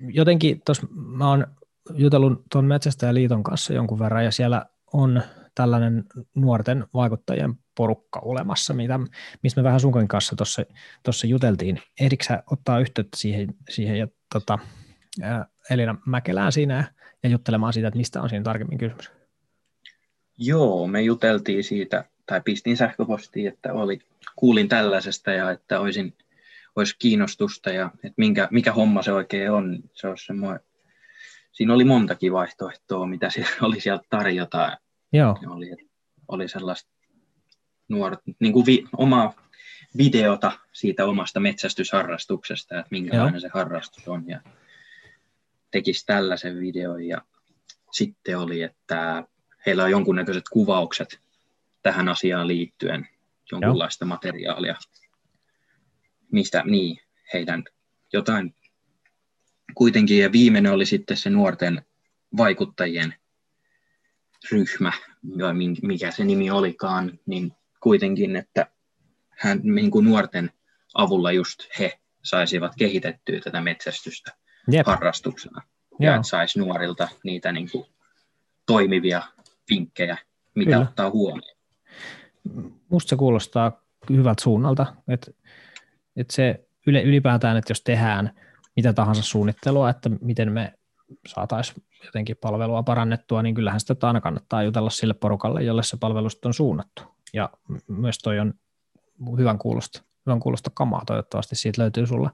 Jotenkin 0.00 0.62
tuossa 0.66 0.86
mä 0.90 1.28
oon 1.28 1.46
jutellut 1.94 2.42
tuon 2.52 2.64
Metsästäjäliiton 2.64 3.42
kanssa 3.42 3.72
jonkun 3.72 3.98
verran 3.98 4.24
ja 4.24 4.30
siellä 4.30 4.66
on 4.92 5.22
tällainen 5.54 6.04
nuorten 6.34 6.84
vaikuttajien 6.94 7.54
porukka 7.76 8.20
olemassa, 8.20 8.74
mitä, 8.74 9.00
mistä 9.42 9.60
me 9.60 9.64
vähän 9.64 9.80
sunkoin 9.80 10.08
kanssa 10.08 10.36
tuossa 11.02 11.26
juteltiin. 11.26 11.82
Ehditkö 12.00 12.42
ottaa 12.50 12.78
yhteyttä 12.78 13.16
siihen, 13.16 13.54
siihen 13.68 13.98
ja 13.98 14.08
tota, 14.32 14.58
Elina 15.70 15.96
Mäkelään 16.06 16.52
siinä 16.52 16.94
ja 17.22 17.28
juttelemaan 17.28 17.72
siitä, 17.72 17.88
että 17.88 17.98
mistä 17.98 18.22
on 18.22 18.28
siinä 18.28 18.42
tarkemmin 18.42 18.78
kysymys? 18.78 19.23
Joo, 20.38 20.86
me 20.86 21.02
juteltiin 21.02 21.64
siitä, 21.64 22.04
tai 22.26 22.40
pistin 22.44 22.76
sähköpostiin, 22.76 23.48
että 23.48 23.72
oli, 23.72 23.98
kuulin 24.36 24.68
tällaisesta 24.68 25.32
ja 25.32 25.50
että 25.50 25.80
olisin, 25.80 26.14
olisi 26.76 26.96
kiinnostusta 26.98 27.70
ja 27.70 27.90
että 27.94 28.14
minkä, 28.16 28.48
mikä 28.50 28.72
homma 28.72 29.02
se 29.02 29.12
oikein 29.12 29.50
on. 29.50 29.78
Se 29.94 30.08
olisi 30.08 30.26
semmoinen, 30.26 30.60
siinä 31.52 31.74
oli 31.74 31.84
montakin 31.84 32.32
vaihtoehtoa, 32.32 33.06
mitä 33.06 33.30
siellä 33.30 33.50
oli 33.66 33.80
sieltä 33.80 34.04
tarjota. 34.10 34.78
Joo. 35.12 35.38
Oli, 35.46 35.76
oli 36.28 36.48
sellaista 36.48 36.90
nuoret, 37.88 38.18
niin 38.40 38.52
kuin 38.52 38.66
vi, 38.66 38.84
omaa 38.96 39.34
videota 39.96 40.52
siitä 40.72 41.06
omasta 41.06 41.40
metsästysharrastuksesta, 41.40 42.78
että 42.78 42.88
minkälainen 42.90 43.34
Joo. 43.34 43.40
se 43.40 43.50
harrastus 43.54 44.08
on. 44.08 44.28
Ja 44.28 44.40
tekisi 45.70 46.06
tällaisen 46.06 46.60
videon 46.60 47.02
ja 47.02 47.22
sitten 47.92 48.38
oli, 48.38 48.62
että 48.62 49.24
heillä 49.66 49.84
on 49.84 49.90
jonkunnäköiset 49.90 50.44
kuvaukset 50.52 51.20
tähän 51.82 52.08
asiaan 52.08 52.48
liittyen, 52.48 53.08
jonkunlaista 53.52 54.04
Joo. 54.04 54.08
materiaalia, 54.08 54.74
mistä 56.32 56.62
niin, 56.66 56.98
heidän 57.32 57.64
jotain 58.12 58.54
kuitenkin, 59.74 60.18
ja 60.18 60.32
viimeinen 60.32 60.72
oli 60.72 60.86
sitten 60.86 61.16
se 61.16 61.30
nuorten 61.30 61.82
vaikuttajien 62.36 63.14
ryhmä, 64.52 64.92
mikä 65.82 66.10
se 66.10 66.24
nimi 66.24 66.50
olikaan, 66.50 67.18
niin 67.26 67.52
kuitenkin, 67.80 68.36
että 68.36 68.66
hän 69.30 69.60
niin 69.62 69.90
kuin 69.90 70.04
nuorten 70.04 70.50
avulla 70.94 71.32
just 71.32 71.60
he 71.78 71.98
saisivat 72.22 72.72
kehitettyä 72.78 73.40
tätä 73.40 73.60
metsästystä 73.60 74.32
Jep. 74.70 74.86
harrastuksena. 74.86 75.62
Joo. 75.90 76.10
Ja 76.10 76.16
että 76.16 76.28
saisi 76.28 76.58
nuorilta 76.58 77.08
niitä 77.24 77.52
niin 77.52 77.70
kuin 77.70 77.86
toimivia 78.66 79.22
vinkkejä, 79.70 80.18
mitä 80.54 80.70
Kyllä. 80.70 80.82
ottaa 80.82 81.10
huomioon. 81.10 81.56
Musta 82.88 83.08
se 83.08 83.16
kuulostaa 83.16 83.82
hyvältä 84.10 84.42
suunnalta, 84.42 84.86
että, 85.08 85.30
että 86.16 86.34
se 86.34 86.66
ylipäätään, 86.86 87.56
että 87.56 87.70
jos 87.70 87.80
tehdään 87.80 88.30
mitä 88.76 88.92
tahansa 88.92 89.22
suunnittelua, 89.22 89.90
että 89.90 90.10
miten 90.20 90.52
me 90.52 90.72
saataisiin 91.26 91.82
jotenkin 92.04 92.36
palvelua 92.36 92.82
parannettua, 92.82 93.42
niin 93.42 93.54
kyllähän 93.54 93.80
sitä 93.80 94.06
aina 94.06 94.20
kannattaa 94.20 94.62
jutella 94.62 94.90
sille 94.90 95.14
porukalle, 95.14 95.62
jolle 95.62 95.82
se 95.82 95.96
palvelu 95.96 96.28
on 96.44 96.54
suunnattu. 96.54 97.02
Ja 97.32 97.50
myös 97.88 98.18
toi 98.18 98.38
on 98.38 98.54
hyvän 99.38 99.58
kuulosta, 99.58 100.02
hyvän 100.26 100.40
kuulosta 100.40 100.70
kamaa 100.74 101.02
toivottavasti, 101.06 101.56
siitä 101.56 101.82
löytyy 101.82 102.06
sulle, 102.06 102.30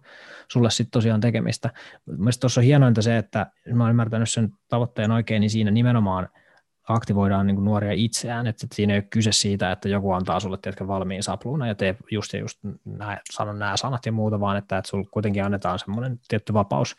sulle 0.49 0.71
sitten 0.71 0.91
tosiaan 0.91 1.21
tekemistä. 1.21 1.71
Mielestäni 2.07 2.41
tuossa 2.41 2.61
on 2.61 2.65
hienointa 2.65 3.03
se, 3.03 3.17
että 3.17 3.47
mä 3.75 3.85
olen 3.85 3.91
ymmärtänyt 3.91 4.31
sen 4.31 4.53
tavoitteen 4.69 5.11
oikein, 5.11 5.41
niin 5.41 5.51
siinä 5.51 5.71
nimenomaan 5.71 6.29
aktivoidaan 6.89 7.47
niin 7.47 7.65
nuoria 7.65 7.93
itseään, 7.93 8.47
että 8.47 8.67
siinä 8.75 8.93
ei 8.93 8.99
ole 8.99 9.07
kyse 9.11 9.33
siitä, 9.33 9.73
että 9.73 9.89
joku 9.89 10.13
antaa 10.13 10.41
sulle 10.41 10.59
tietkä 10.63 10.87
valmiin 10.87 11.23
sapluuna 11.23 11.67
ja 11.67 11.75
tee 11.75 11.97
just 12.11 12.33
ja 12.33 12.39
just 12.39 12.59
nää, 12.85 13.21
sano 13.33 13.53
nämä 13.53 13.77
sanat 13.77 14.07
ja 14.07 14.13
muuta, 14.13 14.41
vaan 14.41 14.57
että, 14.57 14.79
että 14.79 14.91
sulle 14.91 15.05
kuitenkin 15.11 15.45
annetaan 15.45 15.79
semmoinen 15.79 16.21
tietty 16.29 16.53
vapaus 16.53 16.97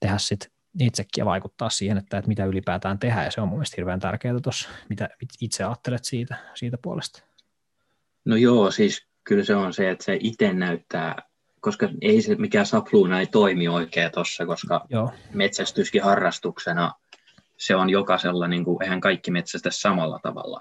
tehdä 0.00 0.18
sit 0.18 0.50
itsekin 0.80 1.22
ja 1.22 1.24
vaikuttaa 1.24 1.70
siihen, 1.70 1.98
että, 1.98 2.18
että 2.18 2.28
mitä 2.28 2.44
ylipäätään 2.44 2.98
tehdään, 2.98 3.24
ja 3.24 3.30
se 3.30 3.40
on 3.40 3.48
mun 3.48 3.58
mielestä 3.58 3.74
hirveän 3.76 4.00
tärkeää 4.00 4.40
tuossa, 4.42 4.68
mitä 4.88 5.08
itse 5.40 5.64
ajattelet 5.64 6.04
siitä, 6.04 6.36
siitä 6.54 6.78
puolesta. 6.82 7.22
No 8.24 8.36
joo, 8.36 8.70
siis 8.70 9.06
kyllä 9.24 9.44
se 9.44 9.54
on 9.54 9.72
se, 9.72 9.90
että 9.90 10.04
se 10.04 10.18
itse 10.20 10.52
näyttää, 10.52 11.16
koska 11.60 11.88
ei 12.02 12.22
se 12.22 12.34
mikään 12.34 12.66
sapluuna 12.66 13.20
ei 13.20 13.26
toimi 13.26 13.68
oikein 13.68 14.12
tuossa, 14.12 14.46
koska 14.46 14.86
joo. 14.90 15.12
metsästyskin 15.34 16.02
harrastuksena 16.02 16.92
se 17.58 17.76
on 17.76 17.90
jokaisella, 17.90 18.48
niin 18.48 18.64
kuin, 18.64 18.82
eihän 18.82 19.00
kaikki 19.00 19.30
metsästä 19.30 19.70
samalla 19.72 20.20
tavalla. 20.22 20.60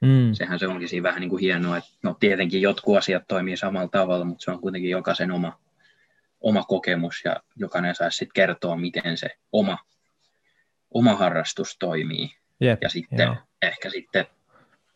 Mm. 0.00 0.32
Sehän 0.32 0.58
se 0.58 0.66
onkin 0.66 0.88
siinä 0.88 1.02
vähän 1.02 1.20
niin 1.20 1.30
kuin 1.30 1.40
hienoa, 1.40 1.76
että 1.76 1.90
no 2.02 2.16
tietenkin 2.20 2.62
jotkut 2.62 2.96
asiat 2.96 3.22
toimii 3.28 3.56
samalla 3.56 3.88
tavalla, 3.88 4.24
mutta 4.24 4.44
se 4.44 4.50
on 4.50 4.60
kuitenkin 4.60 4.90
jokaisen 4.90 5.30
oma, 5.30 5.58
oma 6.40 6.62
kokemus 6.62 7.22
ja 7.24 7.36
jokainen 7.56 7.94
saisi 7.94 8.16
sitten 8.16 8.34
kertoa, 8.34 8.76
miten 8.76 9.16
se 9.16 9.28
oma, 9.52 9.78
oma 10.90 11.16
harrastus 11.16 11.76
toimii. 11.78 12.30
Jep, 12.60 12.78
ja 12.82 12.88
sitten 12.88 13.24
joo. 13.24 13.36
ehkä 13.62 13.90
sitten 13.90 14.26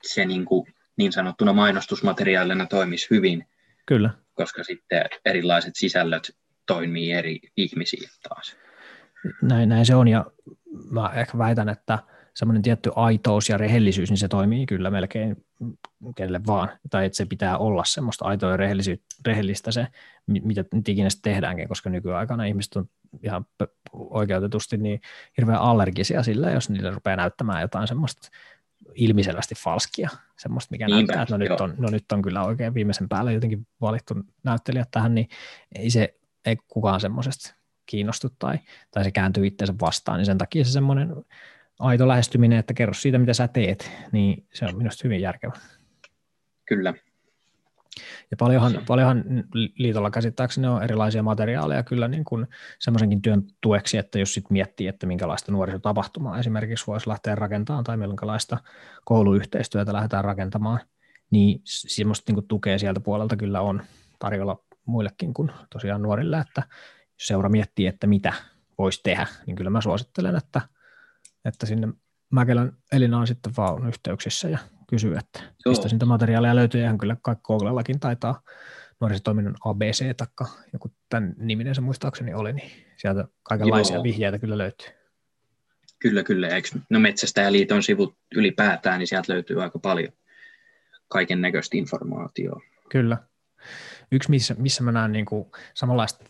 se 0.03 0.25
niin, 0.25 0.45
kuin, 0.45 0.75
niin 0.97 1.13
sanottuna 1.13 1.53
mainostusmateriaalina 1.53 2.67
toimisi 2.67 3.07
hyvin. 3.11 3.47
Kyllä. 3.87 4.11
Koska 4.35 4.65
sitten 4.65 5.05
erilaiset 5.25 5.77
sisällöt 5.77 6.37
toimii 6.67 7.13
eri 7.13 7.41
ihmisiin 7.57 8.11
taas. 8.29 8.57
Näin, 9.43 9.69
näin 9.69 9.87
se 9.87 9.95
on 9.95 10.09
ja 10.09 10.25
mä 10.91 11.11
ehkä 11.15 11.39
väitän, 11.39 11.69
että 11.69 11.99
semmoinen 12.35 12.63
tietty 12.63 12.91
aitous 12.97 13.49
ja 13.49 13.59
rehellisyys, 13.59 14.11
niin 14.11 14.19
se 14.19 14.29
toimii 14.29 14.67
kyllä 14.67 14.91
melkein 14.91 15.45
kelle 16.17 16.41
vaan, 16.47 16.69
tai 16.91 17.07
että 17.07 17.17
se 17.17 17.27
pitää 17.27 17.59
olla 17.59 17.85
semmoista 17.85 18.25
aitoa 18.25 18.51
ja 18.51 18.57
rehellistä 19.27 19.73
se, 19.73 19.87
mitä 20.27 20.65
nyt 20.75 20.89
ikinä 20.89 21.09
tehdäänkin, 21.23 21.69
koska 21.69 21.91
nykyaikana 21.91 22.45
ihmiset 22.45 22.77
on 22.77 22.89
ihan 23.23 23.47
oikeutetusti 23.93 24.77
niin 24.77 25.01
hirveän 25.37 25.61
allergisia 25.61 26.23
sillä, 26.23 26.51
jos 26.51 26.71
niille 26.71 26.91
rupeaa 26.91 27.17
näyttämään 27.17 27.63
jotain 27.63 27.89
semmoista 27.89 28.29
ilmiselvästi 28.95 29.55
falskia, 29.55 30.09
semmoista, 30.37 30.73
mikä 30.73 30.87
Niinpä, 30.87 31.15
näyttää, 31.15 31.23
että 31.23 31.35
no 31.35 31.39
nyt, 31.39 31.61
on, 31.61 31.75
no 31.79 31.91
nyt 31.91 32.13
on 32.13 32.23
kyllä 32.23 32.45
oikein 32.45 32.75
viimeisen 32.75 33.09
päälle 33.09 33.33
jotenkin 33.33 33.67
valittu 33.81 34.15
näyttelijä 34.45 34.85
tähän, 34.91 35.15
niin 35.15 35.29
ei 35.75 35.91
se, 35.91 36.15
ei 36.45 36.57
kukaan 36.69 37.01
semmoisesta 37.01 37.58
kiinnostu 37.89 38.29
tai, 38.39 38.59
tai 38.91 39.05
se 39.05 39.11
kääntyy 39.11 39.47
itseensä 39.47 39.75
vastaan, 39.81 40.19
niin 40.19 40.27
sen 40.27 40.39
takia 40.39 40.65
se 40.65 40.71
semmoinen 40.71 41.15
aito 41.79 42.09
lähestyminen, 42.09 42.59
että 42.59 42.75
kerro 42.75 42.95
siitä, 42.95 43.19
mitä 43.19 43.35
sä 43.35 43.49
teet, 43.49 43.91
niin 44.13 44.47
se 44.53 44.65
on 44.65 44.77
minusta 44.77 45.01
hyvin 45.05 45.21
järkevä. 45.21 45.53
Kyllä. 46.65 46.95
Ja 48.31 48.37
paljonhan, 48.37 48.73
paljonhan 48.87 49.25
liitolla 49.75 50.11
käsittääkseni 50.11 50.67
on 50.67 50.83
erilaisia 50.83 51.23
materiaaleja 51.23 51.83
kyllä 51.83 52.09
niin 52.09 52.25
kuin 52.25 52.47
semmoisenkin 52.79 53.23
työn 53.23 53.43
tueksi, 53.61 53.99
että 53.99 54.19
jos 54.19 54.35
sitten 54.35 54.53
miettii, 54.53 54.87
että 54.87 55.07
minkälaista 55.07 55.53
nuorisotapahtumaa 55.53 56.39
esimerkiksi 56.39 56.87
voisi 56.87 57.09
lähteä 57.09 57.35
rakentamaan 57.35 57.85
tai 57.85 57.97
minkälaista 57.97 58.59
kouluyhteistyötä 59.05 59.93
lähdetään 59.93 60.25
rakentamaan, 60.25 60.81
niin 61.31 61.61
semmoista 61.65 62.33
niin 62.33 62.49
tukea 62.49 62.79
sieltä 62.79 63.01
puolelta 63.01 63.37
kyllä 63.37 63.61
on 63.61 63.83
tarjolla 64.19 64.65
muillekin 64.85 65.35
kuin 65.35 65.51
tosiaan 65.71 66.03
nuorille, 66.03 66.39
että 66.39 66.63
jos 67.19 67.27
seura 67.27 67.49
miettii, 67.49 67.87
että 67.87 68.07
mitä 68.07 68.33
voisi 68.79 69.01
tehdä, 69.03 69.27
niin 69.47 69.57
kyllä 69.57 69.71
mä 69.71 69.81
suosittelen, 69.81 70.37
että, 70.37 70.61
että 71.45 71.67
sinne 71.67 71.89
Mäkelän 72.31 72.73
Elina 72.93 73.19
on 73.19 73.27
sitten 73.27 73.53
vaan 73.57 73.89
yhteyksissä 73.89 74.49
ja 74.49 74.59
kysyy, 74.89 75.17
että 75.17 75.41
Joo. 75.41 75.73
mistä 75.73 75.89
siitä 75.89 76.07
materiaalia 76.07 76.55
löytyy. 76.55 76.83
Ihan 76.83 76.99
kyllä 76.99 77.17
kaikki 77.23 77.43
Googlellakin 77.43 78.01
taitaa 78.01 78.43
nuorisotoiminnan 79.01 79.55
ABC 79.65 80.17
takka, 80.17 80.47
joku 80.73 80.93
tämän 81.09 81.35
niminen 81.39 81.75
se 81.75 81.81
muistaakseni 81.81 82.35
oli, 82.35 82.53
niin 82.53 82.71
sieltä 82.97 83.25
kaikenlaisia 83.43 83.97
Joo. 83.97 84.03
vihjeitä 84.03 84.39
kyllä 84.39 84.59
löytyy. 84.59 84.89
Kyllä, 85.99 86.23
kyllä. 86.23 86.49
Eikö? 86.49 86.69
No 86.91 87.01
Metsästäjäliiton 87.01 87.83
sivut 87.83 88.17
ylipäätään, 88.35 88.99
niin 88.99 89.07
sieltä 89.07 89.33
löytyy 89.33 89.63
aika 89.63 89.79
paljon 89.79 90.13
kaiken 91.09 91.41
näköistä 91.41 91.77
informaatiota. 91.77 92.61
Kyllä. 92.91 93.19
Yksi, 94.13 94.31
missä, 94.31 94.55
missä 94.59 94.83
mä 94.83 94.93
näen 94.93 95.13
niin 95.13 95.25
kuin 95.25 95.51
samanlaista 95.75 96.25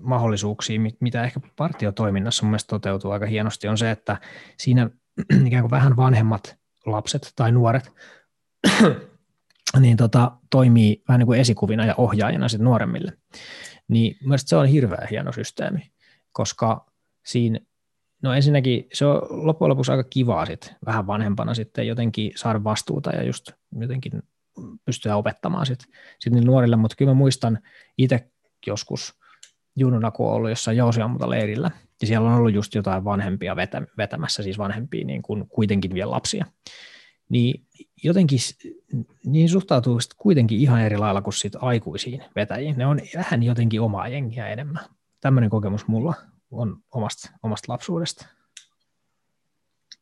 mahdollisuuksia, 0.00 0.80
mitä 1.00 1.24
ehkä 1.24 1.40
partiotoiminnassa 1.56 2.42
mun 2.42 2.50
mielestä 2.50 2.68
toteutuu 2.68 3.10
aika 3.10 3.26
hienosti, 3.26 3.68
on 3.68 3.78
se, 3.78 3.90
että 3.90 4.16
siinä 4.58 4.90
ikään 5.46 5.62
kuin 5.62 5.70
vähän 5.70 5.96
vanhemmat 5.96 6.56
lapset 6.86 7.32
tai 7.36 7.52
nuoret 7.52 7.92
niin 9.80 9.96
tota, 9.96 10.32
toimii 10.50 11.02
vähän 11.08 11.18
niin 11.18 11.26
kuin 11.26 11.40
esikuvina 11.40 11.84
ja 11.84 11.94
ohjaajina 11.96 12.48
sitten 12.48 12.64
nuoremmille. 12.64 13.12
Niin 13.88 14.16
mielestäni 14.20 14.48
se 14.48 14.56
on 14.56 14.66
hirveän 14.66 15.08
hieno 15.10 15.32
systeemi, 15.32 15.92
koska 16.32 16.86
siinä, 17.26 17.58
no 18.22 18.34
ensinnäkin 18.34 18.88
se 18.92 19.06
on 19.06 19.46
loppujen 19.46 19.70
lopuksi 19.70 19.92
aika 19.92 20.04
kivaa 20.04 20.46
sit, 20.46 20.74
vähän 20.86 21.06
vanhempana 21.06 21.54
sitten 21.54 21.86
jotenkin 21.86 22.32
saada 22.36 22.64
vastuuta 22.64 23.10
ja 23.10 23.22
just 23.22 23.50
jotenkin 23.80 24.22
pystyä 24.84 25.16
opettamaan 25.16 25.66
sitten 25.66 25.88
sit 26.18 26.32
niille 26.32 26.46
nuorille, 26.46 26.76
mutta 26.76 26.96
kyllä 26.96 27.10
mä 27.10 27.14
muistan 27.14 27.58
itse 27.98 28.30
joskus 28.66 29.19
jununa, 29.80 30.10
kun 30.10 30.28
on 30.28 30.32
ollut 30.34 30.50
jossain 30.50 30.78
leirillä, 31.26 31.70
ja 32.00 32.06
siellä 32.06 32.28
on 32.30 32.36
ollut 32.36 32.54
just 32.54 32.74
jotain 32.74 33.04
vanhempia 33.04 33.56
vetä, 33.56 33.82
vetämässä, 33.98 34.42
siis 34.42 34.58
vanhempia 34.58 35.04
niin 35.04 35.22
kuin 35.22 35.48
kuitenkin 35.48 35.94
vielä 35.94 36.10
lapsia, 36.10 36.44
niin 37.28 37.66
jotenkin 38.04 38.38
niin 39.24 39.48
suhtautuu 39.48 39.98
kuitenkin 40.16 40.60
ihan 40.60 40.82
eri 40.82 40.96
lailla 40.96 41.22
kuin 41.22 41.34
sit 41.34 41.52
aikuisiin 41.60 42.22
vetäjiin. 42.36 42.78
Ne 42.78 42.86
on 42.86 43.00
vähän 43.16 43.42
jotenkin 43.42 43.80
omaa 43.80 44.08
jengiä 44.08 44.48
enemmän. 44.48 44.84
Tämmöinen 45.20 45.50
kokemus 45.50 45.86
mulla 45.86 46.14
on 46.50 46.76
omasta, 46.90 47.30
omasta 47.42 47.72
lapsuudesta. 47.72 48.26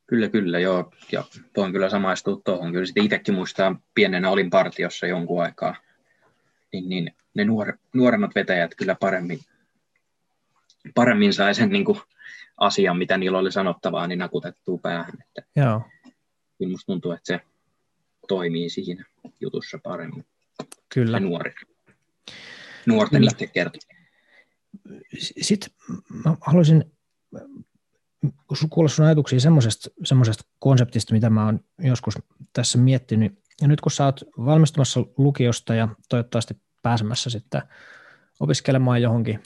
Kyllä, 0.07 0.29
kyllä, 0.29 0.59
joo. 0.59 0.93
Ja 1.12 1.25
voin 1.57 1.73
kyllä 1.73 1.91
samaistua 1.91 2.41
tuohon. 2.45 2.73
Kyllä 2.73 2.87
sitten 2.87 3.05
itsekin 3.05 3.35
muistaa, 3.35 3.81
pienenä 3.95 4.31
olin 4.31 4.51
partiossa 4.51 5.07
jonkun 5.07 5.43
aikaa. 5.43 5.77
Niin, 6.73 6.88
niin 6.88 7.17
ne 7.35 7.45
nuore, 7.45 7.75
nuoremmat 7.95 8.35
vetäjät 8.35 8.75
kyllä 8.75 8.97
paremmin, 9.01 9.38
paremmin 10.95 11.33
sai 11.33 11.55
sen 11.55 11.71
niin 11.71 11.85
kuin, 11.85 12.01
asian, 12.57 12.99
mitä 12.99 13.19
niillä 13.19 13.38
oli 13.38 13.53
sanottavaa, 13.53 14.07
niin 14.07 14.19
nakutettua 14.19 14.79
päähän. 14.83 15.14
Että 15.23 15.51
joo. 15.57 15.83
Kyllä 16.59 16.71
musta 16.71 16.87
tuntuu, 16.87 17.12
että 17.12 17.27
se 17.27 17.41
toimii 18.29 18.71
siinä 18.71 19.05
jutussa 19.41 19.79
paremmin. 19.83 20.27
Kyllä. 20.95 21.21
Nuori. 21.21 21.55
Nuorten 22.87 23.25
itse 23.25 23.47
kertoo. 23.47 23.81
Sitten 25.41 25.71
mä 26.25 26.37
haluaisin 26.41 26.85
kuulla 28.71 28.88
sun 28.88 29.05
ajatuksia 29.05 29.41
semmoisesta, 29.41 29.91
semmoisesta 30.05 30.45
konseptista, 30.59 31.14
mitä 31.14 31.31
mä 31.31 31.45
oon 31.45 31.61
joskus 31.79 32.14
tässä 32.53 32.79
miettinyt. 32.79 33.38
Ja 33.61 33.69
nyt 33.69 33.81
kun 33.81 33.93
sä 33.93 34.05
oot 34.05 34.21
valmistumassa 34.38 35.01
lukiosta 35.17 35.75
ja 35.75 35.88
toivottavasti 36.09 36.55
pääsemässä 36.83 37.31
sitten 37.31 37.62
opiskelemaan 38.41 39.03
johonkin 39.03 39.43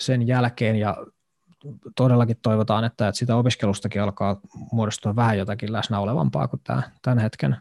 sen 0.00 0.26
jälkeen 0.26 0.76
ja 0.76 0.96
todellakin 1.96 2.36
toivotaan, 2.42 2.84
että, 2.84 3.08
että 3.08 3.18
sitä 3.18 3.36
opiskelustakin 3.36 4.02
alkaa 4.02 4.40
muodostua 4.72 5.16
vähän 5.16 5.38
jotakin 5.38 5.72
läsnä 5.72 6.00
olevampaa 6.00 6.48
kuin 6.48 6.60
tämä, 6.64 6.82
tämän 7.02 7.18
hetken 7.18 7.56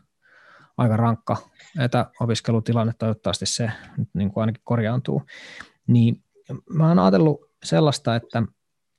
aika 0.77 0.97
rankka 0.97 1.37
etäopiskelutilanne, 1.79 2.93
toivottavasti 2.99 3.45
se 3.45 3.71
nyt 3.97 4.09
niin 4.13 4.31
kuin 4.31 4.41
ainakin 4.41 4.61
korjaantuu, 4.65 5.23
niin 5.87 6.23
mä 6.69 6.87
oon 6.87 6.99
ajatellut 6.99 7.41
sellaista, 7.63 8.15
että, 8.15 8.43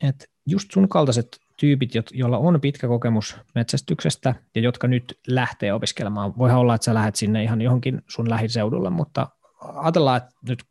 että 0.02 0.24
just 0.46 0.70
sun 0.72 0.88
kaltaiset 0.88 1.40
tyypit, 1.56 1.90
joilla 2.12 2.38
on 2.38 2.60
pitkä 2.60 2.88
kokemus 2.88 3.36
metsästyksestä 3.54 4.34
ja 4.54 4.60
jotka 4.60 4.88
nyt 4.88 5.18
lähtee 5.26 5.72
opiskelemaan. 5.72 6.38
Voihan 6.38 6.60
olla, 6.60 6.74
että 6.74 6.84
sä 6.84 6.94
lähdet 6.94 7.16
sinne 7.16 7.42
ihan 7.42 7.60
johonkin 7.60 8.02
sun 8.08 8.30
lähiseudulle, 8.30 8.90
mutta 8.90 9.28
ajatellaan, 9.60 10.16
että 10.16 10.30
nyt 10.48 10.64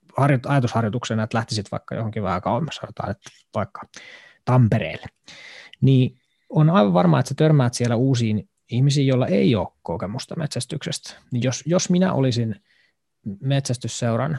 ajatusharjoituksena, 0.47 1.23
että 1.23 1.37
lähtisit 1.37 1.71
vaikka 1.71 1.95
johonkin 1.95 2.23
vähän 2.23 2.41
kauemmas, 2.41 2.75
sanotaan, 2.75 3.11
että 3.11 3.29
vaikka 3.55 3.81
Tampereelle, 4.45 5.07
niin 5.81 6.17
on 6.49 6.69
aivan 6.69 6.93
varma, 6.93 7.19
että 7.19 7.29
sä 7.29 7.35
törmäät 7.35 7.73
siellä 7.73 7.95
uusiin 7.95 8.49
ihmisiin, 8.71 9.07
joilla 9.07 9.27
ei 9.27 9.55
ole 9.55 9.67
kokemusta 9.81 10.35
metsästyksestä. 10.35 11.13
Niin 11.31 11.43
jos, 11.43 11.63
jos 11.65 11.89
minä 11.89 12.13
olisin 12.13 12.55
metsästysseuran 13.39 14.37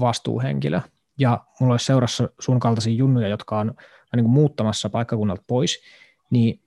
vastuuhenkilö 0.00 0.80
ja 1.18 1.44
mulla 1.60 1.74
olisi 1.74 1.86
seurassa 1.86 2.28
sun 2.40 2.60
kaltaisia 2.60 2.94
junnuja, 2.94 3.28
jotka 3.28 3.58
on 3.58 3.74
niin 4.16 4.24
kuin 4.24 4.34
muuttamassa 4.34 4.90
paikkakunnalta 4.90 5.42
pois, 5.46 5.82
niin 6.30 6.60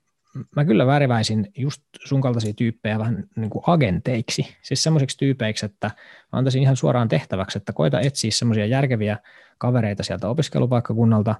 mä 0.55 0.65
kyllä 0.65 0.87
väriväisin 0.87 1.51
just 1.57 1.83
sun 2.05 2.21
kaltaisia 2.21 2.53
tyyppejä 2.53 2.99
vähän 2.99 3.23
niin 3.35 3.49
kuin 3.49 3.63
agenteiksi, 3.67 4.55
siis 4.61 4.83
semmoisiksi 4.83 5.17
tyypeiksi, 5.17 5.65
että 5.65 5.87
mä 6.33 6.39
antaisin 6.39 6.61
ihan 6.61 6.75
suoraan 6.75 7.07
tehtäväksi, 7.07 7.57
että 7.57 7.73
koita 7.73 7.99
etsiä 7.99 8.31
semmoisia 8.31 8.65
järkeviä 8.65 9.17
kavereita 9.57 10.03
sieltä 10.03 10.29
opiskelupaikkakunnalta 10.29 11.35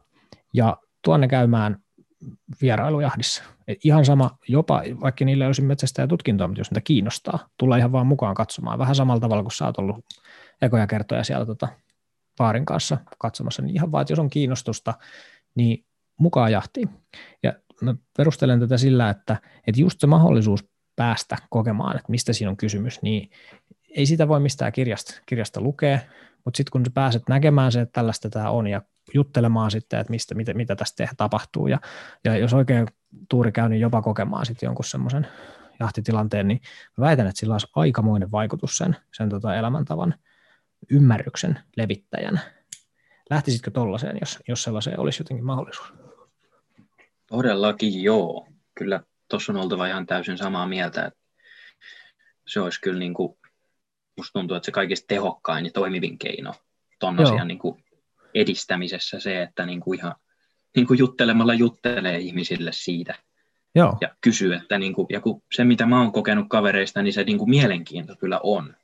ja 0.54 0.78
tuonne 1.02 1.28
käymään 1.28 1.78
vierailujahdissa. 2.62 3.44
Et 3.68 3.78
ihan 3.84 4.06
sama, 4.06 4.38
jopa 4.48 4.84
vaikka 5.02 5.26
niillä 5.26 5.46
olisi 5.46 5.62
metsästä 5.62 6.02
ja 6.02 6.08
tutkintoa, 6.08 6.48
mutta 6.48 6.60
jos 6.60 6.72
niitä 6.72 6.82
kiinnostaa, 6.82 7.48
tulla 7.58 7.78
ihan 7.78 7.92
vaan 7.92 8.08
mukaan 8.08 8.36
katsomaan. 8.36 8.80
Vähän 8.80 8.96
samalla 8.96 9.20
tavalla 9.20 9.44
kuin 9.44 9.52
sä 9.52 9.66
oot 9.66 9.78
ollut 9.78 10.06
ekoja 10.62 10.88
kertoja 10.88 11.24
siellä 11.24 11.46
tota, 11.46 11.68
paarin 12.38 12.66
kanssa 12.66 12.98
katsomassa, 13.18 13.62
niin 13.62 13.76
ihan 13.76 13.92
vaan, 13.92 14.02
että 14.02 14.12
jos 14.12 14.20
on 14.20 14.30
kiinnostusta, 14.30 14.94
niin 15.56 15.86
mukaan 16.18 16.52
jahtiin. 16.52 16.90
Ja 17.44 17.54
mä 17.82 17.96
perustelen 18.18 18.60
tätä 18.60 18.78
sillä, 18.78 19.10
että, 19.10 19.38
että 19.68 19.82
just 19.82 20.00
se 20.00 20.08
mahdollisuus 20.08 20.70
päästä 20.96 21.38
kokemaan, 21.50 21.96
että 21.96 22.12
mistä 22.12 22.34
siinä 22.34 22.50
on 22.50 22.58
kysymys, 22.58 23.02
niin 23.02 23.30
ei 23.90 24.06
sitä 24.06 24.28
voi 24.28 24.40
mistään 24.40 24.72
kirjasta, 24.72 25.22
kirjasta 25.26 25.62
lukea, 25.62 26.00
mutta 26.46 26.58
sitten 26.58 26.72
kun 26.72 26.86
sä 26.86 26.92
pääset 26.94 27.24
näkemään 27.30 27.72
se, 27.72 27.82
että 27.82 27.94
tällaista 27.94 28.30
tämä 28.30 28.50
on 28.50 28.68
ja 28.68 28.82
juttelemaan 29.14 29.72
sitten, 29.72 30.00
että 30.00 30.12
mistä, 30.12 30.36
mitä, 30.36 30.54
mitä 30.54 30.76
tästä 30.76 31.08
tapahtuu 31.18 31.68
ja, 31.68 31.80
ja 32.24 32.38
jos 32.38 32.54
oikein 32.54 32.88
tuuri 33.30 33.52
käy, 33.52 33.70
niin 33.70 33.82
jopa 33.82 34.02
kokemaan 34.02 34.46
sitten 34.46 34.68
jonkun 34.68 34.86
semmoisen 34.86 35.28
jahtitilanteen, 35.80 36.48
niin 36.48 36.62
mä 36.98 37.06
väitän, 37.06 37.28
että 37.28 37.40
sillä 37.40 37.54
olisi 37.54 37.68
aikamoinen 37.76 38.32
vaikutus 38.32 38.78
sen, 38.78 38.96
sen 39.14 39.30
tota 39.30 39.56
elämäntavan 39.56 40.16
ymmärryksen 40.92 41.60
levittäjänä. 41.78 42.40
Lähtisitkö 43.30 43.72
tollaiseen, 43.72 44.18
jos, 44.22 44.40
jos 44.48 44.64
sellaiseen 44.64 45.00
olisi 45.00 45.22
jotenkin 45.22 45.46
mahdollisuus? 45.46 45.99
Todellakin 47.30 48.04
joo. 48.04 48.48
Kyllä 48.76 49.04
tuossa 49.30 49.54
on 49.54 49.60
oltava 49.60 49.88
ihan 49.88 50.06
täysin 50.06 50.38
samaa 50.38 50.68
mieltä, 50.68 51.06
että 51.06 51.20
se 52.48 52.62
olisi 52.62 52.82
kyllä 52.82 53.00
niin 53.00 53.14
kuin, 53.14 53.38
musta 54.18 54.40
tuntuu, 54.40 54.58
että 54.58 54.66
se 54.66 54.72
kaikista 54.72 55.08
tehokkain 55.08 55.66
ja 55.66 55.72
toimivin 55.72 56.18
keino 56.18 56.54
tuon 57.00 57.20
asian 57.20 57.48
niin 57.48 57.60
kuin 57.60 57.84
edistämisessä 58.34 59.20
se, 59.20 59.42
että 59.42 59.66
niin 59.66 59.80
kuin 59.80 60.00
ihan 60.00 60.16
niin 60.76 60.88
kuin 60.88 61.00
juttelemalla 61.00 61.54
juttelee 61.54 62.18
ihmisille 62.18 62.72
siitä 62.74 63.16
Joo. 63.76 63.98
ja 64.02 64.16
kysyy, 64.22 64.54
että 64.54 64.78
niin 64.78 64.94
kuin, 64.94 65.08
ja 65.10 65.22
kun 65.22 65.42
se 65.56 65.64
mitä 65.64 65.86
mä 65.86 66.02
oon 66.02 66.12
kokenut 66.12 66.46
kavereista, 66.50 67.02
niin 67.02 67.14
se 67.14 67.24
niin 67.24 67.38
kuin 67.38 67.50
mielenkiinto 67.50 68.16
kyllä 68.16 68.40
on. 68.44 68.76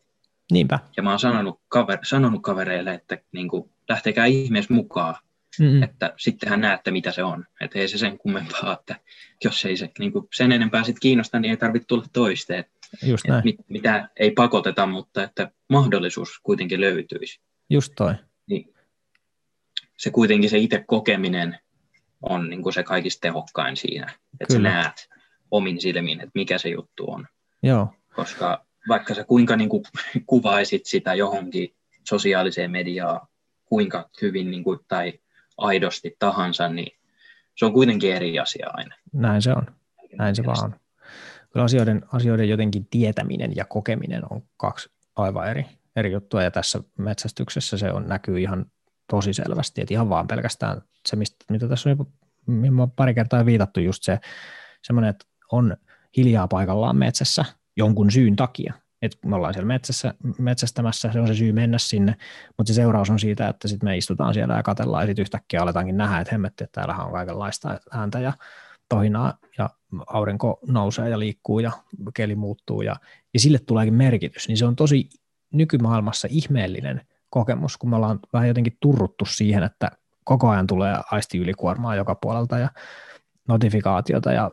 Niinpä. 0.52 0.80
Ja 0.98 1.04
mä 1.04 1.10
oon 1.10 1.20
sanonut, 1.20 1.60
kaver, 1.68 2.00
sanonut 2.04 2.42
kavereille, 2.42 2.94
että 2.94 3.18
niin 3.32 3.48
kuin, 3.48 3.72
lähtekää 3.90 4.26
ihmeessä 4.26 4.74
mukaan, 4.74 5.16
mm-hmm. 5.60 5.84
että 5.84 6.14
sittenhän 6.18 6.62
näette, 6.62 6.92
mitä 6.92 7.12
se 7.12 7.24
on. 7.24 7.46
Että 7.62 7.80
ei 7.80 7.88
se 7.88 7.98
sen 7.98 8.18
kummempaa, 8.18 8.78
että 8.80 8.96
jos 9.44 9.66
ei 9.66 9.78
se 9.78 9.90
niin 10.00 10.12
kuin 10.12 10.28
sen 10.34 10.52
enempää 10.52 10.84
sit 10.84 11.00
kiinnosta, 11.00 11.40
niin 11.40 11.52
ei 11.52 11.58
tarvitse 11.58 11.88
tulla 11.88 12.06
toisteen. 12.14 12.66
Just 13.04 13.28
näin. 13.28 13.42
Mit, 13.44 13.56
mitä 13.70 14.10
ei 14.20 14.32
pakoteta, 14.32 14.86
mutta 14.86 15.24
että 15.24 15.52
mahdollisuus 15.70 16.40
kuitenkin 16.44 16.82
löytyisi. 16.82 17.40
Just 17.70 17.94
toi. 17.98 18.14
Niin 18.48 18.74
se 19.98 20.10
kuitenkin 20.10 20.50
se 20.50 20.58
itse 20.58 20.84
kokeminen 20.88 21.60
on 22.22 22.50
niin 22.50 22.64
kuin 22.64 22.74
se 22.74 22.84
kaikista 22.84 23.22
tehokkain 23.22 23.78
siinä, 23.78 24.14
että 24.40 24.56
Kyllä. 24.56 24.70
sä 24.70 24.76
näet 24.76 25.10
omin 25.52 25.82
silmin, 25.82 26.20
että 26.20 26.32
mikä 26.34 26.58
se 26.58 26.70
juttu 26.70 27.12
on. 27.12 27.28
Joo. 27.64 27.94
Koska 28.16 28.66
vaikka 28.88 29.14
sä 29.14 29.24
kuinka 29.24 29.56
niin 29.56 29.70
kuin 29.70 29.84
kuvaisit 30.26 30.86
sitä 30.86 31.14
johonkin 31.14 31.76
sosiaaliseen 32.10 32.72
mediaan, 32.72 33.28
kuinka 33.66 34.10
hyvin 34.22 34.52
niin 34.52 34.64
kuin, 34.64 34.80
tai 34.88 35.20
aidosti 35.58 36.16
tahansa, 36.20 36.70
niin 36.70 36.98
se 37.56 37.66
on 37.66 37.74
kuitenkin 37.74 38.16
eri 38.16 38.40
asia 38.40 38.70
aina. 38.74 38.96
Näin 39.14 39.42
se 39.42 39.52
on. 39.52 39.66
Näin 40.18 40.36
se 40.36 40.46
vaan 40.46 40.66
on. 40.66 40.76
Kyllä 41.54 41.64
asioiden, 41.64 42.06
asioiden 42.12 42.50
jotenkin 42.50 42.88
tietäminen 42.90 43.56
ja 43.56 43.66
kokeminen 43.66 44.24
on 44.30 44.44
kaksi 44.58 44.90
aivan 45.16 45.50
eri, 45.50 45.66
eri 45.96 46.12
juttua, 46.12 46.44
ja 46.44 46.52
tässä 46.52 46.80
metsästyksessä 46.98 47.78
se 47.78 47.92
on, 47.92 48.08
näkyy 48.08 48.40
ihan 48.40 48.66
tosi 49.10 49.34
selvästi, 49.34 49.82
että 49.82 49.94
ihan 49.94 50.10
vaan 50.10 50.28
pelkästään 50.28 50.82
se, 51.06 51.16
mistä, 51.16 51.46
mitä 51.50 51.68
tässä 51.68 51.90
on 51.90 51.98
jopa, 51.98 52.88
pari 52.96 53.14
kertaa 53.14 53.46
viitattu, 53.46 53.80
just 53.80 54.04
se 54.04 54.20
semmoinen, 54.84 55.10
että 55.10 55.26
on 55.52 55.78
hiljaa 56.18 56.48
paikallaan 56.48 56.98
metsässä 56.98 57.46
jonkun 57.78 58.12
syyn 58.12 58.36
takia, 58.36 58.74
että 59.06 59.28
me 59.28 59.36
ollaan 59.36 59.54
siellä 59.54 59.68
metsässä, 59.68 60.14
metsästämässä, 60.38 61.12
se 61.12 61.20
on 61.20 61.28
se 61.28 61.36
syy 61.36 61.52
mennä 61.52 61.78
sinne, 61.78 62.16
mutta 62.58 62.74
se 62.74 62.76
seuraus 62.76 63.10
on 63.10 63.20
siitä, 63.20 63.48
että 63.48 63.68
sitten 63.68 63.90
me 63.90 63.98
istutaan 63.98 64.34
siellä 64.34 64.56
ja 64.56 64.64
katellaan 64.64 65.04
ja 65.04 65.08
sitten 65.08 65.24
yhtäkkiä 65.24 65.62
aletaankin 65.62 65.98
nähdä, 65.98 66.20
että 66.20 66.32
hemmetti, 66.32 66.64
että 66.64 66.82
täällähän 66.82 67.06
on 67.06 67.12
kaikenlaista 67.12 67.80
ääntä 67.92 68.20
ja 68.20 68.34
tohinaa 68.90 69.38
ja 69.58 69.70
aurinko 70.08 70.60
nousee 70.68 71.10
ja 71.10 71.20
liikkuu 71.20 71.60
ja 71.60 71.72
keli 72.14 72.36
muuttuu 72.36 72.82
ja, 72.82 72.96
ja 73.34 73.40
sille 73.40 73.60
tuleekin 73.60 73.94
merkitys, 73.94 74.48
niin 74.48 74.58
se 74.58 74.66
on 74.66 74.76
tosi 74.76 75.10
nykymaailmassa 75.54 76.28
ihmeellinen 76.32 77.02
kokemus, 77.30 77.78
kun 77.78 77.90
me 77.90 77.96
ollaan 77.96 78.20
vähän 78.34 78.48
jotenkin 78.48 78.78
turruttu 78.80 79.26
siihen, 79.26 79.64
että 79.64 79.92
koko 80.24 80.50
ajan 80.50 80.68
tulee 80.68 80.96
aisti 81.12 81.38
ylikuormaa 81.38 81.96
joka 81.96 82.16
puolelta 82.16 82.60
ja 82.60 82.70
notifikaatiota 83.48 84.32
ja 84.32 84.52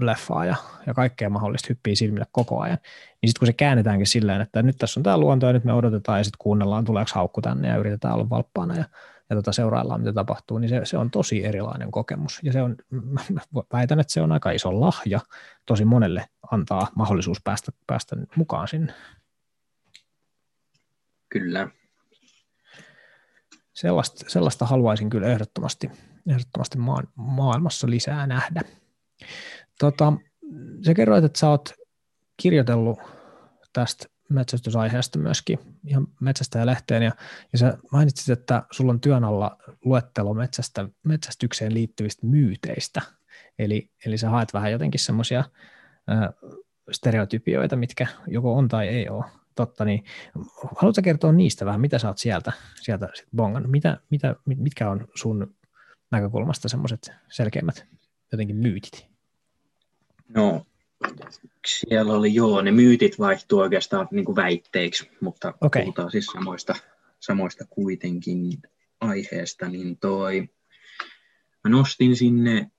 leffaa 0.00 0.44
ja, 0.44 0.56
ja 0.86 0.94
kaikkea 0.94 1.30
mahdollista 1.30 1.66
hyppii 1.68 1.96
silmille 1.96 2.26
koko 2.32 2.60
ajan. 2.60 2.78
Niin 3.22 3.28
sitten 3.28 3.38
kun 3.38 3.46
se 3.46 3.52
käännetäänkin 3.52 4.06
silleen, 4.06 4.40
että 4.40 4.62
nyt 4.62 4.76
tässä 4.78 5.00
on 5.00 5.04
tämä 5.04 5.18
luonto 5.18 5.46
ja 5.46 5.52
nyt 5.52 5.64
me 5.64 5.72
odotetaan 5.72 6.18
ja 6.18 6.24
sitten 6.24 6.38
kuunnellaan, 6.38 6.84
tuleeko 6.84 7.10
haukku 7.14 7.42
tänne 7.42 7.68
ja 7.68 7.76
yritetään 7.76 8.14
olla 8.14 8.30
valppaana 8.30 8.76
ja, 8.76 8.84
ja 9.30 9.36
tota 9.36 9.52
seuraillaan, 9.52 10.00
mitä 10.00 10.12
tapahtuu, 10.12 10.58
niin 10.58 10.68
se, 10.68 10.80
se 10.84 10.98
on 10.98 11.10
tosi 11.10 11.44
erilainen 11.44 11.90
kokemus. 11.90 12.40
Ja 12.42 12.52
se 12.52 12.62
on, 12.62 12.76
väitän, 13.72 14.00
että 14.00 14.12
se 14.12 14.20
on 14.20 14.32
aika 14.32 14.50
iso 14.50 14.80
lahja 14.80 15.20
tosi 15.66 15.84
monelle 15.84 16.28
antaa 16.50 16.88
mahdollisuus 16.94 17.40
päästä, 17.44 17.72
päästä 17.86 18.16
mukaan 18.36 18.68
sinne. 18.68 18.94
Kyllä. 21.28 21.68
Sellaista, 23.72 24.24
sellaista 24.28 24.66
haluaisin 24.66 25.10
kyllä 25.10 25.26
ehdottomasti, 25.26 25.90
ehdottomasti 26.28 26.78
maan, 26.78 27.08
maailmassa 27.14 27.90
lisää 27.90 28.26
nähdä. 28.26 28.60
Tota, 29.78 30.12
sä 30.86 30.94
kerroit, 30.94 31.24
että 31.24 31.38
sä 31.38 31.48
oot 31.48 31.72
kirjoitellut 32.36 32.98
tästä 33.72 34.06
metsästysaiheesta 34.28 35.18
myöskin 35.18 35.58
ihan 35.86 36.06
metsästäjälehteen, 36.20 37.02
ja, 37.02 37.12
ja 37.52 37.58
sä 37.58 37.78
mainitsit, 37.92 38.38
että 38.38 38.62
sulla 38.70 38.92
on 38.92 39.00
työn 39.00 39.24
alla 39.24 39.58
luettelo 39.84 40.34
metsästä, 40.34 40.88
metsästykseen 41.04 41.74
liittyvistä 41.74 42.26
myyteistä. 42.26 43.02
Eli, 43.58 43.90
eli 44.06 44.18
sä 44.18 44.30
haet 44.30 44.54
vähän 44.54 44.72
jotenkin 44.72 45.00
semmoisia 45.00 45.44
stereotypioita, 46.90 47.76
mitkä 47.76 48.06
joko 48.26 48.54
on 48.54 48.68
tai 48.68 48.88
ei 48.88 49.08
ole 49.08 49.24
totta, 49.54 49.84
niin 49.84 50.04
haluatko 50.76 51.02
kertoa 51.02 51.32
niistä 51.32 51.64
vähän, 51.64 51.80
mitä 51.80 51.98
sä 51.98 52.08
oot 52.08 52.18
sieltä, 52.18 52.52
sieltä 52.82 53.08
sit 53.14 53.28
bongan, 53.36 53.70
mitä, 53.70 53.98
mitä, 54.10 54.36
mitkä 54.46 54.90
on 54.90 55.08
sun 55.14 55.54
näkökulmasta 56.10 56.68
semmoiset 56.68 57.12
selkeimmät 57.30 57.86
jotenkin 58.32 58.56
myytit? 58.56 59.11
No, 60.34 60.66
siellä 61.66 62.12
oli 62.12 62.34
joo, 62.34 62.62
ne 62.62 62.70
myytit 62.70 63.18
vaihtuu 63.18 63.58
oikeastaan 63.58 64.08
niin 64.10 64.24
kuin 64.24 64.36
väitteiksi, 64.36 65.10
mutta 65.20 65.54
okay. 65.60 65.82
puhutaan 65.82 66.10
siis 66.10 66.26
samoista, 66.26 66.74
samoista 67.20 67.64
kuitenkin 67.70 68.62
aiheesta, 69.00 69.68
niin 69.68 69.98
toi, 69.98 70.48
mä 71.64 71.70
nostin 71.70 72.16
sinne 72.16 72.70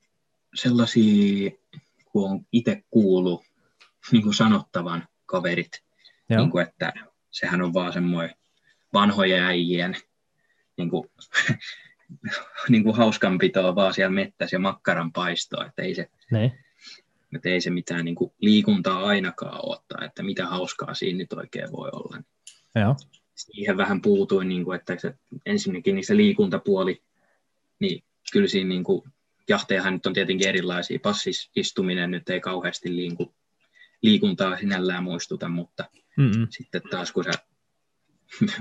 sellaisia, 0.55 1.51
kun 2.05 2.31
on 2.31 2.45
itse 2.51 2.83
kuullut 2.89 3.43
niin 4.11 4.23
kuin 4.23 4.33
sanottavan 4.33 5.07
kaverit, 5.25 5.83
niin 6.29 6.51
kuin, 6.51 6.67
että 6.67 6.93
sehän 7.31 7.61
on 7.61 7.73
vaan 7.73 7.93
semmoinen 7.93 8.35
vanhojen 8.93 9.43
äijien 9.43 9.95
niin 10.77 10.89
kuin, 10.89 11.09
niin 12.69 12.83
kuin 12.83 12.95
hauskanpitoa 12.95 13.75
vaan 13.75 13.93
siellä 13.93 14.15
mettässä 14.15 14.55
ja 14.55 14.59
makkaran 14.59 15.11
paistoa, 15.11 15.65
että 15.65 15.81
ei 15.81 15.95
se, 15.95 16.09
ne. 16.31 16.62
Että 17.35 17.49
ei 17.49 17.61
se 17.61 17.69
mitään 17.69 18.05
niin 18.05 18.15
kuin 18.15 18.31
liikuntaa 18.41 19.03
ainakaan 19.03 19.59
ottaa, 19.63 20.05
että 20.05 20.23
mitä 20.23 20.45
hauskaa 20.45 20.93
siinä 20.93 21.17
nyt 21.17 21.33
oikein 21.33 21.71
voi 21.71 21.89
olla. 21.93 22.17
Joo. 22.75 22.95
Siihen 23.35 23.77
vähän 23.77 24.01
puutuin, 24.01 24.49
niin 24.49 24.63
kuin, 24.65 24.79
että 24.79 24.97
se, 24.99 25.13
ensinnäkin 25.45 25.95
niin 25.95 26.05
se 26.05 26.17
liikuntapuoli, 26.17 27.03
niin 27.79 28.03
kyllä 28.31 28.47
siinä 28.47 28.69
niin 28.69 28.83
kuin, 28.83 29.01
jahtejahan 29.49 29.93
nyt 29.93 30.05
on 30.05 30.13
tietenkin 30.13 30.47
erilaisia. 30.47 30.99
Passisistuminen 30.99 32.11
nyt 32.11 32.29
ei 32.29 32.39
kauheasti 32.39 32.95
liiku, 32.95 33.33
liikuntaa 34.01 34.57
sinällään 34.57 35.03
muistuta, 35.03 35.49
mutta 35.49 35.85
Mm-mm. 36.17 36.47
sitten 36.49 36.81
taas 36.91 37.11
kun 37.11 37.23
sä 37.23 37.31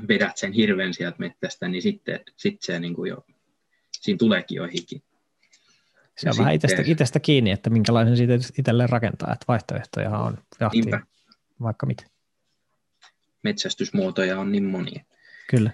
vedät 0.09 0.37
sen 0.37 0.53
hirven 0.53 0.95
sieltä 0.95 1.17
mettästä, 1.19 1.69
niin 1.69 1.83
sitten, 1.83 2.21
sitten 2.37 2.67
se 2.67 2.81
niin 2.81 2.95
kuin 2.95 3.11
jo, 3.11 3.27
siinä 3.93 4.19
tuleekin 4.19 4.57
jo 4.57 4.65
hiki. 4.67 5.03
Se 6.23 6.31
on 6.31 6.39
vähän 6.39 6.55
itsestä, 6.55 6.83
itsestä 6.87 7.21
kiinni, 7.21 7.51
että 7.51 7.71
minkälaisen 7.71 8.17
siitä 8.17 8.35
itselleen 8.59 8.89
rakentaa, 8.89 9.33
että 9.33 9.45
vaihtoehtoja 9.49 10.19
on 10.19 10.39
jahtiin 10.61 10.85
Niinpä. 10.85 11.01
vaikka 11.63 11.87
mitä. 11.87 12.05
Metsästysmuotoja 13.43 14.41
on 14.41 14.53
niin 14.53 14.65
monia. 14.65 15.05
Kyllä. 15.51 15.71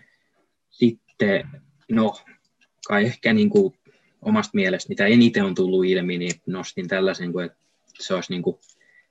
Sitten, 0.70 1.48
no, 1.90 2.20
kai 2.88 3.04
ehkä 3.04 3.32
niin 3.32 3.50
kuin 3.50 3.78
omasta 4.22 4.50
mielestä, 4.54 4.88
mitä 4.88 5.06
eniten 5.06 5.44
on 5.44 5.54
tullut 5.54 5.84
ilmi, 5.84 6.18
niin 6.18 6.34
nostin 6.46 6.88
tällaisen, 6.88 7.32
kuin, 7.32 7.46
että 7.46 7.58
se 8.00 8.14
olisi 8.14 8.32
niin 8.32 8.42
kuin 8.42 8.58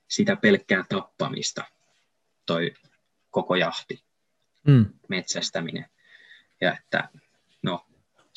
sitä 0.08 0.36
pelkkää 0.36 0.84
tappamista, 0.88 1.64
toi 2.46 2.74
koko 3.30 3.56
jahti, 3.56 4.04
mm. 4.66 4.86
metsästäminen. 5.08 5.86
Ja 6.60 6.76
että 6.78 7.08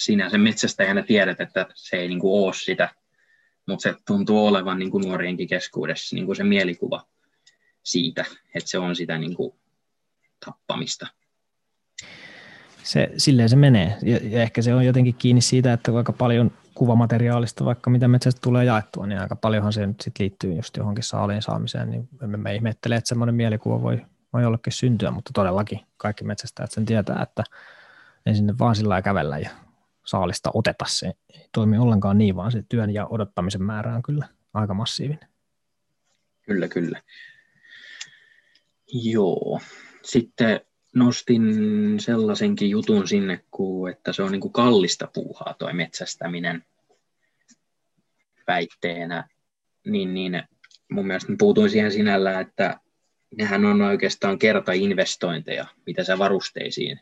sinä 0.03 0.29
sen 0.29 0.41
metsästäjänä 0.41 1.03
tiedät, 1.03 1.41
että 1.41 1.65
se 1.75 1.97
ei 1.97 2.07
niin 2.07 2.19
kuin 2.19 2.45
ole 2.45 2.53
sitä, 2.53 2.89
mutta 3.67 3.83
se 3.83 3.95
tuntuu 4.07 4.47
olevan 4.47 4.79
niin 4.79 4.91
kuin 4.91 5.07
nuorienkin 5.07 5.47
keskuudessa 5.47 6.15
niin 6.15 6.25
kuin 6.25 6.35
se 6.35 6.43
mielikuva 6.43 7.05
siitä, 7.83 8.25
että 8.55 8.69
se 8.69 8.77
on 8.77 8.95
sitä 8.95 9.17
niin 9.17 9.35
kuin 9.35 9.53
tappamista 10.45 11.07
se, 12.83 13.11
silleen 13.17 13.49
se 13.49 13.55
menee. 13.55 13.97
Ja, 14.01 14.19
ja 14.23 14.41
ehkä 14.41 14.61
se 14.61 14.73
on 14.73 14.85
jotenkin 14.85 15.15
kiinni 15.15 15.41
siitä, 15.41 15.73
että 15.73 15.97
aika 15.97 16.13
paljon 16.13 16.51
kuvamateriaalista, 16.73 17.65
vaikka 17.65 17.89
mitä 17.89 18.07
metsästä 18.07 18.41
tulee 18.43 18.65
jaettua, 18.65 19.07
niin 19.07 19.21
aika 19.21 19.35
paljonhan 19.35 19.73
se 19.73 19.89
sit 20.01 20.19
liittyy 20.19 20.53
just 20.53 20.77
johonkin 20.77 21.03
saaliin 21.03 21.41
saamiseen, 21.41 21.89
niin 21.91 22.09
me, 22.21 22.37
me 22.37 22.55
ihmettele, 22.55 22.95
että 22.95 23.07
semmoinen 23.07 23.35
mielikuva 23.35 23.81
voi, 23.81 24.01
voi 24.33 24.41
jollekin 24.41 24.73
syntyä, 24.73 25.11
mutta 25.11 25.31
todellakin 25.33 25.79
kaikki 25.97 26.23
metsästäjät 26.23 26.71
sen 26.71 26.85
tietää, 26.85 27.21
että 27.23 27.43
ei 28.25 28.35
sinne 28.35 28.53
vaan 28.59 28.75
sillä 28.75 29.01
kävellä 29.01 29.39
ja 29.39 29.49
saalista 30.05 30.51
oteta. 30.53 30.85
Se 30.87 31.13
ei 31.33 31.49
toimi 31.51 31.77
ollenkaan 31.77 32.17
niin, 32.17 32.35
vaan 32.35 32.51
se 32.51 32.63
työn 32.69 32.93
ja 32.93 33.07
odottamisen 33.07 33.63
määrä 33.63 33.95
on 33.95 34.03
kyllä 34.03 34.27
aika 34.53 34.73
massiivinen. 34.73 35.29
Kyllä, 36.41 36.67
kyllä. 36.67 37.01
Joo. 38.93 39.59
Sitten 40.03 40.61
nostin 40.95 41.43
sellaisenkin 41.99 42.69
jutun 42.69 43.07
sinne, 43.07 43.43
että 43.91 44.13
se 44.13 44.23
on 44.23 44.31
niin 44.31 44.41
kuin 44.41 44.53
kallista 44.53 45.07
puuhaa 45.13 45.55
tuo 45.59 45.73
metsästäminen 45.73 46.65
väitteenä, 48.47 49.29
niin, 49.85 50.13
niin 50.13 50.43
mun 50.91 51.07
mielestä 51.07 51.33
puutuin 51.39 51.69
siihen 51.69 51.91
sinällä, 51.91 52.39
että 52.39 52.79
nehän 53.37 53.65
on 53.65 53.81
oikeastaan 53.81 54.39
kertainvestointeja, 54.39 55.65
mitä 55.85 56.03
sä 56.03 56.17
varusteisiin 56.17 56.99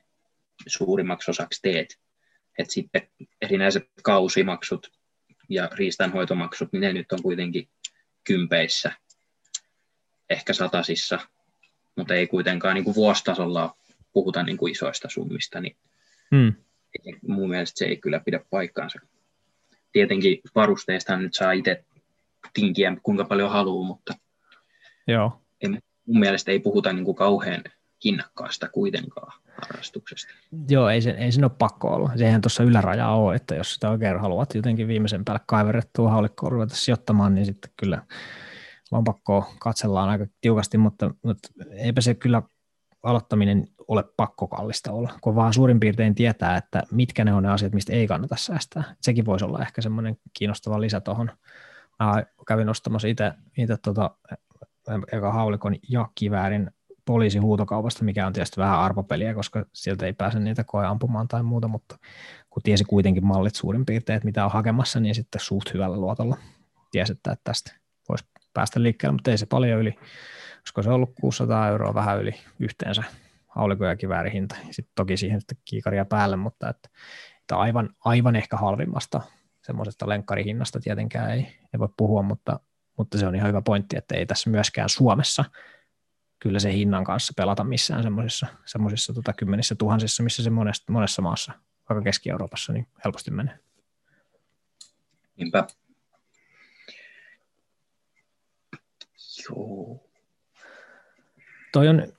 suurimmaksi 0.67 1.31
osaksi 1.31 1.61
teet. 1.61 1.99
Et 2.59 2.69
sitten 2.69 3.01
erinäiset 3.41 3.89
kausimaksut 4.03 4.91
ja 5.49 5.69
riistanhoitomaksut, 5.73 6.71
niin 6.71 6.81
ne 6.81 6.93
nyt 6.93 7.11
on 7.11 7.21
kuitenkin 7.21 7.69
kympeissä, 8.23 8.91
ehkä 10.29 10.53
satasissa, 10.53 11.19
mutta 11.95 12.13
ei 12.13 12.27
kuitenkaan 12.27 12.75
niin 12.75 12.83
kuin 12.83 12.95
vuositasolla 12.95 13.77
puhuta 14.13 14.43
niin 14.43 14.57
kuin 14.57 14.71
isoista 14.71 15.09
summista, 15.09 15.59
niin 15.59 15.77
hmm. 16.35 16.53
mun 17.27 17.49
mielestä 17.49 17.77
se 17.79 17.85
ei 17.85 17.97
kyllä 17.97 18.19
pidä 18.19 18.39
paikkaansa. 18.49 18.99
Tietenkin 19.91 20.41
varusteista 20.55 21.17
nyt 21.17 21.33
saa 21.33 21.51
itse 21.51 21.85
tinkiä 22.53 22.97
kuinka 23.03 23.25
paljon 23.25 23.51
haluaa, 23.51 23.87
mutta 23.87 24.13
Joo. 25.07 25.41
Ei, 25.61 25.69
mun 26.05 26.19
mielestä 26.19 26.51
ei 26.51 26.59
puhuta 26.59 26.93
niin 26.93 27.05
kuin 27.05 27.15
kauhean 27.15 27.63
hinnakkaasta 28.05 28.69
kuitenkaan 28.69 29.33
harrastuksesta. 29.61 30.33
Joo, 30.69 30.89
ei 30.89 31.01
sen, 31.01 31.15
ei 31.15 31.31
sen 31.31 31.43
ole 31.43 31.51
pakko 31.59 31.87
olla. 31.87 32.11
Sehän 32.15 32.41
tuossa 32.41 32.63
yläraja 32.63 33.09
ole, 33.09 33.35
että 33.35 33.55
jos 33.55 33.73
sitä 33.73 33.89
oikein 33.89 34.19
haluat 34.19 34.55
jotenkin 34.55 34.87
viimeisen 34.87 35.25
päälle 35.25 35.43
kaiverrettua 35.47 36.09
haulikkoon 36.09 36.51
ruveta 36.51 36.75
sijoittamaan, 36.75 37.35
niin 37.35 37.45
sitten 37.45 37.71
kyllä 37.77 38.03
pakko 39.05 39.53
katsellaan 39.59 40.09
aika 40.09 40.25
tiukasti, 40.41 40.77
mutta, 40.77 41.13
mutta 41.23 41.49
eipä 41.71 42.01
se 42.01 42.13
kyllä 42.13 42.41
aloittaminen 43.03 43.67
ole 43.87 44.03
pakko 44.17 44.47
kallista 44.47 44.91
olla, 44.91 45.13
kun 45.21 45.35
vaan 45.35 45.53
suurin 45.53 45.79
piirtein 45.79 46.15
tietää, 46.15 46.57
että 46.57 46.83
mitkä 46.91 47.25
ne 47.25 47.33
on 47.33 47.43
ne 47.43 47.49
asiat, 47.49 47.73
mistä 47.73 47.93
ei 47.93 48.07
kannata 48.07 48.35
säästää. 48.35 48.95
Sekin 49.01 49.25
voisi 49.25 49.45
olla 49.45 49.61
ehkä 49.61 49.81
semmoinen 49.81 50.17
kiinnostava 50.39 50.81
lisä 50.81 50.99
tuohon. 50.99 51.31
kävin 52.47 52.69
ostamassa 52.69 53.07
itse 53.07 53.77
tota, 53.83 54.11
eka 55.11 55.33
haulikon 55.33 55.75
ja 55.89 56.07
kiväärin 56.15 56.71
poliisihuutokaupasta, 57.09 58.03
mikä 58.03 58.27
on 58.27 58.33
tietysti 58.33 58.61
vähän 58.61 58.79
arvopeliä, 58.79 59.33
koska 59.33 59.65
sieltä 59.73 60.05
ei 60.05 60.13
pääse 60.13 60.39
niitä 60.39 60.63
koe 60.63 60.85
ampumaan 60.85 61.27
tai 61.27 61.43
muuta, 61.43 61.67
mutta 61.67 61.97
kun 62.49 62.63
tiesi 62.63 62.83
kuitenkin 62.83 63.25
mallit 63.25 63.55
suurin 63.55 63.85
piirtein, 63.85 64.17
että 64.17 64.25
mitä 64.25 64.45
on 64.45 64.51
hakemassa, 64.51 64.99
niin 64.99 65.15
sitten 65.15 65.41
suht 65.41 65.73
hyvällä 65.73 65.97
luotolla 65.97 66.37
tiesi, 66.91 67.11
että 67.11 67.37
tästä 67.43 67.71
voisi 68.09 68.25
päästä 68.53 68.83
liikkeelle, 68.83 69.13
mutta 69.13 69.31
ei 69.31 69.37
se 69.37 69.45
paljon 69.45 69.79
yli, 69.79 69.95
koska 70.61 70.81
se 70.81 70.89
on 70.89 70.95
ollut 70.95 71.13
600 71.21 71.67
euroa 71.67 71.93
vähän 71.93 72.21
yli 72.21 72.35
yhteensä 72.59 73.03
haulikon 73.47 73.87
ja 73.87 73.95
kiväärihinta. 73.95 74.55
Sitten 74.71 74.93
toki 74.95 75.17
siihen 75.17 75.41
sitten 75.41 75.57
kiikaria 75.65 76.05
päälle, 76.05 76.35
mutta 76.35 76.69
että, 76.69 76.89
että 77.41 77.57
aivan, 77.57 77.89
aivan 78.05 78.35
ehkä 78.35 78.57
halvimmasta 78.57 79.21
semmoisesta 79.65 80.09
lenkkarihinnasta 80.09 80.79
tietenkään 80.79 81.31
ei, 81.31 81.41
ei 81.73 81.79
voi 81.79 81.89
puhua, 81.97 82.21
mutta, 82.21 82.59
mutta 82.97 83.17
se 83.17 83.27
on 83.27 83.35
ihan 83.35 83.47
hyvä 83.49 83.61
pointti, 83.61 83.97
että 83.97 84.15
ei 84.15 84.25
tässä 84.25 84.49
myöskään 84.49 84.89
Suomessa 84.89 85.45
kyllä 86.39 86.59
se 86.59 86.73
hinnan 86.73 87.03
kanssa 87.03 87.33
pelata 87.37 87.63
missään 87.63 88.03
semmoisissa, 88.03 88.47
semmoisissa 88.65 89.13
tota, 89.13 89.33
kymmenissä 89.33 89.75
tuhansissa, 89.75 90.23
missä 90.23 90.43
se 90.43 90.49
monessa, 90.49 90.91
monessa 90.91 91.21
maassa, 91.21 91.51
vaikka 91.89 92.03
Keski-Euroopassa, 92.03 92.73
niin 92.73 92.87
helposti 93.05 93.31
menee. 93.31 93.59
Niinpä. 95.35 95.67
Joo. 99.49 100.09
Toi 101.71 101.87
on 101.87 102.13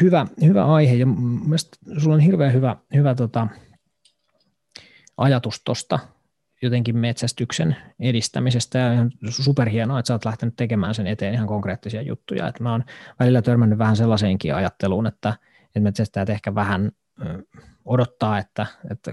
hyvä, 0.00 0.26
hyvä 0.42 0.64
aihe 0.64 0.94
ja 0.94 1.06
mielestäni 1.06 2.00
sulla 2.00 2.14
on 2.14 2.20
hirveän 2.20 2.52
hyvä, 2.52 2.76
hyvä 2.94 3.14
tota, 3.14 3.46
ajatus 5.16 5.60
tuosta 5.64 5.98
jotenkin 6.64 6.96
metsästyksen 6.96 7.76
edistämisestä. 8.00 8.78
Ja 8.78 9.06
superhienoa, 9.30 9.98
että 9.98 10.06
sä 10.06 10.14
oot 10.14 10.24
lähtenyt 10.24 10.56
tekemään 10.56 10.94
sen 10.94 11.06
eteen 11.06 11.34
ihan 11.34 11.46
konkreettisia 11.46 12.02
juttuja. 12.02 12.48
Että 12.48 12.62
mä 12.62 12.72
oon 12.72 12.84
välillä 13.20 13.42
törmännyt 13.42 13.78
vähän 13.78 13.96
sellaiseenkin 13.96 14.54
ajatteluun, 14.54 15.06
että, 15.06 15.34
että 15.66 15.80
metsästäjät 15.80 16.30
ehkä 16.30 16.54
vähän 16.54 16.92
odottaa, 17.84 18.38
että, 18.38 18.66
että 18.90 19.12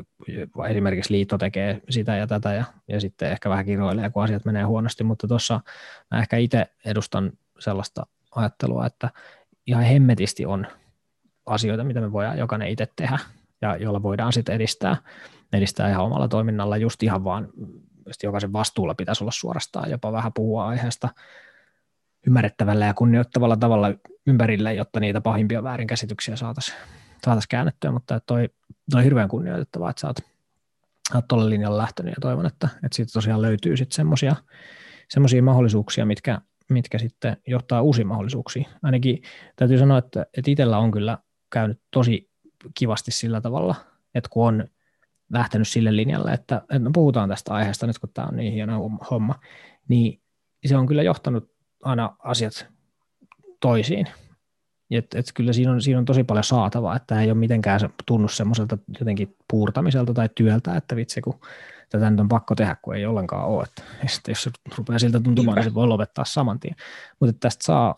esimerkiksi 0.70 1.14
liitto 1.14 1.38
tekee 1.38 1.82
sitä 1.89 2.16
ja 2.16 2.28
tätä 2.28 2.54
ja, 2.54 2.64
ja 2.88 3.02
sitten 3.02 3.32
ehkä 3.32 3.49
vähän 3.49 3.66
kiroilee, 3.66 4.10
kun 4.10 4.24
asiat 4.24 4.45
menee 4.45 4.64
huonosti, 4.64 5.04
mutta 5.04 5.28
tuossa 5.28 5.62
mä 6.12 6.20
ehkä 6.20 6.38
itse 6.38 6.66
edustan 6.86 7.32
sellaista 7.60 8.06
ajattelua, 8.36 8.86
että 8.86 9.10
ihan 9.68 9.84
hemmetisti 9.84 10.45
on 10.45 10.68
asioita, 11.45 11.84
mitä 11.84 12.02
me 12.02 12.12
voidaan 12.12 12.38
jokainen 12.38 12.68
itse 12.68 12.88
tehdä 12.95 13.20
ja 13.62 13.76
jolla 13.76 14.04
voidaan 14.04 14.34
sitten 14.34 14.56
edistää, 14.56 14.97
edistää 15.54 15.89
ihan 15.89 16.06
omalla 16.06 16.28
toiminnalla 16.28 16.78
just 16.78 17.04
ihan 17.04 17.24
vaan 17.24 17.49
jokaisen 18.24 18.54
vastuulla 18.54 18.95
pitäisi 18.95 19.24
olla 19.24 19.32
suorastaan 19.32 19.91
jopa 19.91 20.12
vähän 20.12 20.34
puhua 20.34 20.68
aiheesta 20.68 21.10
ymmärrettävällä 22.28 22.86
ja 22.86 22.93
kunnioittavalla 22.93 23.58
tavalla 23.58 23.88
ympärille, 24.28 24.74
jotta 24.74 24.99
niitä 24.99 25.22
pahimpia 25.22 25.64
väärinkäsityksiä 25.64 26.36
saataisiin 26.36 26.78
saatais 27.26 27.47
käännettyä, 27.47 27.91
mutta 27.91 28.20
toi, 28.20 28.49
toi 28.91 29.04
hirveän 29.04 29.30
kunnioitettavaa, 29.30 29.89
että 29.89 29.99
sä 29.99 30.08
oot, 30.08 30.20
oot 31.16 31.28
tuolle 31.28 31.49
linjalle 31.49 31.78
lähtenyt 31.78 32.12
ja 32.12 32.22
toivon, 32.22 32.45
että, 32.45 32.70
että 32.76 32.95
siitä 32.95 33.14
tosiaan 33.14 33.41
löytyy 33.41 33.78
sitten 33.78 33.95
semmoisia 33.95 34.36
semmoisia 35.12 35.43
mahdollisuuksia, 35.43 36.06
mitkä, 36.06 36.41
mitkä 36.70 36.97
sitten 36.97 37.38
johtaa 37.47 37.82
uusiin 37.82 38.08
mahdollisuuksiin. 38.08 38.66
Ainakin 38.84 39.22
täytyy 39.56 39.78
sanoa, 39.78 39.97
että, 39.97 40.26
että 40.38 40.52
itsellä 40.52 40.78
on 40.78 40.91
kyllä 40.91 41.18
käynyt 41.49 41.82
tosi 41.91 42.30
kivasti 42.74 43.12
sillä 43.12 43.41
tavalla, 43.41 43.76
että 44.16 44.30
kun 44.30 44.47
on 44.47 44.68
lähtenyt 45.34 45.68
sille 45.68 45.96
linjalle, 45.96 46.32
että, 46.32 46.58
että 46.62 46.80
me 46.80 46.90
puhutaan 46.94 47.30
tästä 47.30 47.54
aiheesta 47.54 47.88
nyt, 47.88 48.00
kun 48.00 48.10
tämä 48.14 48.28
on 48.28 48.36
niin 48.36 48.54
hieno 48.54 48.90
homma, 49.12 49.36
niin 49.88 50.22
se 50.66 50.78
on 50.78 50.88
kyllä 50.88 51.04
johtanut 51.04 51.52
aina 51.84 52.16
asiat 52.20 52.68
toisiin. 53.60 54.08
Et, 54.92 55.16
et 55.16 55.26
kyllä 55.34 55.54
siinä 55.54 55.72
on, 55.72 55.82
siinä 55.82 56.00
on 56.00 56.06
tosi 56.06 56.24
paljon 56.24 56.44
saatavaa, 56.44 56.96
että 56.96 57.22
ei 57.22 57.32
ole 57.32 57.38
mitenkään 57.38 57.80
tunnu 58.06 58.28
semmoiselta 58.28 58.78
jotenkin 59.00 59.36
puurtamiselta 59.52 60.14
tai 60.14 60.30
työltä, 60.36 60.76
että 60.76 60.96
vitsi 60.96 61.22
kun 61.22 61.40
tätä 61.90 62.10
nyt 62.10 62.20
on 62.20 62.28
pakko 62.28 62.56
tehdä, 62.56 62.76
kun 62.82 62.96
ei 62.96 63.06
ollenkaan 63.06 63.48
ole. 63.48 63.64
Että, 63.64 63.84
että 64.04 64.32
jos 64.32 64.44
se 64.44 64.52
rupeaa 64.78 65.00
siltä 65.00 65.20
tuntumaan, 65.20 65.56
niin 65.56 65.64
se 65.64 65.74
voi 65.74 65.88
lopettaa 65.88 66.26
saman 66.26 66.60
tien. 66.60 66.76
Mutta 67.20 67.36
tästä 67.40 67.66
saa 67.66 67.96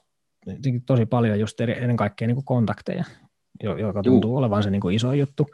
tosi 0.85 1.05
paljon 1.05 1.39
just 1.39 1.61
eri, 1.61 1.77
ennen 1.77 1.97
kaikkea 1.97 2.27
niin 2.27 2.45
kontakteja, 2.45 3.03
joka 3.63 4.03
tuntuu 4.03 4.29
Juu. 4.29 4.37
olevan 4.37 4.63
se 4.63 4.69
niin 4.69 4.91
iso 4.91 5.13
juttu. 5.13 5.47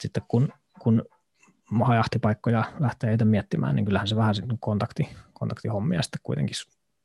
Sitten 0.00 0.22
kun, 0.28 0.48
kun 0.78 1.02
hajahtipaikkoja 1.84 2.64
lähtee 2.80 3.12
itse 3.12 3.24
miettimään, 3.24 3.76
niin 3.76 3.84
kyllähän 3.84 4.08
se 4.08 4.16
vähän 4.16 4.34
kontakti, 4.60 5.08
kontaktihommia 5.32 6.02
sitten 6.02 6.20
kuitenkin 6.22 6.56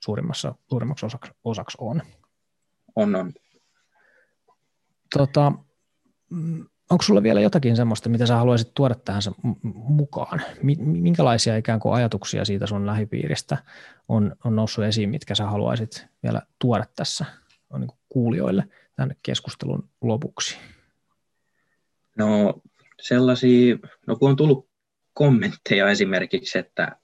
suurimmassa, 0.03 0.55
suurimmaksi 0.70 1.05
osaksi, 1.05 1.32
osaksi 1.43 1.78
on. 1.82 2.01
On, 2.95 3.16
on. 3.16 3.34
Tota, 5.18 5.51
mm, 6.30 6.66
onko 6.89 7.01
sulla 7.01 7.24
vielä 7.24 7.41
jotakin 7.41 7.76
semmoista, 7.76 8.10
mitä 8.10 8.26
sä 8.26 8.36
haluaisit 8.36 8.74
tuoda 8.74 8.95
tähän 8.95 9.22
mukaan? 9.74 10.41
Minkälaisia 10.84 11.57
ikään 11.57 11.80
kuin 11.80 11.95
ajatuksia 11.95 12.45
siitä 12.45 12.68
sun 12.68 12.86
lähipiiristä 12.86 13.57
on, 14.07 14.36
on 14.43 14.55
noussut 14.55 14.84
esiin, 14.84 15.10
mitkä 15.10 15.36
sä 15.36 15.45
haluaisit 15.45 16.07
vielä 16.24 16.41
tuoda 16.60 16.86
tässä 16.95 17.26
on 17.70 17.82
niin 17.82 17.91
kuulijoille 18.10 18.70
tämän 18.95 19.16
keskustelun 19.24 19.89
lopuksi? 20.01 20.57
No 22.18 22.62
sellaisia, 23.02 23.78
no 24.08 24.16
kun 24.16 24.30
on 24.30 24.36
tullut 24.36 24.70
kommentteja 25.14 25.89
esimerkiksi, 25.89 26.58
että 26.58 26.95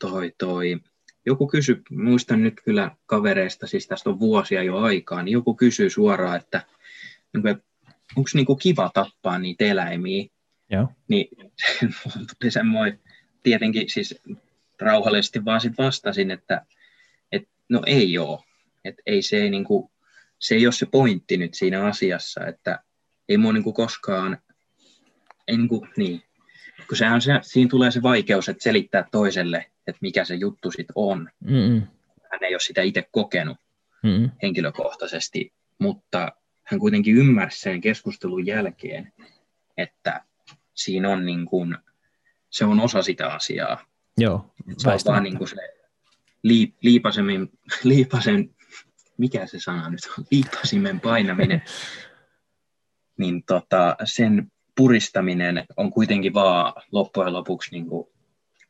toi, 0.00 0.32
toi, 0.38 0.80
joku 1.26 1.46
kysy, 1.46 1.82
muistan 1.90 2.42
nyt 2.42 2.60
kyllä 2.64 2.90
kavereista, 3.06 3.66
siis 3.66 3.86
tästä 3.86 4.10
on 4.10 4.20
vuosia 4.20 4.62
jo 4.62 4.78
aikaa, 4.78 5.22
niin 5.22 5.32
joku 5.32 5.54
kysyy 5.54 5.90
suoraan, 5.90 6.36
että, 6.36 6.62
niin 7.32 7.46
että 7.46 7.64
onko 8.16 8.30
niinku 8.34 8.56
kiva 8.56 8.90
tappaa 8.94 9.38
niitä 9.38 9.64
eläimiä. 9.64 10.24
Joo. 10.70 10.88
Niin 11.08 11.28
tuli 12.40 12.50
semmoinen, 12.50 13.00
tietenkin 13.42 13.90
siis 13.90 14.22
rauhallisesti 14.80 15.44
vaan 15.44 15.60
sit 15.60 15.78
vastasin, 15.78 16.30
että 16.30 16.66
et, 17.32 17.48
no 17.68 17.82
ei 17.86 18.18
ole. 18.18 18.38
Et 18.84 18.94
ei 19.06 19.22
se, 19.22 19.36
ei 19.36 19.50
niinku, 19.50 19.90
se 20.38 20.54
ei 20.54 20.66
ole 20.66 20.72
se 20.72 20.86
pointti 20.86 21.36
nyt 21.36 21.54
siinä 21.54 21.84
asiassa, 21.84 22.46
että 22.46 22.78
ei 23.28 23.36
mua 23.36 23.52
niinku 23.52 23.72
koskaan, 23.72 24.38
ei 25.50 25.56
niinku, 25.56 25.86
niin, 25.96 26.22
kun 26.88 26.96
sehän 26.96 27.20
se, 27.20 27.32
siinä 27.42 27.68
tulee 27.68 27.90
se 27.90 28.02
vaikeus, 28.02 28.48
että 28.48 28.62
selittää 28.62 29.04
toiselle, 29.10 29.66
että 29.86 29.98
mikä 30.00 30.24
se 30.24 30.34
juttu 30.34 30.70
sitten 30.70 30.92
on. 30.94 31.30
Mm-mm. 31.44 31.82
Hän 32.32 32.44
ei 32.44 32.54
ole 32.54 32.60
sitä 32.60 32.82
itse 32.82 33.08
kokenut 33.10 33.56
Mm-mm. 34.02 34.30
henkilökohtaisesti, 34.42 35.52
mutta 35.78 36.32
hän 36.62 36.80
kuitenkin 36.80 37.16
ymmärsi 37.16 37.60
sen 37.60 37.80
keskustelun 37.80 38.46
jälkeen, 38.46 39.12
että 39.76 40.24
siinä 40.74 41.08
on 41.08 41.26
niin 41.26 41.46
kuin, 41.46 41.76
se 42.50 42.64
on 42.64 42.80
osa 42.80 43.02
sitä 43.02 43.32
asiaa. 43.32 43.84
Joo, 44.18 44.54
se 44.76 44.88
on 44.88 44.98
vaan 45.06 45.22
niin 45.22 45.38
kuin 45.38 45.48
se 45.48 45.56
liip, 46.42 46.74
liipasemin, 46.82 47.50
liipasen, 47.84 48.54
mikä 49.16 49.46
se 49.46 49.60
sana 49.60 49.88
nyt 49.90 50.00
on, 50.18 50.24
liipasimen 50.30 51.00
painaminen, 51.00 51.62
niin 53.18 53.42
tota, 53.44 53.96
sen 54.04 54.52
puristaminen 54.80 55.64
on 55.76 55.90
kuitenkin 55.92 56.34
vaan 56.34 56.72
loppujen 56.92 57.32
lopuksi 57.32 57.70
niin 57.72 57.86
kuin 57.86 58.08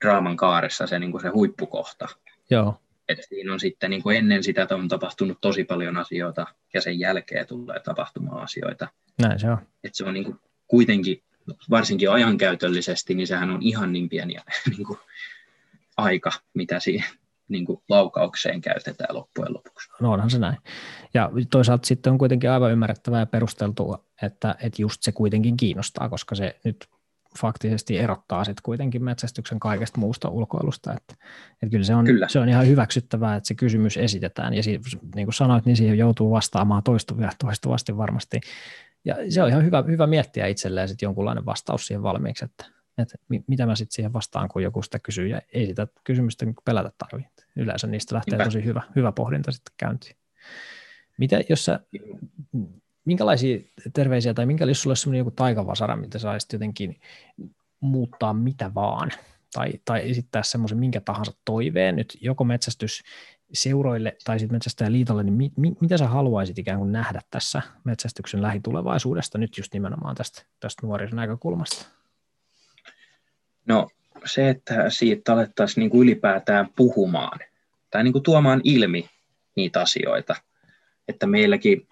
draaman 0.05 0.37
kaaressa 0.37 0.87
se, 0.87 0.99
niin 0.99 1.11
kuin 1.11 1.21
se 1.21 1.29
huippukohta. 1.29 2.09
Joo. 2.51 2.81
Että 3.09 3.27
siinä 3.27 3.53
on 3.53 3.61
sitten 3.61 3.91
niin 3.91 4.03
kuin 4.03 4.17
ennen 4.17 4.43
sitä 4.43 4.67
on 4.71 4.89
tapahtunut 4.89 5.39
tosi 5.41 5.65
paljon 5.65 5.97
asioita 5.97 6.47
ja 6.75 6.81
sen 6.81 6.99
jälkeen 6.99 7.47
tulee 7.47 7.81
tapahtumaan 7.81 8.43
asioita. 8.43 8.89
Näin 9.23 9.39
se 9.39 9.51
on. 9.51 9.59
Että 9.85 9.97
se 9.97 10.05
on 10.05 10.15
niin 10.15 10.25
kuin 10.25 10.39
kuitenkin, 10.67 11.23
varsinkin 11.71 12.11
ajankäytöllisesti, 12.11 13.15
niin 13.15 13.27
sehän 13.27 13.51
on 13.51 13.63
ihan 13.63 13.93
niin 13.93 14.09
pieni 14.09 14.35
niin 14.77 14.87
kuin 14.87 14.99
aika, 15.97 16.33
mitä 16.55 16.81
siihen 16.81 17.11
niin 17.51 17.65
kuin 17.67 17.83
laukaukseen 17.89 18.61
käytetään 18.61 19.15
loppujen 19.15 19.55
lopuksi. 19.55 19.89
No 20.01 20.13
onhan 20.13 20.31
se 20.31 20.39
näin. 20.39 20.57
Ja 21.15 21.31
toisaalta 21.51 21.87
sitten 21.87 22.13
on 22.13 22.19
kuitenkin 22.19 22.51
aivan 22.51 22.73
ymmärrettävää 22.73 23.21
ja 23.21 23.27
perusteltua, 23.27 24.05
että, 24.23 24.57
että 24.63 24.83
just 24.83 25.03
se 25.03 25.13
kuitenkin 25.13 25.57
kiinnostaa, 25.57 26.09
koska 26.09 26.35
se 26.35 26.57
nyt 26.65 26.89
faktisesti 27.39 27.99
erottaa 27.99 28.45
sitten 28.45 28.63
kuitenkin 28.63 29.05
metsästyksen 29.05 29.61
kaikesta 29.61 30.01
muusta 30.01 30.29
ulkoilusta. 30.29 30.93
Että, 30.93 31.15
että 31.53 31.71
kyllä, 31.71 31.85
se 31.85 31.95
on, 31.95 32.05
kyllä 32.05 32.29
se 32.29 32.39
on 32.39 32.49
ihan 32.49 32.67
hyväksyttävää, 32.67 33.37
että 33.37 33.49
se 33.49 33.55
kysymys 33.55 33.97
esitetään 33.97 34.55
ja 34.55 34.63
si, 34.63 34.81
niin 35.15 35.27
kuin 35.27 35.35
sanoit, 35.35 35.67
niin 35.67 35.77
siihen 35.77 35.99
joutuu 35.99 36.31
vastaamaan 36.31 36.83
toistuvia, 36.83 37.31
toistuvasti 37.39 37.97
varmasti. 37.97 38.41
Ja 39.05 39.17
se 39.29 39.43
on 39.43 39.49
ihan 39.49 39.65
hyvä, 39.65 39.85
hyvä 39.87 40.07
miettiä 40.07 40.47
itselleen 40.47 40.89
sitten 40.89 41.07
jonkunlainen 41.07 41.47
vastaus 41.47 41.87
siihen 41.87 42.03
valmiiksi, 42.03 42.45
että, 42.45 42.80
että 43.03 43.17
mitä 43.47 43.67
mä 43.67 43.77
sitten 43.77 43.95
siihen 43.95 44.13
vastaan, 44.13 44.49
kun 44.49 44.63
joku 44.63 44.83
sitä 44.83 44.99
kysyy 44.99 45.27
ja 45.27 45.41
ei 45.53 45.67
sitä 45.67 45.87
kysymystä 46.05 46.47
pelätä 46.65 46.93
tarvitse. 46.99 47.45
Yleensä 47.57 47.87
niistä 47.87 48.15
lähtee 48.15 48.33
Niinpä. 48.33 48.45
tosi 48.45 48.65
hyvä, 48.65 48.83
hyvä 48.97 49.13
pohdinta 49.13 49.53
sitten 49.53 49.75
käyntiin. 49.77 50.17
Mitä, 51.19 51.41
jos 51.49 51.65
sä 51.65 51.81
minkälaisia 53.05 53.59
terveisiä 53.93 54.35
tai 54.35 54.47
minkä 54.47 54.65
jos 54.65 54.83
sulla 54.83 54.93
olisi 54.93 55.19
joku 55.19 55.31
taikavasara, 55.31 55.97
mitä 55.97 56.19
saisit 56.19 56.53
jotenkin 56.53 57.01
muuttaa 57.81 58.33
mitä 58.33 58.75
vaan, 58.75 59.11
tai, 59.53 59.73
tai 59.85 60.11
esittää 60.11 60.43
semmoisen 60.43 60.79
minkä 60.79 61.01
tahansa 61.01 61.33
toiveen 61.45 61.97
nyt 61.97 62.19
joko 62.21 62.45
metsästys 62.45 63.03
seuroille 63.53 64.17
tai 64.25 64.39
sitten 64.39 64.55
metsästäjäliitolle, 64.55 65.23
niin 65.23 65.35
mi, 65.35 65.53
mi, 65.57 65.73
mitä 65.81 65.99
sä 65.99 66.09
haluaisit 66.09 66.59
ikään 66.59 66.79
kuin 66.79 66.93
nähdä 66.93 67.21
tässä 67.31 67.63
metsästyksen 67.85 68.43
lähitulevaisuudesta 68.43 69.39
nyt 69.39 69.59
just 69.59 69.73
nimenomaan 69.73 70.15
tästä, 70.15 70.43
tästä 70.61 70.87
nuorison 70.87 71.17
näkökulmasta? 71.17 72.00
No 73.71 73.89
se, 74.25 74.49
että 74.49 74.91
siitä 74.91 75.33
alettaisiin 75.33 75.83
niin 75.83 75.91
kuin 75.91 76.03
ylipäätään 76.03 76.69
puhumaan 76.77 77.39
tai 77.91 78.05
niin 78.05 78.13
kuin 78.13 78.23
tuomaan 78.23 78.61
ilmi 78.65 79.11
niitä 79.57 79.81
asioita, 79.81 80.35
että 81.09 81.27
meilläkin 81.27 81.89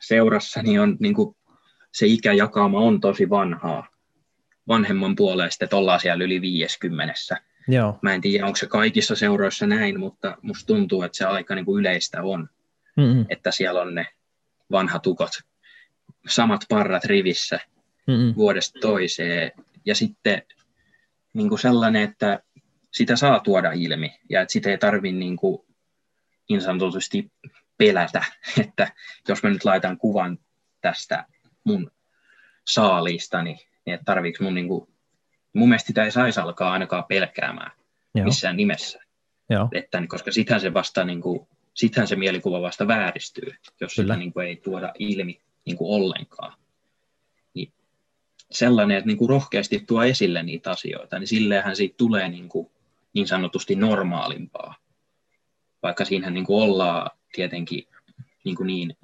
seurassa 0.00 0.62
niin 0.62 0.80
on 0.80 0.96
niin 1.00 1.14
kuin, 1.14 1.36
se 1.92 2.06
ikäjakauma 2.06 2.80
on 2.80 3.00
tosi 3.00 3.30
vanhaa, 3.30 3.88
vanhemman 4.68 5.16
puolesta, 5.16 5.64
että 5.64 5.76
ollaan 5.76 6.00
siellä 6.00 6.24
yli 6.24 6.40
50. 6.40 7.14
Joo. 7.68 7.98
Mä 8.02 8.14
en 8.14 8.20
tiedä, 8.20 8.46
onko 8.46 8.56
se 8.56 8.66
kaikissa 8.66 9.16
seuroissa 9.16 9.66
näin, 9.66 10.00
mutta 10.00 10.36
musta 10.42 10.66
tuntuu, 10.66 11.02
että 11.02 11.18
se 11.18 11.24
aika 11.24 11.54
niin 11.54 11.64
kuin 11.64 11.80
yleistä 11.80 12.22
on, 12.22 12.48
Mm-mm. 12.96 13.26
että 13.28 13.50
siellä 13.50 13.80
on 13.80 13.94
ne 13.94 14.06
vanhat 14.70 15.06
ukot, 15.06 15.30
samat 16.28 16.60
parrat 16.68 17.04
rivissä 17.04 17.60
Mm-mm. 18.06 18.34
vuodesta 18.36 18.78
toiseen. 18.80 19.52
Ja 19.84 19.94
sitten 19.94 20.42
niin 21.34 21.48
kuin 21.48 21.58
sellainen, 21.58 22.02
että 22.02 22.42
sitä 22.92 23.16
saa 23.16 23.40
tuoda 23.40 23.72
ilmi 23.72 24.18
ja 24.30 24.40
että 24.40 24.52
sitä 24.52 24.70
ei 24.70 24.78
tarvitse 24.78 25.18
niin, 25.18 25.36
kuin, 25.36 25.66
niin 26.48 26.60
sanotusti 26.60 27.32
pelätä, 27.78 28.24
että 28.60 28.92
jos 29.28 29.42
mä 29.42 29.50
nyt 29.50 29.64
laitan 29.64 29.98
kuvan 29.98 30.38
tästä 30.80 31.24
mun 31.64 31.90
saaliistani, 32.66 33.56
niin 33.86 33.94
että 33.94 34.04
tarviiko 34.04 34.44
mun 34.44 34.54
niin 34.54 34.68
kuin, 34.68 34.88
mun 35.52 35.68
mielestä 35.68 35.86
sitä 35.86 36.04
ei 36.04 36.10
saisi 36.10 36.40
alkaa 36.40 36.72
ainakaan 36.72 37.04
pelkäämään 37.04 37.72
Joo. 38.14 38.24
missään 38.24 38.56
nimessä. 38.56 39.00
Joo. 39.50 39.68
Että, 39.72 40.02
koska 40.08 40.32
sittenhän 40.32 40.60
se 40.60 40.74
vasta 40.74 41.04
niin 41.04 41.20
kuin, 41.20 41.48
sittenhän 41.74 42.08
se 42.08 42.16
mielikuva 42.16 42.62
vasta 42.62 42.88
vääristyy, 42.88 43.54
jos 43.80 43.94
Kyllä. 43.94 44.14
sitä 44.14 44.16
niin 44.16 44.32
kuin, 44.32 44.46
ei 44.46 44.56
tuoda 44.56 44.92
ilmi 44.98 45.40
niin 45.66 45.76
kuin 45.76 46.02
ollenkaan. 46.02 46.52
Niin 48.54 48.58
sellainen, 48.58 48.96
että 48.96 49.06
niin 49.06 49.16
kuin 49.16 49.28
rohkeasti 49.28 49.84
tuo 49.86 50.02
esille 50.02 50.42
niitä 50.42 50.70
asioita, 50.70 51.18
niin 51.18 51.28
silleenhän 51.28 51.76
siitä 51.76 51.94
tulee 51.96 52.28
niin, 52.28 52.48
kuin, 52.48 52.70
niin 53.14 53.28
sanotusti 53.28 53.76
normaalimpaa. 53.76 54.74
Vaikka 55.82 56.04
siinähän 56.04 56.34
niin 56.34 56.46
kuin 56.46 56.62
ollaan 56.62 57.10
tietenkin 57.32 57.88
niin, 58.44 58.56
kuin 58.56 58.66
niin 58.66 58.96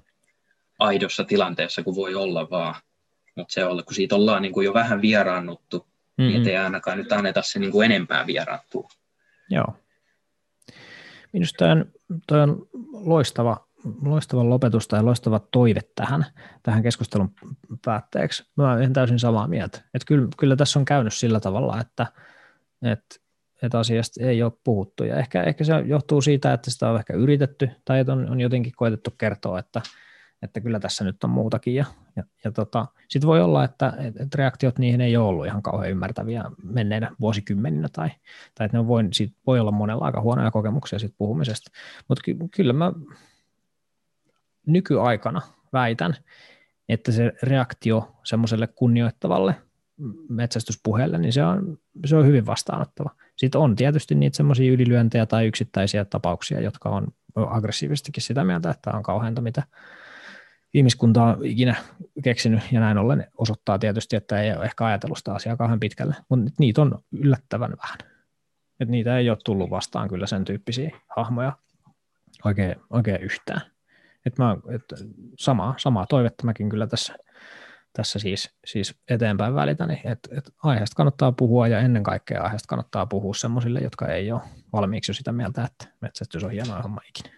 aidossa 0.78 1.24
tilanteessa 1.24 1.82
kuin 1.82 1.96
voi 1.96 2.14
olla 2.14 2.51
vaan. 2.51 2.74
Mutta 3.36 3.53
se 3.53 3.64
on, 3.64 3.84
kun 3.84 3.94
siitä 3.94 4.14
ollaan 4.14 4.42
niin 4.42 4.53
kuin 4.53 4.64
jo 4.64 4.74
vähän 4.74 5.03
vieraannuttu, 5.03 5.78
mm-hmm. 5.78 6.32
niin 6.32 6.48
ei 6.48 6.57
ainakaan 6.57 6.98
nyt 6.98 7.12
anneta 7.12 7.42
se 7.42 7.59
niin 7.59 7.72
kuin 7.72 7.84
enempää 7.84 8.26
vieraantua. 8.26 8.88
Joo. 9.51 9.76
Minusta 11.32 11.57
toi 11.59 11.70
on, 11.70 11.92
toi 12.26 12.40
on 12.40 12.68
loistava, 12.92 13.66
loistava 14.02 14.48
lopetus 14.48 14.88
tai 14.88 15.02
loistava 15.02 15.40
toive 15.52 15.80
tähän, 15.94 16.26
tähän 16.62 16.82
keskustelun 16.82 17.34
päätteeksi. 17.84 18.50
Mä 18.56 18.72
olen 18.72 18.92
täysin 18.92 19.18
samaa 19.18 19.48
mieltä. 19.48 19.78
Että 19.94 20.06
kyllä, 20.06 20.28
kyllä 20.38 20.56
tässä 20.56 20.78
on 20.78 20.84
käynyt 20.84 21.14
sillä 21.14 21.40
tavalla, 21.40 21.80
että, 21.80 22.06
että, 22.82 23.16
että 23.62 23.78
asiasta 23.78 24.24
ei 24.24 24.42
ole 24.42 24.52
puhuttu. 24.64 25.04
Ja 25.04 25.16
ehkä, 25.16 25.42
ehkä 25.42 25.64
se 25.64 25.72
johtuu 25.86 26.22
siitä, 26.22 26.52
että 26.52 26.70
sitä 26.70 26.90
on 26.90 26.98
ehkä 26.98 27.12
yritetty 27.12 27.70
tai 27.84 28.00
että 28.00 28.12
on, 28.12 28.30
on 28.30 28.40
jotenkin 28.40 28.72
koetettu 28.76 29.10
kertoa, 29.18 29.58
että, 29.58 29.82
että 30.42 30.60
kyllä 30.60 30.80
tässä 30.80 31.04
nyt 31.04 31.24
on 31.24 31.30
muutakin. 31.30 31.74
Ja, 31.74 31.84
ja, 32.16 32.24
ja 32.44 32.52
tota, 32.52 32.86
sitten 33.08 33.28
voi 33.28 33.40
olla, 33.40 33.64
että, 33.64 33.92
että 34.06 34.38
reaktiot 34.38 34.78
niihin 34.78 35.00
ei 35.00 35.16
ole 35.16 35.28
ollut 35.28 35.46
ihan 35.46 35.62
kauhean 35.62 35.90
ymmärtäviä 35.90 36.44
menneinä 36.62 37.10
vuosikymmeninä, 37.20 37.88
tai, 37.92 38.08
tai 38.54 38.64
että 38.64 38.78
ne 38.78 38.86
voi, 38.86 39.02
voi 39.46 39.60
olla 39.60 39.70
monella 39.70 40.04
aika 40.04 40.20
huonoja 40.20 40.50
kokemuksia 40.50 40.98
siitä 40.98 41.14
puhumisesta. 41.18 41.70
Mutta 42.08 42.22
ky, 42.24 42.36
kyllä 42.56 42.72
mä 42.72 42.92
nykyaikana 44.66 45.42
väitän, 45.72 46.16
että 46.88 47.12
se 47.12 47.32
reaktio 47.42 48.16
semmoiselle 48.24 48.66
kunnioittavalle 48.66 49.54
metsästyspuheelle, 50.28 51.18
niin 51.18 51.32
se 51.32 51.44
on, 51.44 51.78
se 52.06 52.16
on 52.16 52.26
hyvin 52.26 52.46
vastaanottava. 52.46 53.11
Sitten 53.36 53.61
on 53.61 53.76
tietysti 53.76 54.14
niitä 54.14 54.36
semmoisia 54.36 54.72
ylilyöntejä 54.72 55.26
tai 55.26 55.46
yksittäisiä 55.46 56.04
tapauksia, 56.04 56.61
jotka 56.61 56.88
on 56.88 57.08
aggressiivisestikin 57.36 58.22
sitä 58.22 58.44
mieltä, 58.44 58.70
että 58.70 58.90
on 58.94 59.02
kauheinta, 59.02 59.40
mitä, 59.40 59.62
ihmiskunta 60.74 61.24
on 61.24 61.44
ikinä 61.44 61.74
keksinyt, 62.24 62.61
ja 62.72 62.80
näin 62.80 62.98
ollen 62.98 63.26
osoittaa 63.38 63.78
tietysti, 63.78 64.16
että 64.16 64.40
ei 64.40 64.52
ole 64.52 64.64
ehkä 64.64 64.86
ajatellut 64.86 65.18
sitä 65.18 65.34
asiaa 65.34 65.56
kauhean 65.56 65.80
pitkälle, 65.80 66.14
mutta 66.28 66.50
niitä 66.58 66.82
on 66.82 66.98
yllättävän 67.12 67.74
vähän. 67.82 67.98
Et 68.80 68.88
niitä 68.88 69.18
ei 69.18 69.30
ole 69.30 69.38
tullut 69.44 69.70
vastaan 69.70 70.08
kyllä 70.08 70.26
sen 70.26 70.44
tyyppisiä 70.44 70.90
hahmoja 71.16 71.52
oikein, 72.44 72.76
oikein 72.90 73.22
yhtään. 73.22 73.61
Et 74.26 74.38
mä, 74.38 74.56
et 74.74 74.82
samaa, 75.38 75.74
samaa 75.78 76.06
toivetta 76.06 76.44
mäkin 76.44 76.68
kyllä 76.68 76.86
tässä, 76.86 77.14
tässä 77.92 78.18
siis, 78.18 78.54
siis 78.64 79.00
eteenpäin 79.08 79.54
välitän, 79.54 79.90
että 79.90 80.28
et 80.38 80.50
aiheesta 80.62 80.96
kannattaa 80.96 81.32
puhua 81.32 81.68
ja 81.68 81.78
ennen 81.78 82.02
kaikkea 82.02 82.42
aiheesta 82.42 82.68
kannattaa 82.68 83.06
puhua 83.06 83.34
sellaisille, 83.34 83.80
jotka 83.80 84.08
ei 84.08 84.32
ole 84.32 84.40
valmiiksi 84.72 85.10
jo 85.10 85.14
sitä 85.14 85.32
mieltä, 85.32 85.64
että 85.64 85.96
metsästys 86.00 86.44
on 86.44 86.50
hienoa 86.50 86.82
homma 86.82 87.00
ikinä. 87.08 87.34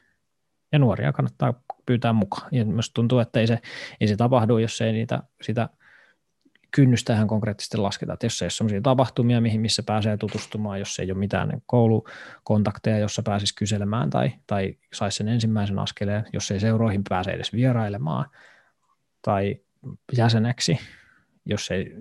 Ja 0.72 0.78
nuoria 0.78 1.12
kannattaa 1.12 1.62
pyytää 1.87 2.12
mukaan. 2.12 2.49
Ja 2.53 2.64
myös 2.64 2.91
tuntuu, 2.95 3.18
että 3.18 3.41
ei 3.41 3.47
se, 3.47 3.59
ei 4.01 4.09
se 4.09 4.16
tapahdu, 4.16 4.59
jos 4.59 4.80
ei 4.80 4.93
niitä, 4.93 5.22
sitä 5.43 5.68
kynnystä 6.75 7.12
ihan 7.14 7.29
konkreettisesti 7.29 7.77
lasketa. 7.77 8.12
Että 8.12 8.27
jos 8.27 8.43
ei 8.43 8.47
ole 8.47 8.51
sellaisia 8.51 8.81
tapahtumia, 8.81 9.41
mihin 9.41 9.61
missä 9.61 9.83
pääsee 9.83 10.16
tutustumaan, 10.16 10.79
jos 10.79 10.99
ei 10.99 11.11
ole 11.11 11.18
mitään 11.18 11.62
koulukontakteja, 11.66 12.99
jossa 12.99 13.23
pääsisi 13.23 13.55
kyselemään 13.55 14.11
tai, 14.11 14.33
tai 14.47 14.79
saisi 14.93 15.16
sen 15.16 15.29
ensimmäisen 15.29 15.79
askeleen, 15.79 16.25
jos 16.33 16.51
ei 16.51 16.61
seuroihin 16.61 17.03
pääse 17.09 17.31
edes 17.31 17.53
vierailemaan 17.53 18.31
tai 19.23 19.61
jäseneksi, 20.16 20.79
jos 21.47 21.70
ei 21.70 21.95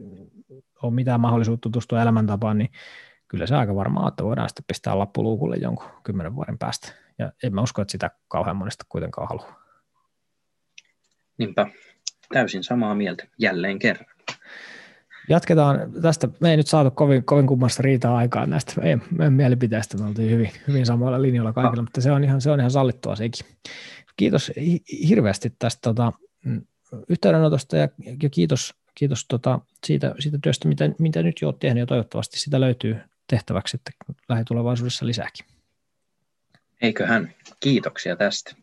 ole 0.83 0.93
mitään 0.93 1.19
mahdollisuutta 1.19 1.63
tutustua 1.63 2.01
elämäntapaan, 2.01 2.57
niin 2.57 2.71
kyllä 3.27 3.47
se 3.47 3.55
aika 3.55 3.75
varmaa, 3.75 4.07
että 4.07 4.23
voidaan 4.23 4.49
sitten 4.49 4.65
pistää 4.67 4.99
lappuluukulle 4.99 5.55
jonkun 5.55 5.89
kymmenen 6.03 6.35
vuoden 6.35 6.57
päästä. 6.57 6.93
Ja 7.19 7.31
en 7.43 7.55
mä 7.55 7.61
usko, 7.61 7.81
että 7.81 7.91
sitä 7.91 8.11
kauhean 8.27 8.57
monesta 8.57 8.85
kuitenkaan 8.89 9.27
haluaa. 9.27 9.61
Niinpä, 11.37 11.67
täysin 12.33 12.63
samaa 12.63 12.95
mieltä 12.95 13.27
jälleen 13.37 13.79
kerran. 13.79 14.10
Jatketaan 15.29 15.93
tästä. 16.01 16.29
Me 16.39 16.51
ei 16.51 16.57
nyt 16.57 16.67
saatu 16.67 16.91
kovin, 16.91 17.23
kovin 17.23 17.47
kummasta 17.47 17.83
riitaa 17.83 18.17
aikaan 18.17 18.49
näistä 18.49 18.81
meidän, 18.81 19.01
meidän 19.11 19.33
mielipiteistä. 19.33 19.97
Me 19.97 20.05
oltiin 20.05 20.31
hyvin, 20.31 20.51
hyvin 20.67 20.85
samoilla 20.85 21.21
linjoilla 21.21 21.53
kaikilla, 21.53 21.81
ah. 21.81 21.85
mutta 21.85 22.01
se 22.01 22.11
on, 22.11 22.23
ihan, 22.23 22.41
se 22.41 22.51
on 22.51 22.59
ihan 22.59 22.71
sallittua 22.71 23.15
sekin. 23.15 23.45
Kiitos 24.17 24.51
hirveästi 25.07 25.53
tästä 25.59 25.79
tota, 25.81 26.13
yhteydenotosta 27.09 27.77
ja, 27.77 27.89
ja 28.23 28.29
kiitos, 28.29 28.73
kiitos 28.95 29.25
tota, 29.27 29.59
siitä, 29.85 30.15
siitä 30.19 30.37
työstä, 30.43 30.67
mitä, 30.67 30.89
mitä 30.99 31.23
nyt 31.23 31.41
jo 31.41 31.47
olet 31.47 31.59
tehnyt 31.59 31.81
ja 31.81 31.85
toivottavasti 31.85 32.39
sitä 32.39 32.61
löytyy 32.61 32.97
tehtäväksi 33.27 33.77
että 33.77 33.91
lähitulevaisuudessa 34.29 35.05
lisääkin. 35.05 35.45
Eiköhän. 36.81 37.33
Kiitoksia 37.59 38.15
tästä. 38.15 38.55